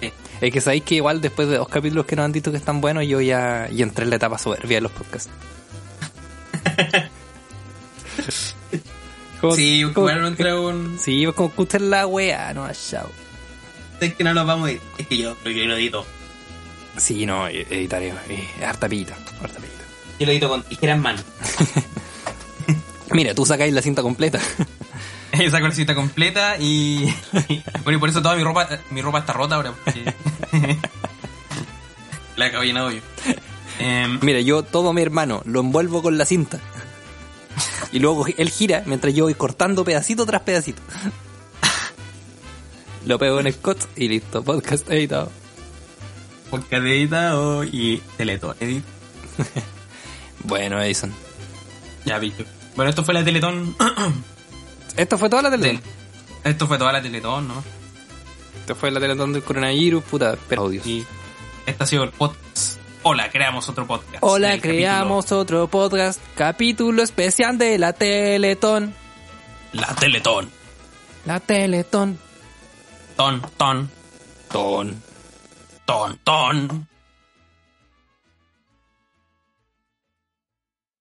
Sí. 0.00 0.12
Es 0.40 0.52
que 0.52 0.60
sabéis 0.60 0.84
que 0.84 0.94
igual 0.96 1.20
después 1.20 1.48
de 1.48 1.56
dos 1.56 1.68
capítulos 1.68 2.06
que 2.06 2.14
nos 2.16 2.24
han 2.24 2.32
dicho 2.32 2.50
que 2.50 2.56
están 2.58 2.80
buenos, 2.80 3.04
yo 3.06 3.20
ya, 3.20 3.68
ya 3.72 3.82
entré 3.84 4.04
en 4.04 4.10
la 4.10 4.16
etapa 4.16 4.38
soberbia 4.38 4.76
de 4.76 4.80
los 4.82 4.92
podcasts. 4.92 5.30
Como- 9.40 9.54
Sí, 9.56 9.82
como- 9.94 10.04
bueno, 10.06 10.20
no 10.22 10.28
entra 10.28 10.58
un... 10.60 10.98
Sí, 10.98 11.22
pues 11.24 11.34
como 11.36 11.54
que 11.54 11.62
usted 11.62 11.80
la 11.80 12.06
wea, 12.06 12.52
no, 12.54 12.68
chao. 12.72 13.10
Es 14.00 14.14
que 14.14 14.22
no 14.24 14.32
nos 14.34 14.46
vamos 14.46 14.68
a 14.68 14.72
ir. 14.72 14.80
Es 14.98 15.06
que 15.08 15.16
yo, 15.16 15.36
pero 15.42 15.56
yo 15.56 15.64
lo 15.64 15.76
edito. 15.76 16.06
Sí, 16.96 17.26
no, 17.26 17.46
editaré, 17.48 18.12
eh, 18.28 18.48
harta 18.64 18.88
pita, 18.88 19.14
harta 19.42 19.58
pita. 19.60 19.84
Yo 20.20 20.26
lo 20.26 20.32
edito 20.32 20.48
con 20.48 20.62
tijera 20.62 20.94
en 20.94 21.00
mano. 21.00 21.22
Mira, 23.12 23.34
tú 23.34 23.44
sacáis 23.46 23.72
la 23.72 23.82
cinta 23.82 24.02
completa. 24.02 24.38
Esa 25.32 25.60
cosita 25.60 25.94
completa 25.94 26.56
y... 26.58 27.14
Bueno, 27.84 27.98
y 27.98 28.00
por 28.00 28.08
eso 28.08 28.22
toda 28.22 28.36
mi 28.36 28.44
ropa, 28.44 28.68
mi 28.90 29.00
ropa 29.02 29.20
está 29.20 29.32
rota 29.32 29.56
ahora. 29.56 29.72
Porque... 29.72 30.14
la 32.36 32.46
acabo 32.46 32.64
llenado 32.64 32.90
yo. 32.90 33.00
Mira, 34.20 34.40
yo 34.40 34.62
todo 34.62 34.92
mi 34.92 35.02
hermano 35.02 35.42
lo 35.44 35.60
envuelvo 35.60 36.02
con 36.02 36.18
la 36.18 36.24
cinta. 36.24 36.58
Y 37.92 38.00
luego 38.00 38.26
él 38.36 38.50
gira 38.50 38.82
mientras 38.86 39.14
yo 39.14 39.24
voy 39.24 39.34
cortando 39.34 39.84
pedacito 39.84 40.26
tras 40.26 40.42
pedacito. 40.42 40.82
Lo 43.06 43.18
pego 43.18 43.40
en 43.40 43.52
Scott 43.52 43.88
y 43.96 44.08
listo, 44.08 44.42
podcast 44.42 44.90
editado. 44.90 45.30
podcast 46.50 46.84
editado 46.84 47.64
y 47.64 48.02
teletón 48.16 48.56
edit. 48.60 48.84
Bueno, 50.44 50.80
Edison. 50.80 51.12
Ya, 52.04 52.18
visto. 52.18 52.44
Bueno, 52.76 52.90
esto 52.90 53.04
fue 53.04 53.14
la 53.14 53.24
teletón. 53.24 53.74
Esto 54.96 55.18
fue 55.18 55.28
toda 55.28 55.42
la 55.42 55.50
del- 55.50 55.60
teletón. 55.60 55.90
Esto 56.44 56.66
fue 56.66 56.78
toda 56.78 56.92
la 56.92 57.02
teletón, 57.02 57.48
¿no? 57.48 57.62
Esto 58.60 58.74
fue 58.74 58.90
la 58.90 59.00
teletón 59.00 59.32
del 59.32 59.42
coronavirus, 59.42 60.04
puta, 60.04 60.36
pero 60.48 60.62
audios. 60.62 60.86
Y 60.86 61.04
este 61.66 61.84
ha 61.84 61.86
sido 61.86 62.04
el 62.04 62.10
podcast. 62.10 62.78
Hola, 63.02 63.30
creamos 63.30 63.68
otro 63.68 63.86
podcast. 63.86 64.18
Hola, 64.20 64.58
creamos 64.60 65.32
otro 65.32 65.68
podcast, 65.68 66.20
capítulo 66.34 67.02
especial 67.02 67.56
de 67.58 67.78
la 67.78 67.92
Teletón. 67.92 68.94
capítulo- 69.72 69.80
La 69.88 69.94
teletón. 69.94 70.50
La 71.24 71.40
Teletón. 71.40 72.18
Ton, 73.16 73.42
ton, 73.56 73.90
Ton. 74.50 75.02
ton, 75.84 76.18
ton. 76.24 76.88